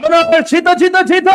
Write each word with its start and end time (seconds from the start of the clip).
¡Vámonos! 0.00 0.44
¡Chito, 0.44 0.70
chito, 0.76 0.98
chito! 1.06 1.30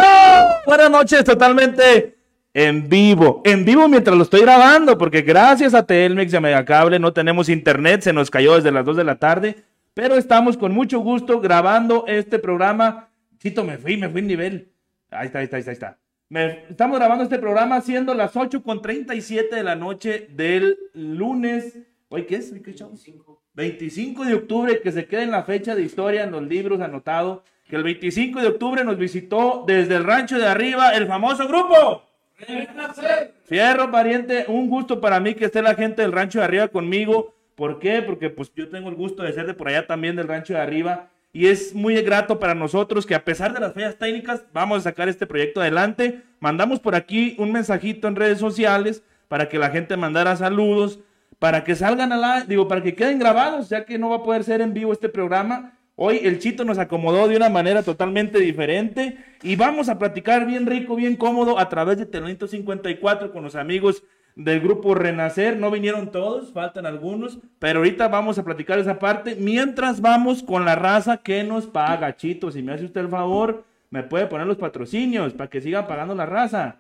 Buenas 0.67 0.91
noches, 0.91 1.23
totalmente 1.23 2.15
en 2.53 2.87
vivo. 2.87 3.41
En 3.43 3.65
vivo 3.65 3.87
mientras 3.87 4.15
lo 4.15 4.21
estoy 4.21 4.41
grabando, 4.41 4.99
porque 4.99 5.23
gracias 5.23 5.73
a 5.73 5.83
Telmex 5.83 6.31
y 6.31 6.35
a 6.35 6.41
Megacable 6.41 6.99
no 6.99 7.11
tenemos 7.11 7.49
internet, 7.49 8.01
se 8.01 8.13
nos 8.13 8.29
cayó 8.29 8.53
desde 8.55 8.71
las 8.71 8.85
2 8.85 8.97
de 8.97 9.03
la 9.03 9.15
tarde, 9.15 9.55
pero 9.95 10.13
estamos 10.15 10.57
con 10.57 10.73
mucho 10.73 10.99
gusto 10.99 11.41
grabando 11.41 12.05
este 12.07 12.37
programa. 12.37 13.09
Chito, 13.39 13.63
me 13.63 13.79
fui, 13.79 13.97
me 13.97 14.09
fui 14.09 14.19
en 14.21 14.27
nivel. 14.27 14.71
Ahí 15.09 15.25
está, 15.25 15.39
ahí 15.39 15.45
está, 15.45 15.55
ahí 15.57 15.61
está. 15.61 15.71
Ahí 15.71 15.73
está. 15.73 15.97
Me- 16.29 16.65
estamos 16.69 16.99
grabando 16.99 17.23
este 17.23 17.39
programa 17.39 17.81
siendo 17.81 18.13
las 18.13 18.37
8 18.37 18.61
con 18.61 18.79
37 18.83 19.55
de 19.55 19.63
la 19.63 19.75
noche 19.75 20.27
del 20.29 20.77
lunes. 20.93 21.79
¿Hoy 22.09 22.25
qué 22.27 22.35
es? 22.35 22.51
¿Hoy 22.51 22.61
qué, 22.61 22.75
chavos? 22.75 23.03
25 23.55 24.23
de 24.23 24.35
octubre, 24.35 24.81
que 24.81 24.91
se 24.91 25.07
quede 25.07 25.23
en 25.23 25.31
la 25.31 25.43
fecha 25.45 25.73
de 25.73 25.81
historia 25.81 26.23
en 26.25 26.31
los 26.31 26.43
libros 26.43 26.79
anotado, 26.79 27.43
que 27.71 27.77
el 27.77 27.83
25 27.83 28.41
de 28.41 28.47
octubre 28.49 28.83
nos 28.83 28.97
visitó 28.97 29.63
desde 29.65 29.95
el 29.95 30.03
rancho 30.03 30.37
de 30.37 30.45
arriba 30.45 30.93
el 30.93 31.07
famoso 31.07 31.47
grupo. 31.47 32.03
Fierro, 33.45 33.89
pariente, 33.89 34.43
un 34.49 34.69
gusto 34.69 34.99
para 34.99 35.21
mí 35.21 35.35
que 35.35 35.45
esté 35.45 35.61
la 35.61 35.73
gente 35.73 36.01
del 36.01 36.11
rancho 36.11 36.39
de 36.39 36.43
arriba 36.43 36.67
conmigo. 36.67 37.33
¿Por 37.55 37.79
qué? 37.79 38.01
Porque 38.01 38.29
pues 38.29 38.51
yo 38.53 38.67
tengo 38.67 38.89
el 38.89 38.95
gusto 38.95 39.23
de 39.23 39.31
ser 39.31 39.47
de 39.47 39.53
por 39.53 39.69
allá 39.69 39.87
también 39.87 40.17
del 40.17 40.27
rancho 40.27 40.53
de 40.53 40.59
arriba. 40.59 41.07
Y 41.31 41.47
es 41.47 41.73
muy 41.73 41.95
grato 42.01 42.39
para 42.39 42.55
nosotros 42.55 43.05
que 43.05 43.15
a 43.15 43.23
pesar 43.23 43.53
de 43.53 43.61
las 43.61 43.73
fallas 43.73 43.95
técnicas 43.95 44.43
vamos 44.51 44.79
a 44.79 44.89
sacar 44.89 45.07
este 45.07 45.25
proyecto 45.25 45.61
adelante. 45.61 46.23
Mandamos 46.41 46.81
por 46.81 46.93
aquí 46.93 47.37
un 47.39 47.53
mensajito 47.53 48.09
en 48.09 48.17
redes 48.17 48.39
sociales 48.39 49.01
para 49.29 49.47
que 49.47 49.57
la 49.57 49.69
gente 49.69 49.95
mandara 49.95 50.35
saludos, 50.35 50.99
para 51.39 51.63
que 51.63 51.75
salgan 51.75 52.11
a 52.11 52.17
la, 52.17 52.41
digo, 52.41 52.67
para 52.67 52.83
que 52.83 52.95
queden 52.95 53.17
grabados, 53.17 53.69
ya 53.69 53.85
que 53.85 53.97
no 53.97 54.09
va 54.09 54.17
a 54.17 54.23
poder 54.23 54.43
ser 54.43 54.59
en 54.59 54.73
vivo 54.73 54.91
este 54.91 55.07
programa. 55.07 55.77
Hoy 56.03 56.21
el 56.23 56.39
Chito 56.39 56.65
nos 56.65 56.79
acomodó 56.79 57.27
de 57.27 57.35
una 57.35 57.49
manera 57.49 57.83
totalmente 57.83 58.39
diferente 58.39 59.19
y 59.43 59.55
vamos 59.55 59.87
a 59.87 59.99
platicar 59.99 60.47
bien 60.47 60.65
rico, 60.65 60.95
bien 60.95 61.15
cómodo 61.15 61.59
a 61.59 61.69
través 61.69 61.99
de 61.99 62.07
Telonito 62.07 62.47
54 62.47 63.31
con 63.31 63.43
los 63.43 63.53
amigos 63.53 64.03
del 64.35 64.61
grupo 64.61 64.95
Renacer. 64.95 65.57
No 65.57 65.69
vinieron 65.69 66.09
todos, 66.09 66.53
faltan 66.53 66.87
algunos, 66.87 67.37
pero 67.59 67.81
ahorita 67.81 68.07
vamos 68.07 68.39
a 68.39 68.43
platicar 68.43 68.79
esa 68.79 68.97
parte 68.97 69.35
mientras 69.35 70.01
vamos 70.01 70.41
con 70.41 70.65
la 70.65 70.73
raza 70.73 71.17
que 71.17 71.43
nos 71.43 71.67
paga. 71.67 72.15
Chito, 72.15 72.49
si 72.49 72.63
me 72.63 72.73
hace 72.73 72.85
usted 72.85 73.01
el 73.01 73.09
favor, 73.09 73.63
me 73.91 74.01
puede 74.01 74.25
poner 74.25 74.47
los 74.47 74.57
patrocinios 74.57 75.33
para 75.33 75.51
que 75.51 75.61
siga 75.61 75.85
pagando 75.85 76.15
la 76.15 76.25
raza. 76.25 76.77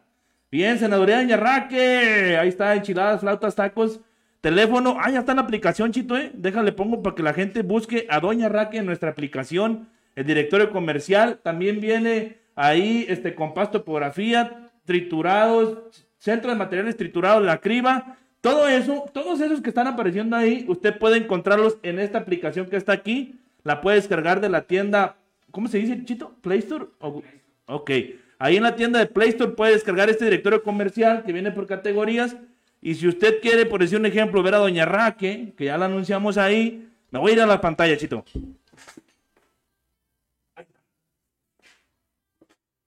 Bien, 0.49 0.79
senaduría 0.79 1.19
de 1.19 1.25
Ñarraque. 1.27 2.37
Ahí 2.39 2.49
está, 2.49 2.73
enchiladas, 2.73 3.21
flautas, 3.21 3.53
tacos. 3.53 3.99
Teléfono. 4.41 4.97
Ah, 4.99 5.11
ya 5.11 5.19
está 5.19 5.33
en 5.33 5.37
la 5.37 5.43
aplicación, 5.43 5.91
Chito, 5.91 6.17
¿eh? 6.17 6.31
Déjale, 6.33 6.71
pongo 6.71 7.01
para 7.03 7.15
que 7.15 7.23
la 7.23 7.33
gente 7.33 7.61
busque 7.61 8.07
a 8.09 8.19
Doña 8.19 8.49
Raque 8.49 8.77
en 8.77 8.85
nuestra 8.87 9.11
aplicación. 9.11 9.87
El 10.15 10.25
directorio 10.25 10.71
comercial. 10.71 11.39
También 11.43 11.79
viene 11.79 12.37
ahí, 12.55 13.05
este, 13.07 13.35
con 13.35 13.53
pastopografía, 13.53 14.69
triturados, 14.85 16.05
centro 16.17 16.49
de 16.51 16.57
materiales 16.57 16.97
triturados, 16.97 17.43
la 17.45 17.59
criba. 17.61 18.17
Todo 18.41 18.67
eso, 18.67 19.05
todos 19.13 19.39
esos 19.41 19.61
que 19.61 19.69
están 19.69 19.85
apareciendo 19.85 20.35
ahí, 20.35 20.65
usted 20.67 20.97
puede 20.97 21.17
encontrarlos 21.17 21.77
en 21.83 21.99
esta 21.99 22.17
aplicación 22.17 22.65
que 22.65 22.77
está 22.77 22.93
aquí. 22.93 23.39
La 23.63 23.81
puede 23.81 23.97
descargar 23.97 24.41
de 24.41 24.49
la 24.49 24.63
tienda, 24.63 25.17
¿cómo 25.51 25.67
se 25.67 25.77
dice, 25.77 26.03
Chito? 26.03 26.35
¿Play 26.41 26.59
Store? 26.59 26.85
O- 26.99 27.21
Ok. 27.67 27.91
Ahí 28.39 28.57
en 28.57 28.63
la 28.63 28.75
tienda 28.75 28.97
de 28.97 29.05
Play 29.05 29.29
Store 29.29 29.51
puede 29.51 29.73
descargar 29.73 30.09
este 30.09 30.25
directorio 30.25 30.63
comercial 30.63 31.23
que 31.23 31.31
viene 31.31 31.51
por 31.51 31.67
categorías. 31.67 32.35
Y 32.81 32.95
si 32.95 33.07
usted 33.07 33.39
quiere, 33.41 33.67
por 33.67 33.79
decir 33.79 33.99
un 33.99 34.07
ejemplo, 34.07 34.41
ver 34.41 34.55
a 34.55 34.57
Doña 34.57 34.85
Raque, 34.85 35.53
que 35.55 35.65
ya 35.65 35.77
la 35.77 35.85
anunciamos 35.85 36.37
ahí, 36.37 36.89
me 37.11 37.19
voy 37.19 37.31
a 37.31 37.33
ir 37.35 37.41
a 37.41 37.45
la 37.45 37.61
pantalla, 37.61 37.95
Chito. 37.95 38.25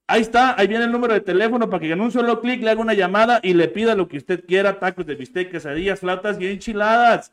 Ahí 0.06 0.20
está, 0.20 0.58
ahí 0.58 0.66
viene 0.66 0.84
el 0.84 0.92
número 0.92 1.14
de 1.14 1.20
teléfono 1.20 1.70
para 1.70 1.80
que 1.80 1.90
en 1.90 2.00
un 2.00 2.10
solo 2.10 2.40
clic 2.40 2.60
le 2.62 2.70
haga 2.70 2.80
una 2.80 2.92
llamada 2.92 3.40
y 3.42 3.54
le 3.54 3.68
pida 3.68 3.94
lo 3.94 4.08
que 4.08 4.18
usted 4.18 4.44
quiera, 4.44 4.78
tacos 4.78 5.06
de 5.06 5.14
bistec, 5.14 5.50
quesadillas, 5.50 6.00
flautas 6.00 6.38
y 6.40 6.46
enchiladas. 6.46 7.32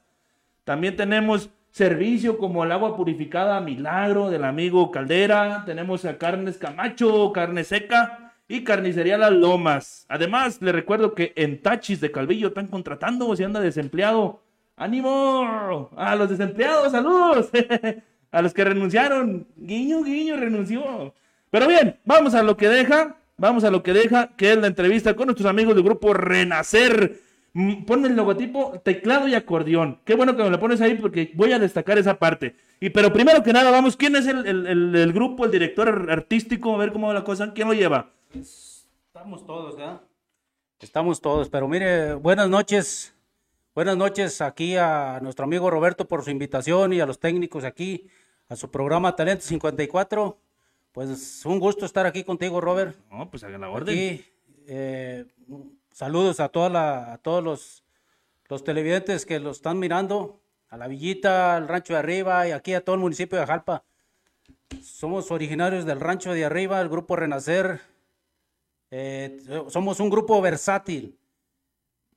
También 0.63 0.95
tenemos 0.95 1.49
servicio 1.71 2.37
como 2.37 2.63
el 2.63 2.71
agua 2.71 2.95
purificada 2.95 3.59
Milagro 3.59 4.29
del 4.29 4.45
amigo 4.45 4.91
Caldera. 4.91 5.63
Tenemos 5.65 6.05
a 6.05 6.17
Carnes 6.17 6.57
Camacho, 6.57 7.33
carne 7.33 7.63
seca 7.63 8.30
y 8.55 8.63
carnicería 8.63 9.17
Las 9.17 9.31
Lomas. 9.31 10.05
Además, 10.09 10.61
le 10.61 10.71
recuerdo 10.71 11.13
que 11.15 11.33
en 11.35 11.61
Tachis 11.61 12.01
de 12.01 12.11
Calvillo 12.11 12.49
están 12.49 12.67
contratando 12.67 13.35
si 13.35 13.43
anda 13.43 13.59
desempleado. 13.59 14.41
¡Ánimo! 14.75 15.89
A 15.95 16.15
los 16.15 16.29
desempleados, 16.29 16.91
saludos. 16.91 17.49
a 18.31 18.41
los 18.41 18.53
que 18.53 18.63
renunciaron. 18.63 19.47
Guiño, 19.55 20.03
guiño, 20.03 20.37
renunció. 20.37 21.13
Pero 21.49 21.67
bien, 21.67 21.97
vamos 22.05 22.33
a 22.33 22.43
lo 22.43 22.57
que 22.57 22.67
deja. 22.69 23.15
Vamos 23.37 23.63
a 23.63 23.71
lo 23.71 23.81
que 23.81 23.93
deja, 23.93 24.35
que 24.37 24.51
es 24.51 24.57
la 24.57 24.67
entrevista 24.67 25.15
con 25.15 25.25
nuestros 25.27 25.49
amigos 25.49 25.73
del 25.75 25.83
grupo 25.83 26.13
Renacer. 26.13 27.19
Mm, 27.53 27.85
Ponme 27.85 28.07
el 28.07 28.15
logotipo, 28.15 28.79
teclado 28.83 29.27
y 29.27 29.33
acordeón. 29.35 29.99
Qué 30.05 30.13
bueno 30.15 30.35
que 30.37 30.43
me 30.43 30.49
lo 30.49 30.59
pones 30.59 30.79
ahí 30.81 30.93
porque 30.95 31.31
voy 31.33 31.51
a 31.51 31.59
destacar 31.59 31.97
esa 31.97 32.19
parte. 32.19 32.55
Y 32.79 32.89
pero 32.91 33.11
primero 33.11 33.41
que 33.43 33.51
nada, 33.53 33.71
vamos, 33.71 33.97
¿quién 33.97 34.15
es 34.15 34.27
el, 34.27 34.45
el- 34.45 34.67
el- 34.67 34.95
el 34.95 35.13
grupo, 35.13 35.45
el 35.45 35.51
director 35.51 35.87
ar- 35.89 36.11
artístico? 36.11 36.75
A 36.75 36.77
ver 36.77 36.91
cómo 36.91 37.07
va 37.07 37.13
la 37.13 37.23
cosa. 37.23 37.53
¿Quién 37.53 37.67
lo 37.67 37.73
lleva? 37.73 38.09
Estamos 38.33 39.45
todos, 39.45 39.75
¿verdad? 39.77 40.01
Estamos 40.79 41.21
todos, 41.21 41.49
pero 41.49 41.67
mire, 41.67 42.13
buenas 42.15 42.49
noches. 42.49 43.13
Buenas 43.75 43.95
noches 43.97 44.41
aquí 44.41 44.75
a 44.77 45.19
nuestro 45.21 45.45
amigo 45.45 45.69
Roberto 45.69 46.07
por 46.07 46.23
su 46.23 46.29
invitación 46.31 46.93
y 46.93 46.99
a 46.99 47.05
los 47.05 47.19
técnicos 47.19 47.63
aquí 47.63 48.07
a 48.49 48.55
su 48.55 48.69
programa 48.71 49.15
Talento 49.15 49.45
54. 49.45 50.37
Pues 50.91 51.45
un 51.45 51.59
gusto 51.59 51.85
estar 51.85 52.05
aquí 52.05 52.23
contigo, 52.23 52.59
Robert. 52.59 52.95
No, 53.09 53.29
pues 53.29 53.43
hagan 53.43 53.61
la 53.61 53.69
orden. 53.69 53.95
Aquí, 53.95 54.25
eh, 54.67 55.25
saludos 55.93 56.39
a, 56.39 56.49
toda 56.49 56.69
la- 56.69 57.13
a 57.13 57.17
todos 57.17 57.43
los, 57.43 57.83
los 58.49 58.63
televidentes 58.63 59.25
que 59.25 59.39
lo 59.39 59.51
están 59.51 59.79
mirando, 59.79 60.41
a 60.69 60.77
la 60.77 60.87
Villita, 60.87 61.55
al 61.55 61.67
Rancho 61.67 61.93
de 61.93 61.99
Arriba 61.99 62.47
y 62.47 62.51
aquí 62.51 62.73
a 62.73 62.83
todo 62.83 62.95
el 62.95 63.01
municipio 63.01 63.39
de 63.39 63.45
Jalpa. 63.45 63.83
Somos 64.81 65.31
originarios 65.31 65.85
del 65.85 65.99
Rancho 65.99 66.33
de 66.33 66.43
Arriba, 66.45 66.81
el 66.81 66.89
Grupo 66.89 67.15
Renacer. 67.15 67.81
Eh, 68.91 69.39
somos 69.69 69.99
un 69.99 70.09
grupo 70.09 70.39
versátil. 70.41 71.17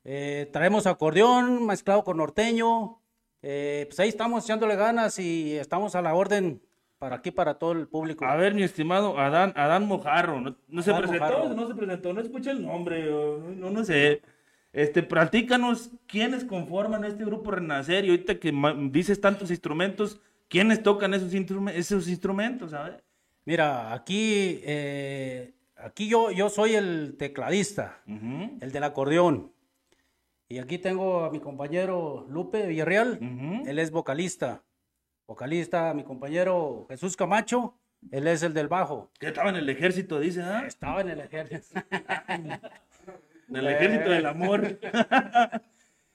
Eh, 0.05 0.51
traemos 0.53 0.87
acordeón 0.87 1.65
mezclado 1.67 2.05
con 2.05 2.19
norteño. 2.19 2.99
Eh, 3.43 3.85
pues 3.89 4.01
ahí 4.01 4.09
estamos 4.09 4.45
echándole 4.45 4.77
ganas 4.77 5.19
y 5.19 5.55
estamos 5.57 5.95
a 5.95 6.03
la 6.03 6.15
orden 6.15 6.61
para 6.99 7.17
aquí, 7.17 7.31
para 7.31 7.55
todo 7.55 7.73
el 7.73 7.87
público. 7.89 8.25
A 8.25 8.37
ver, 8.37 8.55
mi 8.55 8.63
estimado 8.63 9.19
Adán, 9.19 9.53
Adán 9.57 9.87
Mojarro, 9.87 10.41
¿no, 10.41 10.57
no 10.69 10.83
se 10.83 10.93
presentó? 10.95 11.25
Mojarro. 11.25 11.55
No 11.55 11.69
se 11.69 11.75
presentó, 11.75 12.13
no 12.13 12.21
escuché 12.21 12.51
el 12.51 12.65
nombre, 12.65 13.05
no, 13.05 13.71
no 13.71 13.85
sé. 13.85 14.23
Este, 14.73 15.03
platícanos 15.03 15.91
quiénes 16.07 16.45
conforman 16.45 17.05
este 17.05 17.25
grupo 17.25 17.51
Renacer 17.53 18.05
y 18.05 18.11
ahorita 18.11 18.41
que 18.41 18.53
dices 18.91 19.21
tantos 19.21 19.51
instrumentos, 19.51 20.21
¿quiénes 20.49 20.83
tocan 20.83 21.15
esos, 21.15 21.33
instrume- 21.35 21.75
esos 21.75 22.09
instrumentos? 22.09 22.73
A 22.73 22.83
ver. 22.85 23.05
Mira, 23.45 23.93
aquí, 23.93 24.61
eh, 24.65 25.53
aquí 25.85 26.09
yo, 26.09 26.31
yo 26.31 26.49
soy 26.49 26.75
el 26.75 27.17
tecladista, 27.19 28.01
el 28.07 28.73
del 28.73 28.85
acordeón. 28.85 29.53
Y 30.49 30.59
aquí 30.59 30.79
tengo 30.79 31.25
a 31.25 31.31
mi 31.31 31.41
compañero 31.41 32.27
Lupe 32.29 32.67
Villarreal, 32.67 33.19
él 33.67 33.79
es 33.79 33.91
vocalista. 33.91 34.63
Vocalista, 35.27 35.95
mi 35.95 36.05
compañero 36.05 36.87
Jesús 36.89 37.17
Camacho, 37.17 37.75
él 38.11 38.27
es 38.27 38.43
el 38.43 38.53
del 38.53 38.69
bajo. 38.69 39.11
Que 39.19 39.29
estaba 39.29 39.51
en 39.51 39.57
el 39.57 39.69
ejército, 39.69 40.21
dice, 40.21 40.43
¿ah? 40.43 40.65
Estaba 40.67 41.01
en 41.01 41.11
el 41.11 41.21
ejército. 41.21 41.81
En 43.47 43.57
el 43.57 43.67
ejército 43.69 44.11
del 44.11 44.27
amor. 44.27 44.79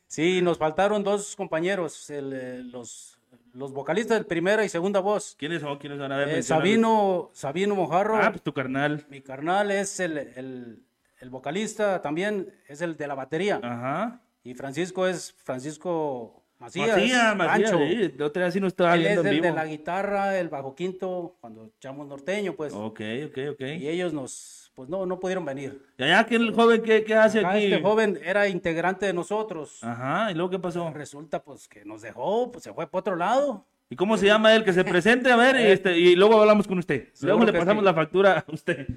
Sí, 0.07 0.41
nos 0.41 0.57
faltaron 0.57 1.03
dos 1.03 1.35
compañeros, 1.35 2.09
el, 2.09 2.33
eh, 2.33 2.63
los, 2.63 3.18
los 3.53 3.71
vocalistas 3.73 4.19
de 4.19 4.25
primera 4.25 4.63
y 4.63 4.69
segunda 4.69 4.99
voz. 4.99 5.35
¿Quiénes 5.37 5.61
son? 5.61 5.77
¿Quiénes 5.77 5.99
van 5.99 6.11
a 6.11 6.17
ver? 6.17 6.29
Eh. 6.29 6.43
Sabino, 6.43 7.29
Sabino 7.33 7.75
Mojarro, 7.75 8.17
Ah, 8.17 8.29
pues 8.31 8.41
tu 8.43 8.53
carnal. 8.53 9.05
mi 9.09 9.21
carnal 9.21 9.71
es 9.71 9.99
el, 9.99 10.17
el- 10.17 10.79
el 11.21 11.29
vocalista, 11.29 12.01
también 12.01 12.53
es 12.67 12.81
el 12.81 12.95
de 12.95 13.07
la 13.07 13.13
batería. 13.15 13.59
Ajá. 13.61 14.21
Y 14.43 14.53
Francisco 14.53 15.05
es 15.05 15.33
Francisco 15.33 16.43
Macías. 16.59 16.89
Macías, 16.89 17.35
Macías, 17.35 17.71
sí, 17.71 18.13
la 18.17 18.25
otra 18.25 18.45
vez 18.45 18.53
sí 18.53 18.59
nos 18.59 18.73
estaba 18.73 18.95
Él 18.95 19.01
es 19.01 19.07
viendo 19.07 19.21
en 19.21 19.27
el 19.27 19.33
vivo. 19.35 19.45
de 19.47 19.53
la 19.53 19.65
guitarra, 19.65 20.37
el 20.39 20.49
bajo 20.49 20.75
quinto, 20.75 21.35
cuando 21.39 21.65
echamos 21.77 22.07
norteño, 22.07 22.53
pues. 22.53 22.73
Ok, 22.73 22.99
ok, 23.27 23.37
ok. 23.51 23.61
Y 23.79 23.87
ellos 23.87 24.13
nos, 24.13 24.58
pues 24.73 24.89
no, 24.89 25.05
no 25.05 25.19
pudieron 25.19 25.45
venir. 25.45 25.81
¿Y 25.97 26.03
allá 26.03 26.25
qué 26.25 26.35
el 26.35 26.53
joven 26.53 26.81
qué, 26.81 27.03
qué 27.03 27.15
hace 27.15 27.39
Acá 27.39 27.51
aquí? 27.51 27.65
este 27.65 27.81
joven 27.81 28.19
era 28.23 28.47
integrante 28.47 29.05
de 29.05 29.13
nosotros. 29.13 29.83
Ajá, 29.83 30.31
¿y 30.31 30.35
luego 30.35 30.49
qué 30.49 30.59
pasó? 30.59 30.89
Resulta 30.91 31.43
pues 31.43 31.67
que 31.67 31.83
nos 31.85 32.01
dejó, 32.01 32.51
pues 32.51 32.63
se 32.63 32.73
fue 32.73 32.87
para 32.87 32.99
otro 32.99 33.15
lado. 33.15 33.65
¿Y 33.89 33.95
cómo 33.95 34.17
se 34.17 34.27
llama 34.27 34.53
él? 34.55 34.63
Que 34.63 34.71
se 34.71 34.83
presente, 34.83 35.31
a 35.31 35.35
ver, 35.35 35.55
y, 35.55 35.63
este, 35.71 35.97
y 35.97 36.15
luego 36.15 36.39
hablamos 36.39 36.67
con 36.67 36.77
usted. 36.77 37.09
Seguro 37.13 37.37
Luego 37.37 37.51
le 37.51 37.59
pasamos 37.59 37.81
sí. 37.81 37.85
la 37.85 37.93
factura 37.93 38.45
a 38.47 38.51
usted. 38.51 38.87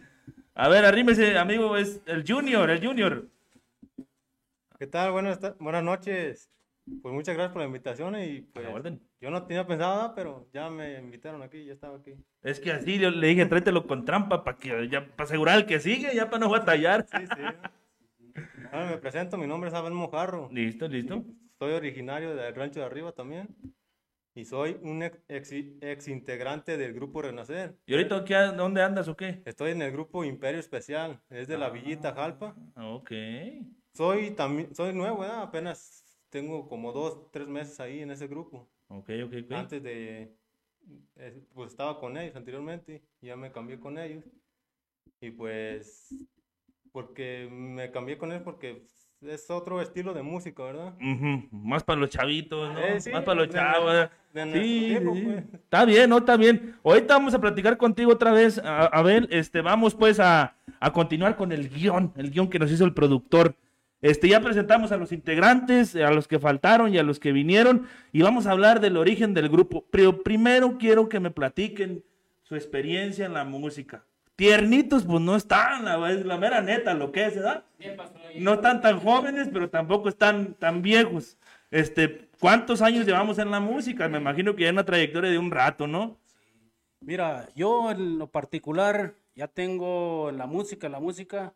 A 0.55 0.69
ver, 0.69 0.85
arrímese, 0.85 1.39
amigo, 1.39 1.77
es 1.77 2.01
el 2.07 2.25
Junior, 2.27 2.69
el 2.69 2.87
Junior. 2.87 3.27
¿Qué 4.79 4.87
tal? 4.87 5.13
Buenas, 5.13 5.39
buenas 5.59 5.83
noches. 5.83 6.51
Pues 6.85 7.15
muchas 7.15 7.35
gracias 7.35 7.53
por 7.53 7.63
la 7.63 7.67
invitación 7.67 8.21
y 8.21 8.41
pues, 8.41 8.67
yo 9.21 9.31
no 9.31 9.47
tenía 9.47 9.67
pensado 9.67 9.97
nada, 9.97 10.15
pero 10.15 10.49
ya 10.53 10.69
me 10.69 10.99
invitaron 10.99 11.43
aquí, 11.43 11.65
ya 11.65 11.73
estaba 11.73 11.99
aquí. 11.99 12.15
Es 12.43 12.59
que 12.59 12.73
así 12.73 12.99
yo 12.99 13.11
le 13.11 13.29
dije, 13.29 13.47
tráetelo 13.47 13.87
con 13.87 14.05
trampa 14.05 14.43
para 14.43 14.59
que 14.59 14.89
ya 14.89 15.07
para 15.07 15.25
asegurar 15.25 15.59
el 15.59 15.67
que 15.67 15.79
sigue, 15.79 16.15
ya 16.15 16.29
para 16.29 16.41
no 16.41 16.51
batallar. 16.51 17.07
Sí, 17.07 17.25
sí. 17.25 18.43
Bueno, 18.73 18.91
me 18.91 18.99
presento, 18.99 19.39
mi 19.39 19.47
nombre 19.47 19.69
es 19.69 19.75
Abel 19.75 19.93
Mojarro. 19.93 20.49
Listo, 20.51 20.89
listo. 20.89 21.25
Soy 21.59 21.73
originario 21.73 22.35
del 22.35 22.55
rancho 22.55 22.81
de 22.81 22.87
arriba 22.87 23.13
también. 23.13 23.55
Y 24.35 24.47
soy 24.47 24.79
un 24.81 25.03
ex, 25.03 26.09
integrante 26.09 26.79
del 26.79 26.95
grupo 26.95 27.21
Renacer. 27.21 27.77
¿Y 27.85 27.93
ahorita 27.93 28.25
qué, 28.25 28.35
dónde 28.57 28.83
andas 28.83 29.07
o 29.09 29.17
qué? 29.17 29.43
Estoy 29.45 29.73
en 29.73 29.83
el 29.83 29.93
grupo 29.93 30.25
Imperio 30.25 30.59
Especial, 30.59 31.21
es 31.29 31.49
de 31.49 31.59
la 31.59 31.67
ah, 31.67 31.71
Villita 31.71 32.15
Jalpa. 32.15 32.57
Ok. 32.77 33.13
Soy 33.93 34.31
también, 34.31 34.75
soy 34.75 34.95
nuevo, 34.95 35.19
¿verdad? 35.19 35.43
apenas 35.43 36.12
tengo 36.33 36.67
como 36.67 36.93
dos, 36.93 37.31
tres 37.31 37.47
meses 37.47 37.79
ahí 37.79 38.01
en 38.01 38.11
ese 38.11 38.27
grupo. 38.27 38.67
Ok, 38.89 39.11
ok, 39.27 39.35
ok. 39.45 39.53
Antes 39.53 39.83
de, 39.83 40.35
eh, 41.17 41.43
pues 41.55 41.71
estaba 41.71 42.01
con 42.01 42.17
ellos 42.17 42.35
anteriormente, 42.35 43.03
ya 43.21 43.37
me 43.37 43.53
cambié 43.53 43.79
con 43.79 43.99
ellos. 43.99 44.25
Y 45.21 45.31
pues, 45.31 46.09
porque 46.91 47.49
me 47.53 47.91
cambié 47.91 48.17
con 48.17 48.33
ellos 48.33 48.43
porque 48.45 48.83
es 49.21 49.51
otro 49.51 49.83
estilo 49.83 50.15
de 50.15 50.23
música, 50.23 50.65
¿verdad? 50.65 50.95
Más 51.51 51.85
para 51.85 52.01
los 52.01 52.09
chavitos, 52.09 52.73
¿no? 52.73 52.81
Eh, 52.81 52.99
Más 53.13 53.23
para 53.25 53.35
los 53.35 53.51
chavos. 53.51 54.09
sí, 54.55 54.97
pues. 55.05 55.45
está 55.53 55.85
bien, 55.85 56.09
¿no? 56.09 56.19
Está 56.19 56.37
bien. 56.39 56.77
Ahorita 56.83 57.15
vamos 57.15 57.35
a 57.35 57.41
platicar 57.41 57.77
contigo 57.77 58.11
otra 58.11 58.33
vez, 58.33 58.59
Abel. 58.65 59.29
Este, 59.31 59.61
vamos 59.61 59.95
pues 59.95 60.19
a, 60.19 60.57
a 60.81 60.93
continuar 60.95 61.37
con 61.37 61.53
el 61.53 61.69
guion, 61.69 62.11
el 62.17 62.31
guion 62.31 62.49
que 62.49 62.59
nos 62.59 62.73
hizo 62.73 62.87
el 62.87 62.95
productor. 62.95 63.55
Este, 64.03 64.29
ya 64.29 64.41
presentamos 64.41 64.91
a 64.91 64.97
los 64.97 65.13
integrantes, 65.13 65.95
a 65.95 66.11
los 66.11 66.27
que 66.27 66.41
faltaron 66.41 66.93
y 66.93 66.99
a 66.99 67.05
los 67.05 67.21
que 67.21 67.31
vinieron, 67.31 67.87
y 68.13 68.23
vamos 68.23 68.47
a 68.47 68.51
hablar 68.51 68.81
del 68.81 68.97
origen 68.97 69.33
del 69.33 69.49
grupo. 69.49 69.87
Pero 69.91 70.23
primero 70.23 70.77
quiero 70.77 71.09
que 71.09 71.21
me 71.21 71.31
platiquen 71.31 72.05
su 72.43 72.57
experiencia 72.57 73.25
en 73.25 73.33
la 73.33 73.45
música. 73.45 74.05
Tiernitos, 74.35 75.05
pues 75.05 75.21
no 75.21 75.37
están, 75.37 75.85
la, 75.85 75.97
la 75.99 76.37
mera 76.37 76.61
neta, 76.61 76.95
lo 76.95 77.13
que 77.13 77.27
es, 77.27 77.37
¿verdad? 77.37 77.65
No 78.39 78.55
están 78.55 78.81
tan 78.81 78.99
jóvenes, 78.99 79.49
pero 79.53 79.71
tampoco 79.71 80.09
están 80.09 80.55
tan 80.55 80.83
viejos. 80.83 81.37
Este, 81.71 82.29
¿cuántos 82.41 82.83
años 82.83 83.07
llevamos 83.07 83.39
en 83.39 83.53
la 83.53 83.61
música? 83.61 84.09
Me 84.09 84.19
imagino 84.19 84.57
que 84.57 84.65
ya 84.65 84.71
una 84.71 84.85
trayectoria 84.85 85.31
de 85.31 85.39
un 85.39 85.53
rato, 85.53 85.87
¿no? 85.87 86.19
Mira, 87.01 87.49
yo 87.55 87.91
en 87.93 88.19
lo 88.19 88.27
particular 88.27 89.15
ya 89.37 89.47
tengo 89.47 90.29
en 90.29 90.39
la 90.39 90.47
música, 90.47 90.89
la 90.89 91.01
música, 91.01 91.55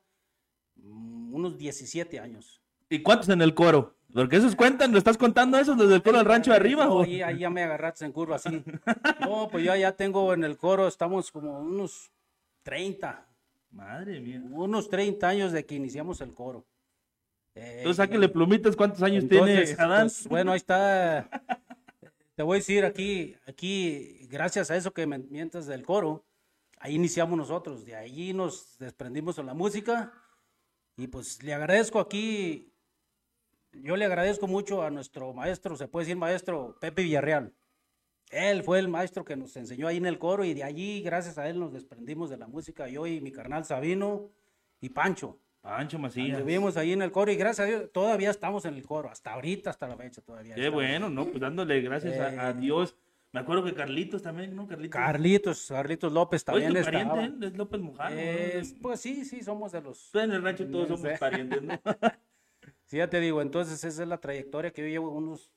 unos 0.87 1.59
17 1.59 2.19
años. 2.21 2.61
¿Y 2.89 3.03
cuántos 3.03 3.29
en 3.29 3.43
el 3.43 3.55
coro? 3.55 3.97
Porque 4.13 4.37
esos 4.37 4.57
cuentan, 4.57 4.93
¿lo 4.93 4.99
estás 4.99 5.19
contando 5.19 5.59
eso 5.59 5.75
desde 5.75 5.95
el 5.97 6.03
coro 6.03 6.19
del 6.19 6.27
rancho 6.27 6.51
de 6.51 6.57
arriba? 6.57 6.89
ahí, 7.03 7.39
ya 7.39 7.51
me 7.51 7.63
agarraste 7.63 8.05
en 8.05 8.13
curva 8.13 8.37
así. 8.37 8.63
no, 9.21 9.49
pues 9.51 9.65
ya, 9.65 9.77
ya 9.77 9.93
tengo 9.93 10.33
en 10.33 10.45
el 10.45 10.57
coro, 10.57 10.89
estamos 10.89 11.31
como 11.31 11.59
unos 11.59 12.11
30. 12.63 13.27
Madre 13.73 14.21
mía. 14.21 14.43
Unos 14.51 14.89
30 14.89 15.29
años 15.29 15.53
de 15.53 15.67
que 15.67 15.75
iniciamos 15.75 16.21
el 16.21 16.33
coro. 16.33 16.65
Eh, 17.55 17.79
entonces, 17.79 17.97
sáquenle 17.97 18.29
plumitas, 18.29 18.77
¿cuántos 18.77 19.03
años 19.03 19.29
tiene 19.29 19.65
Adán? 19.79 20.05
Pues, 20.05 20.27
bueno, 20.29 20.53
ahí 20.53 20.57
está. 20.57 21.29
Te 22.37 22.43
voy 22.43 22.57
a 22.57 22.59
decir 22.59 22.85
aquí, 22.85 23.35
aquí, 23.47 24.27
gracias 24.31 24.71
a 24.71 24.77
eso 24.77 24.93
que 24.93 25.07
me 25.07 25.19
mientas 25.19 25.67
del 25.67 25.83
coro, 25.85 26.25
ahí 26.79 26.95
iniciamos 26.95 27.37
nosotros. 27.37 27.85
De 27.85 27.97
ahí 27.97 28.35
nos 28.35 28.79
desprendimos 28.79 29.37
de 29.37 29.45
la 29.45 29.55
música. 29.55 30.13
Y 30.97 31.09
pues 31.09 31.43
le 31.43 31.53
agradezco 31.53 32.01
aquí, 32.01 32.73
yo 33.73 33.97
le 33.97 34.07
agradezco 34.07 34.47
mucho 34.47 34.83
a 34.83 34.91
nuestro 34.91 35.33
maestro, 35.35 35.77
se 35.77 35.89
puede 35.89 36.07
decir 36.07 36.17
maestro, 36.17 36.77
Pepe 36.81 37.03
Villarreal. 37.03 37.53
Él 38.31 38.63
fue 38.65 38.79
el 38.79 38.89
maestro 38.89 39.25
que 39.25 39.37
nos 39.37 39.57
enseñó 39.57 39.87
ahí 39.87 39.99
en 39.99 40.07
el 40.07 40.19
coro 40.19 40.45
y 40.45 40.55
de 40.55 40.65
allí, 40.65 41.01
gracias 41.03 41.39
a 41.39 41.49
él, 41.49 41.61
nos 41.61 41.73
desprendimos 41.73 42.31
de 42.31 42.39
la 42.39 42.49
música. 42.49 42.89
Yo 42.89 43.07
y 43.07 43.21
mi 43.21 43.31
carnal 43.31 43.65
Sabino 43.65 44.31
y 44.81 44.89
Pancho. 44.89 45.39
Pancho 45.61 45.99
Macías. 45.99 46.45
Vivimos 46.45 46.77
ahí 46.77 46.93
en 46.93 47.03
el 47.03 47.13
coro 47.13 47.31
y 47.31 47.37
gracias 47.37 47.67
a 47.67 47.71
Dios 47.71 47.93
todavía 47.93 48.31
estamos 48.31 48.65
en 48.65 48.75
el 48.75 48.85
coro, 48.85 49.11
hasta 49.11 49.33
ahorita, 49.33 49.71
hasta 49.71 49.87
la 49.87 49.97
fecha 49.97 50.23
todavía. 50.23 50.55
Qué 50.55 50.69
bueno, 50.69 51.09
¿no? 51.11 51.27
Pues 51.27 51.41
dándole 51.41 51.81
gracias 51.83 52.19
a, 52.19 52.51
eh, 52.51 52.55
Dios. 52.55 52.97
Me 53.37 53.43
acuerdo 53.43 53.65
que 53.65 53.75
Carlitos 53.75 54.23
también, 54.23 54.57
¿no? 54.57 54.67
Carlitos, 54.67 54.99
Carlitos, 54.99 55.67
Carlitos 55.69 56.11
López 56.11 56.43
también 56.43 56.75
¿Es 56.75 56.87
pariente, 56.87 57.21
¿eh? 57.21 57.49
¿Es 57.49 57.57
López 57.59 57.81
Mujano? 57.83 58.17
Pues 58.81 58.99
sí, 58.99 59.27
sí, 59.27 59.43
somos 59.43 59.73
de 59.73 59.83
los... 59.83 60.15
en 60.15 60.33
el 60.33 60.43
rancho 60.43 60.67
todos 60.67 60.89
somos 60.99 61.19
parientes, 61.19 61.63
¿no? 61.63 61.79
sí, 62.87 62.97
ya 62.97 63.11
te 63.11 63.21
digo, 63.21 63.43
entonces 63.43 63.85
esa 63.85 64.03
es 64.03 64.09
la 64.09 64.17
trayectoria 64.17 64.71
que 64.71 64.81
yo 64.81 64.89
llevo 64.89 65.11
unos 65.11 65.53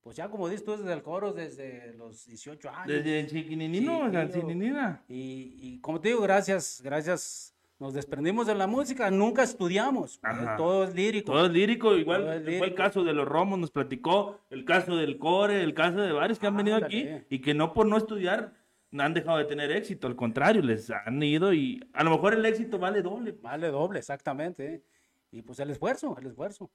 pues 0.00 0.16
ya 0.16 0.30
como 0.30 0.48
dices 0.48 0.64
tú 0.64 0.78
desde 0.78 0.94
el 0.94 1.02
coro, 1.02 1.34
desde 1.34 1.92
los 1.92 2.24
18 2.24 2.70
años. 2.70 2.86
Desde 2.86 3.26
chiquininino, 3.26 4.98
y, 5.06 5.58
y 5.60 5.80
como 5.82 6.00
te 6.00 6.08
digo, 6.08 6.22
gracias, 6.22 6.80
gracias. 6.82 7.54
Nos 7.80 7.94
desprendimos 7.94 8.46
de 8.46 8.54
la 8.54 8.66
música, 8.66 9.10
nunca 9.10 9.42
estudiamos. 9.42 10.20
Todo 10.58 10.84
es 10.84 10.94
lírico. 10.94 11.32
Todo 11.32 11.46
es 11.46 11.50
lírico, 11.50 11.96
igual 11.96 12.42
fue 12.44 12.66
el 12.66 12.74
caso 12.74 13.02
de 13.02 13.14
los 13.14 13.26
Romos, 13.26 13.58
nos 13.58 13.70
platicó, 13.70 14.38
el 14.50 14.66
caso 14.66 14.96
del 14.96 15.16
Core, 15.16 15.62
el 15.62 15.72
caso 15.72 15.98
de 15.98 16.12
varios 16.12 16.38
que 16.38 16.46
han 16.46 16.58
venido 16.58 16.76
aquí 16.76 17.08
y 17.30 17.40
que 17.40 17.54
no 17.54 17.72
por 17.72 17.86
no 17.86 17.96
estudiar 17.96 18.52
han 18.98 19.14
dejado 19.14 19.38
de 19.38 19.46
tener 19.46 19.70
éxito, 19.70 20.06
al 20.06 20.14
contrario, 20.14 20.60
les 20.60 20.90
han 20.90 21.22
ido 21.22 21.54
y 21.54 21.82
a 21.94 22.04
lo 22.04 22.10
mejor 22.10 22.34
el 22.34 22.44
éxito 22.44 22.78
vale 22.78 23.00
doble. 23.00 23.32
Vale 23.40 23.68
doble, 23.68 24.00
exactamente. 24.00 24.84
Y 25.30 25.40
pues 25.40 25.58
el 25.60 25.70
esfuerzo, 25.70 26.18
el 26.18 26.26
esfuerzo. 26.26 26.70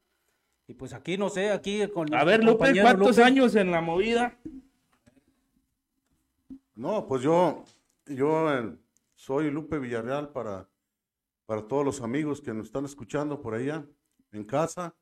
Y 0.67 0.73
pues 0.73 0.91
aquí, 0.91 1.19
no 1.19 1.29
sé, 1.29 1.51
aquí 1.51 1.87
con... 1.89 2.11
A 2.15 2.23
ver, 2.23 2.43
Lupe, 2.43 2.81
¿cuántos 2.81 3.19
años 3.19 3.55
en 3.55 3.69
la 3.69 3.81
movida? 3.81 4.39
No, 6.73 7.05
pues 7.05 7.21
yo, 7.21 7.63
yo 8.07 8.51
eh, 8.51 8.75
soy 9.13 9.51
Lupe 9.51 9.77
Villarreal 9.77 10.29
para, 10.29 10.67
para 11.45 11.67
todos 11.67 11.85
los 11.85 12.01
amigos 12.01 12.41
que 12.41 12.53
nos 12.53 12.67
están 12.67 12.85
escuchando 12.85 13.41
por 13.41 13.53
allá 13.53 13.85
en 14.31 14.43
casa. 14.43 14.95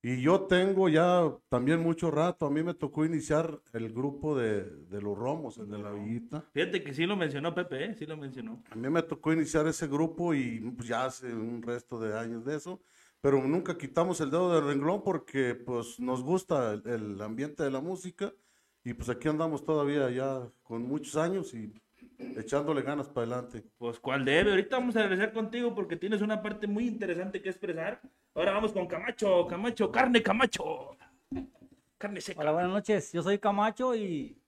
Y 0.00 0.20
yo 0.20 0.42
tengo 0.42 0.88
ya 0.88 1.22
también 1.48 1.80
mucho 1.80 2.10
rato, 2.10 2.46
a 2.46 2.50
mí 2.50 2.62
me 2.62 2.74
tocó 2.74 3.04
iniciar 3.04 3.60
el 3.72 3.92
grupo 3.92 4.36
de, 4.36 4.62
de 4.62 5.02
los 5.02 5.18
Romos, 5.18 5.58
el 5.58 5.68
de 5.68 5.78
la 5.78 5.90
Villita. 5.90 6.44
Fíjate 6.52 6.84
que 6.84 6.94
sí 6.94 7.04
lo 7.04 7.16
mencionó 7.16 7.52
Pepe, 7.52 7.84
¿eh? 7.84 7.94
sí 7.98 8.06
lo 8.06 8.16
mencionó. 8.16 8.62
A 8.70 8.76
mí 8.76 8.88
me 8.88 9.02
tocó 9.02 9.32
iniciar 9.32 9.66
ese 9.66 9.88
grupo 9.88 10.34
y 10.34 10.60
pues, 10.60 10.88
ya 10.88 11.06
hace 11.06 11.34
un 11.34 11.62
resto 11.62 11.98
de 11.98 12.16
años 12.16 12.44
de 12.44 12.56
eso 12.56 12.80
pero 13.20 13.42
nunca 13.42 13.76
quitamos 13.76 14.20
el 14.20 14.30
dedo 14.30 14.54
del 14.54 14.64
renglón 14.64 15.02
porque 15.02 15.54
pues 15.54 15.98
nos 15.98 16.22
gusta 16.22 16.74
el, 16.74 17.20
ambiente 17.20 17.62
de 17.62 17.70
la 17.70 17.80
música 17.80 18.32
y 18.84 18.94
pues 18.94 19.08
aquí 19.08 19.28
andamos 19.28 19.64
todavía 19.64 20.08
ya 20.10 20.48
con 20.62 20.82
muchos 20.82 21.16
años 21.16 21.52
y 21.54 21.72
echándole 22.18 22.82
ganas 22.82 23.08
para 23.08 23.26
adelante. 23.26 23.64
Pues 23.78 23.98
cuál 23.98 24.24
debe, 24.24 24.50
ahorita 24.50 24.78
vamos 24.78 24.96
a 24.96 25.02
regresar 25.02 25.32
contigo 25.32 25.74
porque 25.74 25.96
tienes 25.96 26.20
una 26.20 26.42
parte 26.42 26.66
muy 26.66 26.86
interesante 26.86 27.40
que 27.40 27.48
expresar. 27.48 28.00
Ahora 28.34 28.52
vamos 28.52 28.72
con 28.72 28.86
Camacho, 28.86 29.46
Camacho, 29.46 29.90
carne 29.90 30.22
Camacho. 30.22 30.96
Carne 31.96 32.20
seca. 32.20 32.40
Hola, 32.40 32.52
buenas 32.52 32.70
noches. 32.70 33.12
Yo 33.12 33.22
soy 33.22 33.38
Camacho 33.38 33.94
y 33.94 34.38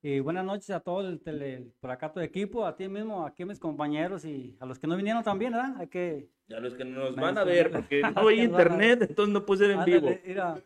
y 0.00 0.20
buenas 0.20 0.44
noches 0.44 0.70
a 0.70 0.78
todo 0.78 1.08
el, 1.08 1.20
tele, 1.20 1.72
por 1.80 1.90
acá 1.90 2.12
el 2.14 2.22
equipo, 2.22 2.64
a 2.64 2.76
ti 2.76 2.88
mismo, 2.88 3.26
aquí 3.26 3.42
a 3.42 3.46
mis 3.46 3.58
compañeros 3.58 4.24
y 4.24 4.56
a 4.60 4.66
los 4.66 4.78
que 4.78 4.86
no 4.86 4.96
vinieron 4.96 5.24
también, 5.24 5.52
¿verdad? 5.52 5.74
Hay 5.76 5.88
que... 5.88 6.28
Y 6.46 6.54
a 6.54 6.60
los 6.60 6.74
que 6.74 6.84
nos 6.84 7.16
van 7.16 7.36
a 7.36 7.42
ver, 7.42 7.72
porque 7.72 8.00
no 8.14 8.28
hay 8.28 8.42
internet, 8.42 9.02
entonces 9.08 9.32
no 9.32 9.44
puede 9.44 9.66
ser 9.66 9.70
en 9.72 9.84
vivo. 9.84 10.08
Mira, 10.24 10.62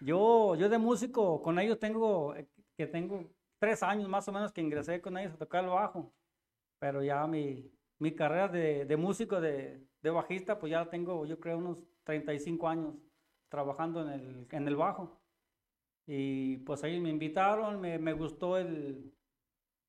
yo, 0.00 0.54
yo 0.54 0.68
de 0.68 0.76
músico, 0.76 1.40
con 1.40 1.58
ellos 1.58 1.78
tengo, 1.78 2.34
que 2.76 2.86
tengo 2.86 3.24
tres 3.58 3.82
años 3.82 4.08
más 4.08 4.26
o 4.28 4.32
menos 4.32 4.52
que 4.52 4.60
ingresé 4.60 5.00
con 5.00 5.16
ellos 5.18 5.34
a 5.34 5.38
tocar 5.38 5.64
el 5.64 5.70
bajo, 5.70 6.12
pero 6.78 7.02
ya 7.02 7.26
mi, 7.26 7.70
mi 7.98 8.14
carrera 8.14 8.48
de, 8.48 8.84
de 8.84 8.96
músico, 8.96 9.40
de, 9.40 9.80
de, 10.02 10.10
bajista, 10.10 10.58
pues 10.58 10.70
ya 10.70 10.88
tengo, 10.88 11.24
yo 11.26 11.40
creo, 11.40 11.58
unos 11.58 11.78
35 12.04 12.68
años 12.68 12.94
trabajando 13.48 14.02
en 14.02 14.08
el, 14.08 14.46
en 14.50 14.68
el 14.68 14.76
bajo. 14.76 15.20
Y 16.06 16.58
pues 16.58 16.84
ahí 16.84 17.00
me 17.00 17.10
invitaron, 17.10 17.80
me, 17.80 17.98
me 17.98 18.12
gustó 18.12 18.58
el, 18.58 19.12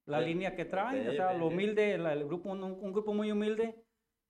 la 0.05 0.21
línea 0.21 0.55
que 0.55 0.65
traen, 0.65 1.09
o 1.09 1.13
sea, 1.13 1.33
lo 1.33 1.47
humilde, 1.47 1.93
el 1.93 2.25
grupo, 2.25 2.49
un, 2.49 2.93
grupo 2.93 3.13
muy 3.13 3.31
humilde, 3.31 3.75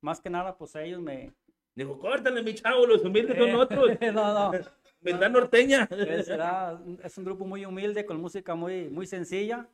más 0.01 0.19
que 0.19 0.29
nada, 0.29 0.57
pues 0.57 0.75
ellos 0.75 1.01
me... 1.01 1.33
Dijo, 1.75 1.99
córtale, 1.99 2.41
mi 2.41 2.55
chavo, 2.55 2.87
los 2.87 3.03
humildes 3.03 3.37
son 3.37 3.55
otros. 3.55 3.91
no, 4.13 4.51
no. 4.51 4.51
¿Verdad 5.01 5.29
norteña? 5.29 5.87
Es, 5.91 7.17
un 7.17 7.25
grupo 7.25 7.45
muy 7.45 7.65
humilde, 7.65 8.05
con 8.05 8.19
música 8.19 8.55
muy, 8.55 8.89
muy 8.89 9.05
sencilla, 9.05 9.67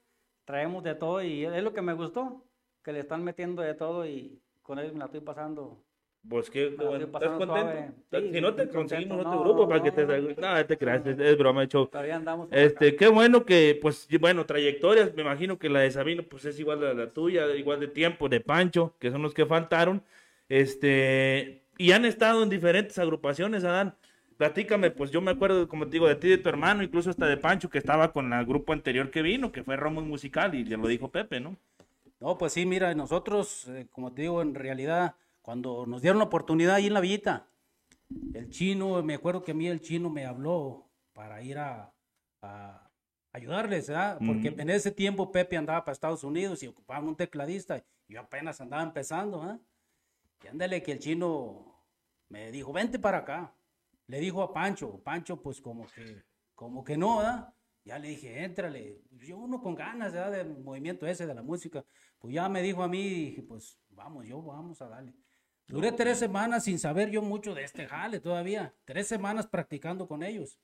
traemos 0.46 0.84
de 0.84 0.96
todo 0.96 1.22
y 1.22 1.46
es 1.46 1.63
lo 1.63 1.74
que 1.74 1.82
me 1.82 1.94
gustó, 1.94 2.46
que 2.84 2.92
le 2.92 3.00
están 3.00 3.24
metiendo 3.24 3.62
de 3.62 3.74
todo 3.74 4.06
y 4.06 4.42
con 4.62 4.80
ellos 4.80 4.94
me 4.94 5.00
la 5.00 5.06
estoy 5.06 5.22
pasando 5.22 5.84
pues 6.27 6.50
que 6.50 6.68
estás 6.68 7.38
contento. 7.38 8.32
si 8.32 8.39
no 8.39 8.53
te 8.53 8.70
conseguimos 8.70 9.25
otro 9.25 9.42
grupo 9.42 9.68
para 9.68 9.84
que 9.84 9.92
te 9.92 10.06
no, 10.06 10.65
te 10.65 10.77
creas, 10.77 11.06
es, 11.06 11.38
broma, 11.38 11.63
hecho. 11.63 11.88
Todavía 11.88 12.15
andamos. 12.15 12.48
Este, 12.51 12.96
qué 12.96 13.10
bueno 13.10 13.46
que, 13.46 13.77
pues, 13.82 14.08
bueno, 14.20 14.46
trayectorias, 14.46 15.13
me 15.15 15.22
imagino 15.22 15.60
que 15.60 15.70
la 15.70 15.82
de 15.82 15.92
Sabino, 15.92 16.24
pues 16.24 16.46
es 16.46 16.58
igual 16.60 16.84
a 16.86 16.94
la 16.94 17.12
tuya, 17.12 17.53
igual 17.56 17.82
de 17.82 17.88
tiempo, 17.88 18.30
de 18.30 18.39
Pancho, 18.39 18.96
que 19.00 19.12
son 19.12 19.22
los 19.22 19.34
que 19.34 19.46
faltaron. 19.46 20.01
Este, 20.48 21.63
y 21.77 21.92
han 21.92 22.06
estado 22.06 22.42
en 22.44 22.50
diferentes 22.50 22.98
agrupaciones, 23.00 23.65
Adán. 23.65 23.96
Platícame, 24.37 24.91
pues 24.91 25.11
yo 25.11 25.21
me 25.21 25.31
acuerdo, 25.31 25.67
como 25.67 25.85
te 25.85 25.91
digo, 25.91 26.07
de 26.07 26.15
ti 26.15 26.27
y 26.27 26.31
de 26.31 26.37
tu 26.37 26.49
hermano, 26.49 26.83
incluso 26.83 27.09
hasta 27.09 27.27
de 27.27 27.37
Pancho, 27.37 27.69
que 27.69 27.77
estaba 27.77 28.11
con 28.11 28.33
el 28.33 28.45
grupo 28.45 28.73
anterior 28.73 29.11
que 29.11 29.21
vino, 29.21 29.51
que 29.51 29.63
fue 29.63 29.75
Romos 29.75 30.03
Musical, 30.05 30.55
y 30.55 30.63
ya 30.63 30.77
lo 30.77 30.87
dijo 30.87 31.09
Pepe, 31.09 31.39
¿no? 31.39 31.57
No, 32.19 32.37
pues 32.37 32.53
sí, 32.53 32.65
mira, 32.65 32.93
nosotros, 32.95 33.67
eh, 33.67 33.87
como 33.91 34.13
te 34.13 34.23
digo, 34.23 34.41
en 34.41 34.55
realidad, 34.55 35.15
cuando 35.41 35.85
nos 35.85 36.01
dieron 36.01 36.19
la 36.19 36.25
oportunidad 36.25 36.75
ahí 36.75 36.87
en 36.87 36.93
la 36.93 37.01
villita, 37.01 37.47
el 38.33 38.49
chino, 38.49 39.03
me 39.03 39.15
acuerdo 39.15 39.43
que 39.43 39.51
a 39.51 39.55
mí 39.55 39.67
el 39.67 39.81
chino 39.81 40.09
me 40.09 40.25
habló 40.25 40.89
para 41.13 41.41
ir 41.41 41.57
a, 41.57 41.93
a 42.41 42.89
ayudarles, 43.33 43.87
¿verdad? 43.89 44.19
Porque 44.25 44.49
Ujú. 44.49 44.61
en 44.61 44.69
ese 44.69 44.91
tiempo 44.91 45.31
Pepe 45.31 45.57
andaba 45.57 45.83
para 45.83 45.93
Estados 45.93 46.23
Unidos 46.23 46.63
y 46.63 46.67
ocupaban 46.67 47.07
un 47.07 47.15
tecladista, 47.15 47.83
y 48.07 48.13
yo 48.13 48.21
apenas 48.21 48.61
andaba 48.61 48.83
empezando, 48.83 49.41
¿ah? 49.43 49.59
Y 50.43 50.47
ándale 50.47 50.81
que 50.81 50.93
el 50.93 50.99
chino 50.99 51.75
me 52.29 52.51
dijo, 52.51 52.73
vente 52.73 52.99
para 52.99 53.19
acá. 53.19 53.53
Le 54.07 54.19
dijo 54.19 54.41
a 54.41 54.53
Pancho, 54.53 55.01
Pancho 55.03 55.41
pues 55.41 55.62
como 55.62 55.88
que, 55.88 56.24
como 56.55 56.83
que 56.83 56.98
no, 56.98 57.17
¿verdad? 57.17 57.53
Ya 57.86 58.00
le 58.00 58.10
dije, 58.10 58.43
éntrale. 58.43 59.01
Yo 59.12 59.38
uno 59.38 59.62
con 59.62 59.75
ganas, 59.75 60.13
¿verdad? 60.13 60.31
Del 60.31 60.57
movimiento 60.60 61.05
ese, 61.05 61.25
de 61.25 61.33
la 61.33 61.41
música. 61.41 61.83
Pues 62.19 62.33
ya 62.33 62.48
me 62.48 62.62
dijo 62.62 62.81
a 62.83 62.88
mí, 62.88 63.01
y 63.01 63.25
dije, 63.31 63.43
pues 63.43 63.77
vamos, 63.89 64.25
yo 64.25 64.41
vamos 64.41 64.81
a 64.81 64.88
darle. 64.88 65.13
Duré 65.67 65.91
tres 65.91 66.19
semanas 66.19 66.65
sin 66.65 66.77
saber 66.79 67.10
yo 67.10 67.22
mucho 67.22 67.53
de 67.55 67.63
este 67.63 67.88
jale 67.88 68.19
todavía. 68.19 68.74
Tres 68.86 69.07
semanas 69.07 69.48
practicando 69.48 70.07
con 70.07 70.22
ellos. 70.24 70.60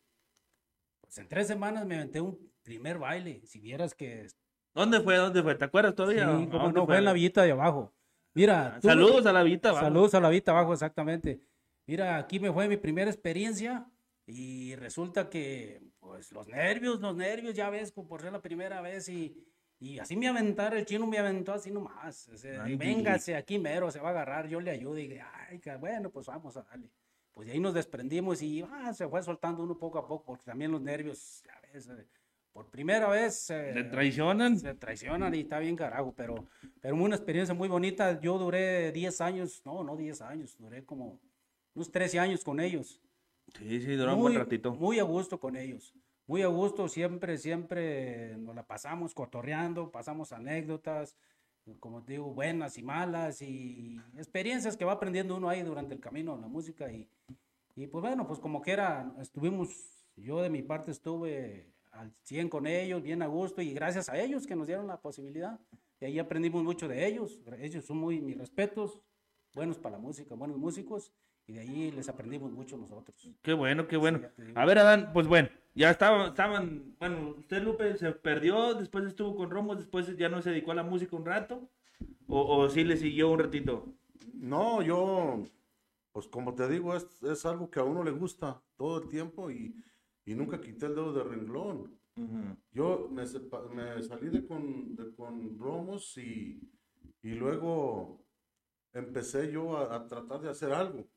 Pues 1.01 1.17
en 1.17 1.27
tres 1.27 1.47
semanas 1.47 1.85
me 1.85 1.95
aventé 1.95 2.21
un 2.21 2.37
primer 2.63 2.97
baile. 2.99 3.41
Si 3.45 3.59
vieras 3.59 3.95
que... 3.95 4.27
¿Dónde 4.73 5.01
fue? 5.01 5.17
¿Dónde 5.17 5.41
fue? 5.41 5.55
¿Te 5.55 5.65
acuerdas 5.65 5.93
Sí, 5.93 5.95
todavía? 5.97 6.27
¿A 6.27 6.31
como 6.31 6.47
dónde 6.47 6.79
no, 6.81 6.85
fue 6.85 6.97
en 6.97 7.05
la 7.05 7.13
villita 7.13 7.41
de 7.43 7.51
abajo. 7.51 7.93
Mira, 8.33 8.77
tú- 8.79 8.87
Saludos 8.87 9.25
a 9.25 9.33
la 9.33 9.43
Vita, 9.43 9.71
va. 9.71 9.79
Saludos 9.81 10.13
a 10.13 10.19
la 10.19 10.29
Vita 10.29 10.51
abajo, 10.51 10.73
exactamente. 10.73 11.41
Mira, 11.89 12.17
aquí 12.19 12.39
me 12.39 12.53
fue 12.53 12.67
mi 12.67 12.77
primera 12.77 13.09
experiencia 13.09 13.83
y 14.27 14.75
resulta 14.75 15.27
que, 15.27 15.81
pues, 15.99 16.31
los 16.31 16.47
nervios, 16.47 16.99
los 17.01 17.15
nervios, 17.15 17.55
ya 17.55 17.71
ves, 17.71 17.91
por 17.91 18.21
ser 18.21 18.31
la 18.31 18.43
primera 18.43 18.79
vez 18.79 19.09
y, 19.09 19.35
y 19.79 19.97
así 19.97 20.15
me 20.15 20.27
aventaron, 20.27 20.77
el 20.77 20.85
chino 20.85 21.07
me 21.07 21.17
aventó 21.17 21.51
así 21.51 21.71
nomás. 21.71 22.27
o 22.27 22.37
sea, 22.37 22.63
Ay, 22.63 22.75
véngase 22.75 23.35
aquí 23.35 23.57
mero, 23.57 23.89
se 23.89 23.99
va 23.99 24.09
a 24.09 24.11
agarrar, 24.11 24.47
yo 24.47 24.61
le 24.61 24.69
ayudo 24.69 24.99
y 24.99 25.17
ay, 25.49 25.59
bueno, 25.79 26.11
pues 26.11 26.27
vamos 26.27 26.55
a 26.57 26.61
darle. 26.61 26.91
Pues 27.33 27.47
de 27.47 27.53
ahí 27.53 27.59
nos 27.59 27.73
desprendimos 27.73 28.43
y 28.43 28.63
ah, 28.69 28.93
se 28.93 29.07
fue 29.07 29.23
soltando 29.23 29.63
uno 29.63 29.75
poco 29.75 29.97
a 29.97 30.07
poco, 30.07 30.25
porque 30.25 30.43
también 30.45 30.71
los 30.71 30.81
nervios, 30.83 31.41
ya 31.43 31.59
ves, 31.73 31.87
eh, 31.89 32.05
por 32.53 32.69
primera 32.69 33.09
vez... 33.09 33.49
eh, 33.49 33.71
¿Te 33.73 33.85
traicionan? 33.85 34.59
se 34.59 34.75
traicionan 34.75 35.33
y 35.33 35.39
está 35.39 35.57
bien 35.57 35.75
carajo, 35.75 36.13
pero, 36.15 36.45
pero 36.81 36.95
una 36.95 37.15
experiencia 37.15 37.55
muy 37.55 37.67
bonita. 37.67 38.19
Yo 38.21 38.37
duré 38.37 38.91
10 38.91 39.21
años, 39.21 39.63
no, 39.65 39.83
no 39.83 39.97
10 39.97 40.21
años, 40.21 40.55
duré 40.59 40.85
como 40.85 41.19
unos 41.79 41.91
13 41.93 42.19
años 42.19 42.43
con 42.43 42.59
ellos. 42.59 42.99
Sí, 43.57 43.79
sí, 43.79 43.95
duró 43.95 44.13
un 44.13 44.21
buen 44.21 44.35
ratito. 44.35 44.73
Muy 44.73 44.99
a 44.99 45.03
gusto 45.03 45.39
con 45.39 45.55
ellos. 45.55 45.93
Muy 46.27 46.41
a 46.41 46.47
gusto, 46.47 46.89
siempre, 46.89 47.37
siempre 47.37 48.37
nos 48.37 48.53
la 48.53 48.67
pasamos 48.67 49.13
cotorreando, 49.13 49.89
pasamos 49.89 50.33
anécdotas, 50.33 51.15
como 51.79 52.03
te 52.03 52.13
digo, 52.13 52.33
buenas 52.33 52.77
y 52.77 52.83
malas 52.83 53.41
y 53.41 53.97
experiencias 54.17 54.75
que 54.75 54.83
va 54.83 54.91
aprendiendo 54.91 55.37
uno 55.37 55.47
ahí 55.47 55.61
durante 55.63 55.95
el 55.95 56.01
camino 56.01 56.37
la 56.37 56.49
música. 56.49 56.91
Y, 56.91 57.07
y 57.75 57.87
pues 57.87 58.01
bueno, 58.01 58.27
pues 58.27 58.39
como 58.39 58.61
que 58.61 58.71
era, 58.71 59.15
estuvimos, 59.21 59.69
yo 60.17 60.41
de 60.41 60.49
mi 60.49 60.61
parte 60.61 60.91
estuve 60.91 61.71
al 61.93 62.13
100 62.23 62.49
con 62.49 62.67
ellos, 62.67 63.01
bien 63.01 63.21
a 63.21 63.27
gusto 63.27 63.61
y 63.61 63.73
gracias 63.73 64.09
a 64.09 64.19
ellos 64.19 64.45
que 64.45 64.55
nos 64.55 64.67
dieron 64.67 64.85
la 64.85 64.99
posibilidad. 64.99 65.57
Y 66.01 66.05
ahí 66.05 66.19
aprendimos 66.19 66.61
mucho 66.61 66.89
de 66.89 67.07
ellos. 67.07 67.39
Ellos 67.57 67.85
son 67.85 67.97
muy, 67.97 68.19
mis 68.19 68.37
respetos, 68.37 69.01
buenos 69.53 69.79
para 69.79 69.95
la 69.95 70.01
música, 70.01 70.35
buenos 70.35 70.57
músicos. 70.57 71.13
Y 71.49 71.53
de 71.53 71.61
ahí 71.61 71.91
les 71.91 72.07
aprendimos 72.07 72.51
mucho 72.51 72.77
nosotros. 72.77 73.27
Qué 73.41 73.53
bueno, 73.53 73.87
qué 73.87 73.97
bueno. 73.97 74.19
A 74.53 74.65
ver, 74.67 74.77
Adán, 74.77 75.09
pues 75.13 75.25
bueno, 75.25 75.49
ya 75.73 75.89
estaban, 75.89 76.27
estaban, 76.27 76.95
bueno, 76.99 77.29
usted 77.39 77.63
Lupe 77.63 77.97
se 77.97 78.11
perdió, 78.11 78.75
después 78.75 79.03
estuvo 79.07 79.35
con 79.35 79.49
Romos, 79.49 79.77
después 79.77 80.15
ya 80.15 80.29
no 80.29 80.43
se 80.43 80.51
dedicó 80.51 80.73
a 80.73 80.75
la 80.75 80.83
música 80.83 81.15
un 81.15 81.25
rato, 81.25 81.67
o, 82.27 82.57
o 82.57 82.69
sí 82.69 82.83
le 82.83 82.97
siguió 82.97 83.31
un 83.31 83.39
ratito. 83.39 83.87
No, 84.35 84.83
yo, 84.83 85.43
pues 86.11 86.27
como 86.27 86.53
te 86.53 86.69
digo, 86.69 86.95
es, 86.95 87.23
es 87.23 87.43
algo 87.47 87.71
que 87.71 87.79
a 87.79 87.83
uno 87.83 88.03
le 88.03 88.11
gusta 88.11 88.61
todo 88.77 89.01
el 89.01 89.09
tiempo 89.09 89.49
y, 89.49 89.73
y 90.25 90.35
nunca 90.35 90.61
quité 90.61 90.85
el 90.85 90.93
dedo 90.95 91.13
de 91.13 91.23
renglón. 91.23 91.99
Yo 92.71 93.07
me, 93.11 93.25
sepa- 93.25 93.67
me 93.73 94.03
salí 94.03 94.29
de 94.29 94.45
con, 94.45 94.95
de 94.95 95.15
con 95.15 95.57
Romos 95.57 96.15
y, 96.19 96.59
y 97.23 97.31
luego 97.31 98.23
empecé 98.93 99.51
yo 99.51 99.77
a, 99.77 99.95
a 99.95 100.07
tratar 100.07 100.41
de 100.41 100.49
hacer 100.49 100.73
algo. 100.73 101.07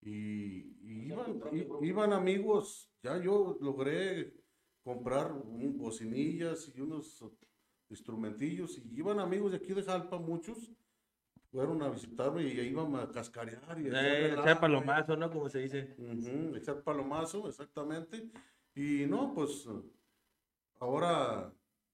Y, 0.00 0.76
y 0.82 1.06
iban, 1.08 1.40
i- 1.52 1.86
iban 1.86 2.12
amigos, 2.12 2.90
ya 3.02 3.20
yo 3.20 3.58
logré 3.60 4.32
comprar 4.82 5.32
un- 5.32 5.76
bocinillas 5.76 6.72
y 6.74 6.80
unos 6.80 7.24
instrumentillos 7.90 8.78
y 8.78 8.96
iban 8.98 9.18
amigos 9.18 9.50
de 9.52 9.56
aquí 9.58 9.72
de 9.74 9.82
Jalpa, 9.82 10.18
muchos, 10.18 10.70
fueron 11.50 11.82
a 11.82 11.88
visitarme 11.88 12.42
y 12.44 12.60
iban 12.60 12.94
a 12.96 13.08
cascarear. 13.10 13.80
Y 13.80 13.88
echar 13.88 14.04
Eh, 14.04 14.32
echar 14.34 14.56
y- 14.56 14.60
palomazo, 14.60 15.16
¿no? 15.16 15.30
Como 15.30 15.48
se 15.48 15.60
dice. 15.60 15.94
Echar 16.56 16.82
palomazo, 16.82 17.48
exactamente. 17.48 18.30
Y 18.74 19.06
no, 19.06 19.34
pues 19.34 19.66
ahora 20.80 21.52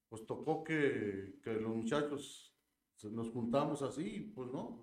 pues 0.09 0.25
tocó 0.25 0.63
que, 0.63 1.39
que 1.43 1.53
los 1.53 1.75
muchachos 1.75 2.53
nos 3.03 3.29
juntamos 3.31 3.81
así, 3.81 4.31
pues 4.35 4.51
no. 4.51 4.79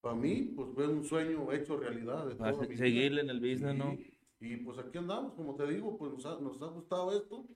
Para 0.00 0.14
mí, 0.14 0.52
pues 0.56 0.68
fue 0.74 0.86
un 0.86 1.04
sueño 1.04 1.52
hecho 1.52 1.76
realidad. 1.76 2.26
De 2.26 2.34
toda 2.34 2.52
mi 2.66 2.76
seguirle 2.76 3.22
vida. 3.22 3.32
en 3.32 3.36
el 3.36 3.40
business, 3.40 3.74
¿no? 3.76 3.92
Y, 3.92 4.16
y, 4.40 4.56
pues 4.58 4.78
aquí 4.78 4.96
andamos, 4.98 5.34
como 5.34 5.54
te 5.56 5.66
digo, 5.66 5.98
pues 5.98 6.12
nos 6.12 6.24
ha, 6.26 6.40
nos 6.40 6.60
ha 6.62 6.66
gustado 6.66 7.12
esto 7.16 7.46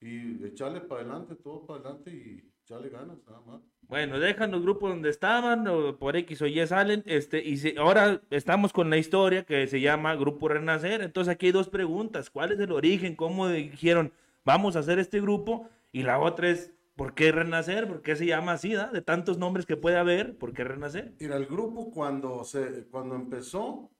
y 0.00 0.44
echarle 0.44 0.82
para 0.82 1.00
adelante, 1.02 1.34
todo 1.36 1.64
para 1.64 1.80
adelante 1.80 2.10
y 2.10 2.50
echarle 2.64 2.90
ganas, 2.90 3.16
nada 3.26 3.40
más. 3.46 3.62
Bueno, 3.88 4.18
dejan 4.18 4.50
los 4.50 4.60
grupos 4.62 4.90
donde 4.90 5.08
estaban, 5.08 5.66
o 5.68 5.96
por 5.96 6.16
X 6.16 6.42
o 6.42 6.46
Y 6.46 6.66
salen, 6.66 7.02
este, 7.06 7.42
y 7.42 7.56
se- 7.56 7.78
ahora 7.78 8.20
estamos 8.30 8.72
con 8.74 8.90
la 8.90 8.98
historia 8.98 9.44
que 9.44 9.66
se 9.66 9.80
llama 9.80 10.14
Grupo 10.16 10.48
Renacer. 10.48 11.00
Entonces 11.00 11.32
aquí 11.32 11.46
hay 11.46 11.52
dos 11.52 11.68
preguntas. 11.70 12.28
¿Cuál 12.28 12.52
es 12.52 12.60
el 12.60 12.72
origen? 12.72 13.16
¿Cómo 13.16 13.48
dijeron 13.48 14.12
vamos 14.44 14.76
a 14.76 14.80
hacer 14.80 14.98
este 14.98 15.20
grupo? 15.20 15.68
Y 15.92 16.02
la 16.02 16.18
otra 16.18 16.50
es, 16.50 16.74
¿por 16.96 17.14
qué 17.14 17.30
Renacer? 17.30 17.86
¿Por 17.86 18.02
qué 18.02 18.16
se 18.16 18.26
llama 18.26 18.52
así? 18.52 18.72
da? 18.72 18.90
De 18.90 19.02
tantos 19.02 19.38
nombres 19.38 19.66
que 19.66 19.76
puede 19.76 19.96
haber, 19.96 20.36
¿por 20.36 20.52
qué 20.52 20.64
Renacer? 20.64 21.14
Mira, 21.20 21.36
el 21.36 21.46
grupo 21.46 21.90
cuando, 21.92 22.42
se, 22.44 22.86
cuando 22.88 23.14
empezó 23.14 23.90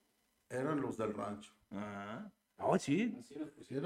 eran 0.48 0.80
los 0.80 0.96
del 0.96 1.12
rancho. 1.14 1.52
Ah, 1.70 2.30
oh, 2.58 2.78
sí. 2.78 3.14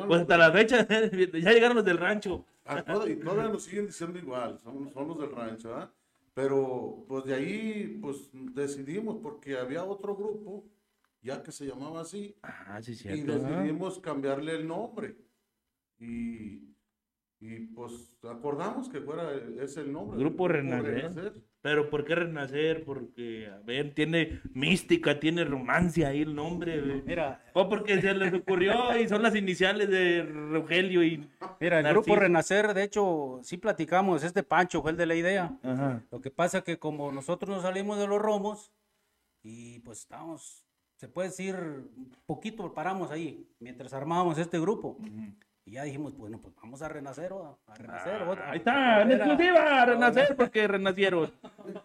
Pues 0.07 0.21
hasta 0.21 0.39
la 0.39 0.53
fecha 0.53 0.87
ya 0.89 1.53
llegaron 1.53 1.77
los 1.77 1.85
del 1.85 1.99
rancho. 1.99 2.47
Toda- 2.87 3.11
y 3.11 3.17
todavía 3.17 3.49
nos 3.49 3.65
siguen 3.65 3.87
diciendo 3.87 4.19
igual, 4.19 4.59
son, 4.63 4.91
son 4.93 5.09
los 5.09 5.19
del 5.19 5.33
rancho, 5.33 5.75
¿ah? 5.75 5.93
Pero 6.35 7.05
pues 7.09 7.25
de 7.25 7.35
ahí 7.35 7.99
pues 8.01 8.31
decidimos 8.33 9.19
porque 9.23 9.59
había 9.59 9.83
otro 9.85 10.15
grupo 10.15 10.65
ya 11.21 11.43
que 11.43 11.51
se 11.53 11.67
llamaba 11.67 12.01
así 12.03 12.37
Ah, 12.43 12.81
sí, 12.81 12.93
y 12.93 12.95
cierto. 12.95 13.33
ah. 13.33 13.39
decidimos 13.39 13.99
cambiarle 13.99 14.55
el 14.55 14.67
nombre 14.69 15.17
y, 15.99 16.70
y 17.43 17.61
pues 17.69 18.19
acordamos 18.29 18.91
que 18.91 19.01
fuera 19.01 19.33
ese 19.63 19.81
el 19.81 19.93
nombre. 19.93 20.19
Grupo 20.19 20.47
Renacer. 20.47 21.33
Pero 21.63 21.89
¿por 21.89 22.05
qué 22.05 22.15
Renacer? 22.15 22.85
Porque, 22.85 23.49
a 23.49 23.59
ver, 23.61 23.95
tiene 23.95 24.41
mística, 24.53 25.19
tiene 25.19 25.45
romancia 25.45 26.09
ahí 26.09 26.21
el 26.21 26.35
nombre. 26.35 26.81
güey. 26.81 27.03
Mira, 27.03 27.43
O 27.55 27.67
porque 27.69 28.01
se 28.01 28.13
les 28.15 28.35
ocurrió 28.35 28.73
y 29.01 29.09
son 29.09 29.23
las 29.23 29.35
iniciales 29.35 29.89
de 29.89 30.23
Rogelio 30.23 31.03
y... 31.03 31.27
mira, 31.61 31.79
el 31.79 31.85
Narciso. 31.85 32.03
grupo 32.03 32.17
Renacer, 32.17 32.75
de 32.75 32.85
hecho, 32.85 33.41
sí 33.43 33.57
platicamos, 33.57 34.23
este 34.23 34.43
Pancho 34.43 34.83
fue 34.83 34.91
el 34.91 34.97
de 34.99 35.07
la 35.07 35.15
idea. 35.15 35.59
Ajá. 35.63 36.03
Lo 36.11 36.21
que 36.21 36.31
pasa 36.31 36.63
que 36.63 36.79
como 36.79 37.11
nosotros 37.11 37.49
nos 37.49 37.63
salimos 37.63 37.99
de 37.99 38.07
los 38.07 38.21
romos 38.21 38.71
y 39.43 39.79
pues 39.81 40.01
estábamos, 40.01 40.67
se 40.97 41.09
puede 41.09 41.29
decir, 41.29 41.55
un 41.57 42.13
poquito 42.27 42.75
paramos 42.75 43.11
ahí 43.11 43.49
mientras 43.59 43.95
armábamos 43.95 44.37
este 44.39 44.61
grupo. 44.61 44.99
Y 45.65 45.73
ya 45.73 45.85
dijimos, 45.85 46.17
bueno, 46.17 46.41
pues 46.41 46.55
vamos 46.57 46.81
a 46.83 46.89
renacer, 46.89 47.33
¿o? 47.33 47.59
a 47.67 47.75
renacer. 47.75 48.23
¿o? 48.23 48.33
Ahí 48.45 48.59
está, 48.59 49.03
en 49.03 49.13
exclusiva, 49.13 49.83
a 49.83 49.85
Renacer 49.87 50.35
porque 50.37 50.67
renacieron. 50.67 51.31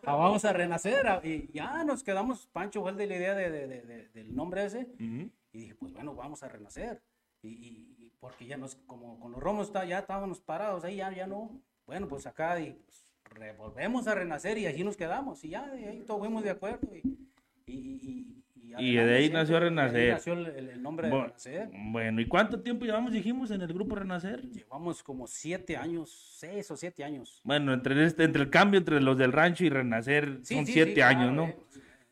Ah, 0.06 0.16
vamos 0.16 0.46
a 0.46 0.54
renacer. 0.54 1.06
ah, 1.08 1.20
Y 1.24 1.52
ya 1.52 1.84
nos 1.84 2.02
quedamos, 2.04 2.48
Pancho 2.48 2.82
fue 2.82 2.92
el 2.92 2.98
de 2.98 3.08
la 3.08 3.16
idea 3.18 3.36
de- 3.36 3.50
de- 3.52 3.68
de- 3.68 3.82
de- 3.82 4.10
del 4.10 4.36
nombre 4.36 4.66
ese. 4.66 4.88
Y 5.00 5.60
dije, 5.60 5.76
pues 5.76 5.94
bueno, 5.94 6.16
vamos 6.16 6.42
a 6.44 6.48
renacer. 6.48 7.02
Y, 7.42 7.50
y- 7.50 7.96
y 8.06 8.12
porque 8.20 8.46
ya 8.48 8.58
nos, 8.58 8.76
como 8.88 9.20
con 9.20 9.32
los 9.34 9.42
romos 9.42 9.68
está, 9.68 9.86
ya 9.86 10.00
estábamos 10.00 10.40
parados 10.42 10.84
ahí, 10.84 10.96
ya, 10.98 11.12
ya 11.12 11.28
no. 11.28 11.62
Bueno, 11.86 12.08
pues 12.08 12.26
acá 12.26 12.60
y, 12.60 12.72
pues, 12.74 13.12
volvemos 13.58 14.08
a 14.08 14.16
renacer 14.16 14.58
y 14.58 14.66
allí 14.66 14.84
nos 14.84 14.98
quedamos. 14.98 15.44
Y 15.44 15.50
ya, 15.50 15.68
de 15.70 15.88
ahí 15.90 16.02
todos 16.04 16.22
fuimos 16.22 16.44
de 16.44 16.50
acuerdo. 16.50 16.88
Y, 16.96 17.20
y, 17.68 18.45
y, 18.80 18.92
Y 18.92 18.96
de 18.96 19.16
ahí 19.16 19.30
nació. 19.30 19.56
De 19.60 19.64
ahí 19.64 19.70
Renacer. 19.70 20.14
nació 20.14 20.34
el, 20.34 20.82
nombre 20.82 21.08
de 21.08 21.14
Bu- 21.14 21.24
Renacer. 21.26 21.70
Bueno, 21.92 22.22
¿y 22.22 22.26
cuánto 22.28 22.60
tiempo 22.62 22.86
llevamos, 22.86 23.12
dijimos, 23.12 23.52
en 23.52 23.62
el 23.62 23.74
grupo 23.74 23.96
Renacer? 23.96 24.42
Llevamos 24.52 25.02
como 25.04 25.28
siete 25.28 25.78
años, 25.78 26.10
seis 26.40 26.70
o 26.72 26.78
siete 26.78 27.04
años. 27.04 27.42
Bueno, 27.44 27.74
entre, 27.74 28.04
este, 28.06 28.24
entre 28.24 28.42
el 28.44 28.50
cambio 28.50 28.80
entre 28.80 29.00
los 29.02 29.18
del 29.18 29.32
rancho 29.32 29.64
y 29.66 29.70
Renacer 29.70 30.40
Sí, 30.44 30.56
son 30.56 30.66
sí, 30.66 30.74
siete 30.74 30.96
sí, 30.96 31.02
años, 31.02 31.32
claro, 31.34 31.36
¿no? 31.36 31.46
eh. 31.48 31.58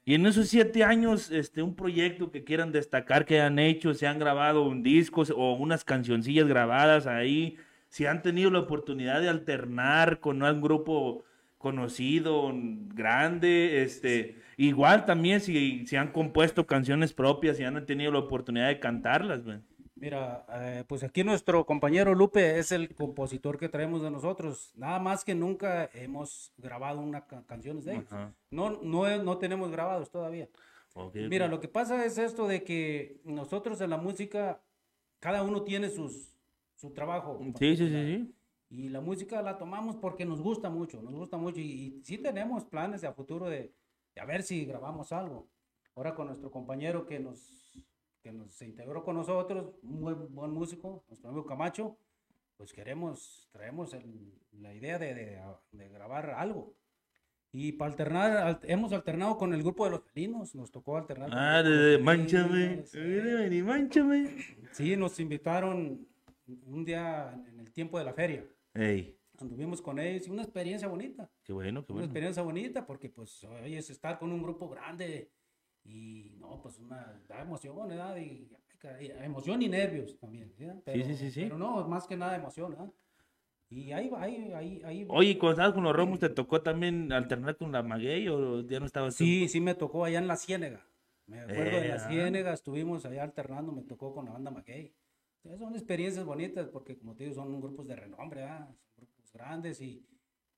Y 0.06 0.16
en 0.16 0.26
esos 0.26 0.50
siete 0.50 0.84
años, 0.84 1.32
este, 1.32 1.62
un 1.62 1.76
proyecto 1.76 2.30
que 2.30 2.44
quieran 2.44 2.74
destacar 2.74 3.26
que 3.26 3.40
han 3.40 3.58
hecho, 3.58 3.94
se 3.94 4.06
han 4.06 4.20
grabado 4.20 4.64
un 4.68 4.84
disco 4.84 5.24
o 5.34 5.54
unas 5.54 5.86
cancioncillas 5.86 6.46
grabadas 6.46 7.08
ahí, 7.08 7.56
si 7.88 8.06
han 8.06 8.22
tenido 8.22 8.52
la 8.52 8.60
oportunidad 8.60 9.22
de 9.22 9.30
alternar 9.30 10.20
con 10.20 10.44
un 10.44 10.62
grupo 10.62 11.24
conocido, 11.64 12.52
grande, 12.94 13.84
este, 13.84 14.36
igual 14.58 15.06
también 15.06 15.40
si, 15.40 15.88
si 15.88 15.96
han 15.96 16.12
compuesto 16.12 16.68
canciones 16.68 17.14
propias, 17.14 17.56
si 17.56 17.64
han 17.64 17.86
tenido 17.86 18.12
la 18.12 18.20
oportunidad 18.20 18.68
de 18.68 18.82
cantarlas, 18.82 19.46
güey. 19.46 19.60
Mira, 19.96 20.46
eh, 20.56 20.84
pues 20.86 21.04
aquí 21.06 21.24
nuestro 21.24 21.66
compañero 21.66 22.14
Lupe 22.14 22.60
es 22.60 22.74
el 22.74 22.94
compositor 22.94 23.58
que 23.58 23.70
traemos 23.70 24.02
de 24.04 24.12
nosotros. 24.12 24.74
Nada 24.76 25.00
más 25.00 25.24
que 25.24 25.34
nunca 25.36 25.90
hemos 25.94 26.52
grabado 26.58 27.00
una 27.00 27.26
ca- 27.26 27.46
canciones 27.48 27.86
de 27.86 27.94
ellos. 27.94 28.12
Ajá. 28.12 28.34
No, 28.52 28.82
no, 28.82 29.24
no 29.24 29.38
tenemos 29.38 29.72
grabados 29.72 30.12
todavía. 30.12 30.50
Ok, 30.96 31.16
Mira, 31.30 31.46
ok. 31.46 31.52
lo 31.52 31.60
que 31.62 31.70
pasa 31.70 32.04
es 32.04 32.18
esto 32.18 32.46
de 32.46 32.64
que 32.66 33.22
nosotros 33.24 33.80
en 33.80 33.92
la 33.92 33.98
música, 33.98 34.62
cada 35.22 35.44
uno 35.44 35.62
tiene 35.62 35.90
sus, 35.90 36.36
su 36.76 36.90
trabajo. 36.92 37.40
Sí, 37.58 37.78
sí, 37.78 37.88
sí, 37.88 38.06
sí. 38.18 38.36
Y 38.76 38.90
la 38.90 39.02
música 39.02 39.40
la 39.44 39.60
tomamos 39.60 39.96
porque 39.98 40.26
nos 40.26 40.42
gusta 40.42 40.68
mucho, 40.72 41.00
nos 41.02 41.14
gusta 41.14 41.38
mucho. 41.38 41.60
Y, 41.60 41.64
y 42.00 42.02
sí 42.04 42.18
tenemos 42.18 42.66
planes 42.66 43.02
de 43.02 43.08
a 43.08 43.14
futuro 43.14 43.48
de, 43.48 43.72
de 44.16 44.22
a 44.22 44.26
ver 44.26 44.42
si 44.42 44.66
grabamos 44.66 45.12
algo. 45.12 45.48
Ahora 45.96 46.16
con 46.16 46.26
nuestro 46.26 46.50
compañero 46.50 47.06
que 47.06 47.20
nos, 47.20 47.40
que 48.24 48.32
nos 48.32 48.52
se 48.56 48.66
integró 48.66 49.04
con 49.04 49.16
nosotros, 49.16 49.76
un 49.84 50.02
muy 50.02 50.14
buen 50.16 50.50
músico, 50.52 51.04
nuestro 51.08 51.30
amigo 51.30 51.46
Camacho, 51.46 51.98
pues 52.58 52.74
queremos, 52.74 53.48
traemos 53.52 53.94
el- 53.94 54.34
la 54.54 54.74
idea 54.74 54.98
de, 54.98 55.14
de- 55.14 55.40
de 55.72 55.90
grabar 55.90 56.32
algo. 56.32 56.74
Y 57.52 57.74
para 57.74 57.92
alternar, 57.92 58.38
al- 58.38 58.60
hemos 58.64 58.92
alternado 58.92 59.38
con 59.38 59.54
el 59.54 59.62
grupo 59.62 59.86
de 59.86 59.92
los 59.92 60.02
felinos, 60.12 60.56
nos 60.56 60.72
tocó 60.72 60.98
alternar. 60.98 61.30
Ah, 61.32 61.62
de, 61.62 62.00
manchame, 62.00 63.62
manchame. 63.62 64.36
Sí, 64.72 64.96
nos 64.98 65.20
invitaron 65.20 66.08
un 66.66 66.84
día 66.84 67.32
en 67.48 67.60
el 67.60 67.72
tiempo 67.72 68.00
de 68.00 68.06
la 68.06 68.14
feria. 68.14 68.44
Ey, 68.74 69.20
Anduvimos 69.40 69.82
con 69.82 70.00
ellos 70.00 70.28
y 70.28 70.32
una 70.32 70.44
experiencia 70.44 70.88
bonita. 70.88 71.30
qué 71.44 71.54
bueno, 71.54 71.86
qué 71.86 71.92
Una 71.92 72.02
bueno. 72.02 72.06
experiencia 72.06 72.44
bonita 72.44 72.86
porque 72.86 73.10
pues 73.10 73.44
hoy 73.44 73.76
es 73.76 73.90
estar 73.90 74.18
con 74.18 74.32
un 74.32 74.42
grupo 74.42 74.70
grande 74.70 75.32
y 75.84 76.36
no, 76.40 76.62
pues 76.62 76.80
una, 76.80 77.22
da 77.28 77.42
emoción, 77.42 77.88
¿verdad? 77.88 78.16
Y, 78.18 78.50
caray, 78.80 79.12
emoción 79.22 79.62
y 79.62 79.68
nervios 79.70 80.18
también, 80.18 80.54
¿verdad? 80.58 80.82
Pero, 80.86 81.06
sí, 81.06 81.16
sí, 81.16 81.32
sí. 81.32 81.42
Pero 81.44 81.58
no, 81.58 81.88
más 81.88 82.08
que 82.08 82.16
nada 82.16 82.36
emoción, 82.36 82.72
¿verdad? 82.72 82.92
Y 83.70 83.92
ahí, 83.92 84.10
va, 84.10 84.22
ahí, 84.22 84.52
ahí, 84.54 84.82
ahí. 84.86 85.06
Oye, 85.10 85.38
cuando 85.38 85.54
estabas 85.54 85.74
con 85.74 85.84
los 85.84 85.96
Romos, 85.96 86.20
¿te 86.20 86.30
tocó 86.30 86.62
también 86.62 87.12
alternar 87.12 87.58
con 87.58 87.72
la 87.72 87.82
Maguey 87.82 88.28
o 88.28 88.62
ya 88.62 88.80
no 88.80 88.86
estabas? 88.86 89.16
Sí, 89.16 89.48
sí 89.50 89.62
me 89.62 89.74
tocó 89.74 90.06
allá 90.06 90.20
en 90.20 90.28
la 90.28 90.38
Ciénega. 90.38 90.86
Me 91.26 91.42
acuerdo 91.42 91.80
de 91.80 91.88
la. 91.90 92.00
Ciénega, 92.00 92.54
estuvimos 92.54 93.06
allá 93.06 93.24
alternando, 93.24 93.72
me 93.72 93.82
tocó 93.82 94.14
con 94.14 94.26
la 94.26 94.32
banda 94.32 94.52
McKay. 94.52 94.94
Entonces, 95.44 95.60
son 95.60 95.74
experiencias 95.76 96.26
bonitas 96.26 96.68
porque, 96.70 96.98
como 96.98 97.16
te 97.16 97.24
digo, 97.26 97.36
son 97.36 97.60
grupos 97.60 97.86
de 97.88 97.96
renombre, 97.96 98.42
¿verdad? 98.42 98.68
Son 98.96 99.06
grupos 99.06 99.32
grandes 99.34 99.82
y, 99.82 100.06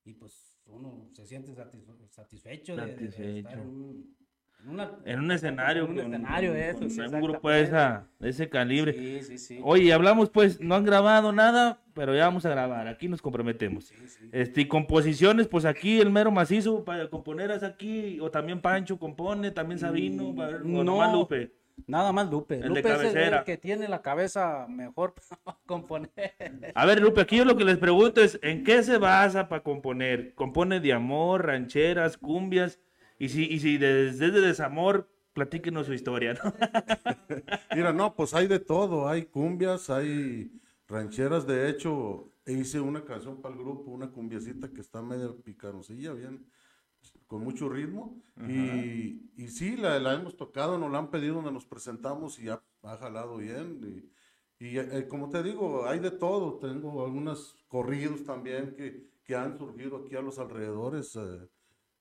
y 0.03 0.13
pues 0.13 0.55
uno 0.67 1.09
se 1.13 1.25
siente 1.25 1.53
satis- 1.55 1.85
satisfecho, 2.09 2.75
de- 2.75 2.85
de- 2.85 2.91
de, 2.91 2.97
Satisfecho. 3.11 3.37
estar 3.39 3.53
en 3.53 3.59
un, 3.67 4.15
en 4.61 4.69
una- 4.69 4.91
En 5.05 5.19
un 5.19 5.31
escenario. 5.31 5.85
En 5.85 5.89
un 5.89 5.95
con- 5.97 6.05
escenario, 6.13 6.51
con- 6.51 6.59
eso, 6.59 6.79
con 6.79 6.89
sí, 6.91 7.01
un 7.01 7.21
grupo 7.21 7.49
de, 7.49 7.61
esa, 7.63 8.07
de 8.19 8.29
ese 8.29 8.47
calibre. 8.49 8.93
Sí, 8.93 9.21
sí, 9.23 9.37
sí. 9.39 9.59
Oye, 9.63 9.91
hablamos 9.91 10.29
pues, 10.29 10.59
no 10.61 10.75
han 10.75 10.85
grabado 10.85 11.31
nada, 11.31 11.81
pero 11.95 12.15
ya 12.15 12.25
vamos 12.25 12.45
a 12.45 12.49
grabar, 12.49 12.87
aquí 12.87 13.07
nos 13.07 13.21
comprometemos. 13.23 13.85
Sí, 13.85 13.95
sí. 14.07 14.29
Este, 14.31 14.61
y 14.61 14.67
composiciones, 14.67 15.47
pues 15.47 15.65
aquí 15.65 15.99
el 15.99 16.11
mero 16.11 16.29
macizo 16.31 16.83
para 16.85 17.09
componer 17.09 17.49
es 17.49 17.63
aquí, 17.63 18.19
o 18.19 18.29
también 18.29 18.61
Pancho 18.61 18.99
compone, 18.99 19.49
también 19.49 19.79
Sabino, 19.79 20.31
no. 20.63 21.11
Lupe. 21.11 21.51
Nada 21.87 22.11
más 22.11 22.29
Lupe. 22.31 22.55
El 22.55 22.61
de 22.61 22.67
Lupe 22.69 22.79
es 22.81 22.85
el- 22.85 22.91
cabecera. 22.97 23.37
el 23.39 23.43
que 23.43 23.57
tiene 23.57 23.87
la 23.87 24.01
cabeza 24.01 24.65
mejor 24.69 25.13
para 25.43 25.57
componer. 25.65 26.71
A 26.73 26.85
ver, 26.85 27.01
Lupe, 27.01 27.21
aquí 27.21 27.37
yo 27.37 27.45
lo 27.45 27.57
que 27.57 27.63
les 27.65 27.77
pregunto 27.77 28.21
es, 28.21 28.39
¿en 28.41 28.63
qué 28.63 28.81
se 28.83 28.97
basa 28.97 29.47
para 29.49 29.61
componer? 29.63 30.33
¿Compone 30.35 30.79
de 30.79 30.93
amor, 30.93 31.45
rancheras, 31.45 32.17
cumbias? 32.17 32.79
Y 33.19 33.29
si, 33.29 33.45
y 33.45 33.59
si 33.59 33.77
desde 33.77 34.31
de 34.31 34.41
desamor, 34.41 35.09
platíquenos 35.33 35.85
su 35.87 35.93
historia, 35.93 36.33
¿no? 36.33 36.53
Mira, 37.75 37.93
no, 37.93 38.15
pues 38.15 38.33
hay 38.33 38.47
de 38.47 38.59
todo, 38.59 39.07
hay 39.07 39.23
cumbias, 39.25 39.89
hay 39.89 40.51
rancheras, 40.87 41.45
de 41.47 41.69
hecho, 41.69 42.29
hice 42.45 42.79
una 42.79 43.03
canción 43.05 43.41
para 43.41 43.53
el 43.55 43.61
grupo, 43.61 43.91
una 43.91 44.09
cumbiacita 44.11 44.69
que 44.69 44.81
está 44.81 45.01
medio 45.01 45.41
picanosilla, 45.41 46.13
bien, 46.13 46.45
con 47.27 47.43
mucho 47.43 47.69
ritmo, 47.69 48.21
y, 48.47 49.29
y 49.37 49.47
sí, 49.49 49.77
la, 49.77 49.99
la 49.99 50.13
hemos 50.13 50.35
tocado, 50.35 50.77
nos 50.77 50.91
la 50.91 50.97
han 50.99 51.09
pedido 51.09 51.35
donde 51.35 51.51
nos 51.51 51.65
presentamos 51.65 52.39
y 52.39 52.49
ha, 52.49 52.61
ha 52.83 52.97
jalado 52.97 53.37
bien, 53.37 53.79
y, 54.59 54.65
y, 54.65 54.77
eh, 54.79 55.07
como 55.07 55.29
te 55.29 55.41
digo, 55.43 55.85
hay 55.87 55.99
de 55.99 56.11
todo, 56.11 56.59
tengo 56.59 57.03
algunos 57.05 57.55
corridos 57.67 58.23
también 58.23 58.75
que, 58.75 59.09
que 59.23 59.35
han 59.35 59.57
surgido 59.57 59.97
aquí 59.97 60.15
a 60.15 60.21
los 60.21 60.37
alrededores, 60.39 61.15
eh, 61.15 61.47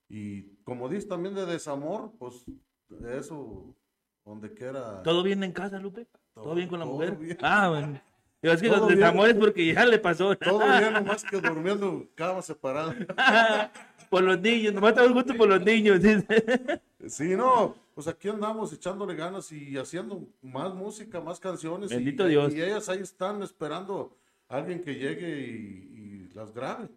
y 0.08 0.56
como 0.64 0.88
dices 0.88 1.08
también 1.08 1.34
de 1.34 1.46
desamor, 1.46 2.12
pues 2.18 2.44
eso, 3.18 3.74
donde 4.24 4.52
quiera. 4.52 5.02
¿Todo 5.02 5.22
bien 5.22 5.42
en 5.42 5.52
casa, 5.52 5.78
Lupe? 5.78 6.06
¿Todo, 6.34 6.44
Todo- 6.44 6.54
bien 6.54 6.68
con 6.68 6.78
la 6.78 6.84
mujer? 6.86 7.16
bien. 7.16 7.38
Ah, 7.40 7.68
bueno. 7.70 8.00
Yo, 8.42 8.52
es 8.52 8.60
que 8.60 8.68
Todo 8.68 8.80
los 8.80 8.88
desamores 8.90 9.34
porque 9.36 9.72
ya 9.72 9.86
le 9.86 9.98
pasó. 9.98 10.36
Todo 10.36 10.58
bien, 10.78 10.92
nomás 10.92 11.24
que 11.24 11.40
durmiendo 11.40 12.06
cama 12.14 12.42
separada. 12.42 12.94
por 14.08 14.22
los 14.22 14.40
niños, 14.40 14.72
nomás 14.74 14.94
te 14.94 15.06
gusto 15.08 15.34
por 15.34 15.48
los 15.48 15.60
niños. 15.64 16.00
Sí, 17.06 17.36
no, 17.36 17.74
pues 17.94 18.06
aquí 18.08 18.28
andamos 18.28 18.72
echándole 18.72 19.14
ganas 19.14 19.50
y 19.52 19.76
haciendo 19.76 20.26
más 20.42 20.74
música, 20.74 21.20
más 21.20 21.38
canciones. 21.38 21.90
y- 21.90 21.96
Bendito 21.96 22.26
Dios. 22.26 22.54
Y 22.54 22.62
ellas 22.62 22.88
ahí 22.88 23.00
están 23.00 23.42
esperando 23.42 24.16
a 24.48 24.56
alguien 24.56 24.80
que 24.80 24.94
llegue 24.94 25.38
y, 25.40 26.28
y 26.30 26.34
las 26.34 26.52
grabe. 26.54 26.88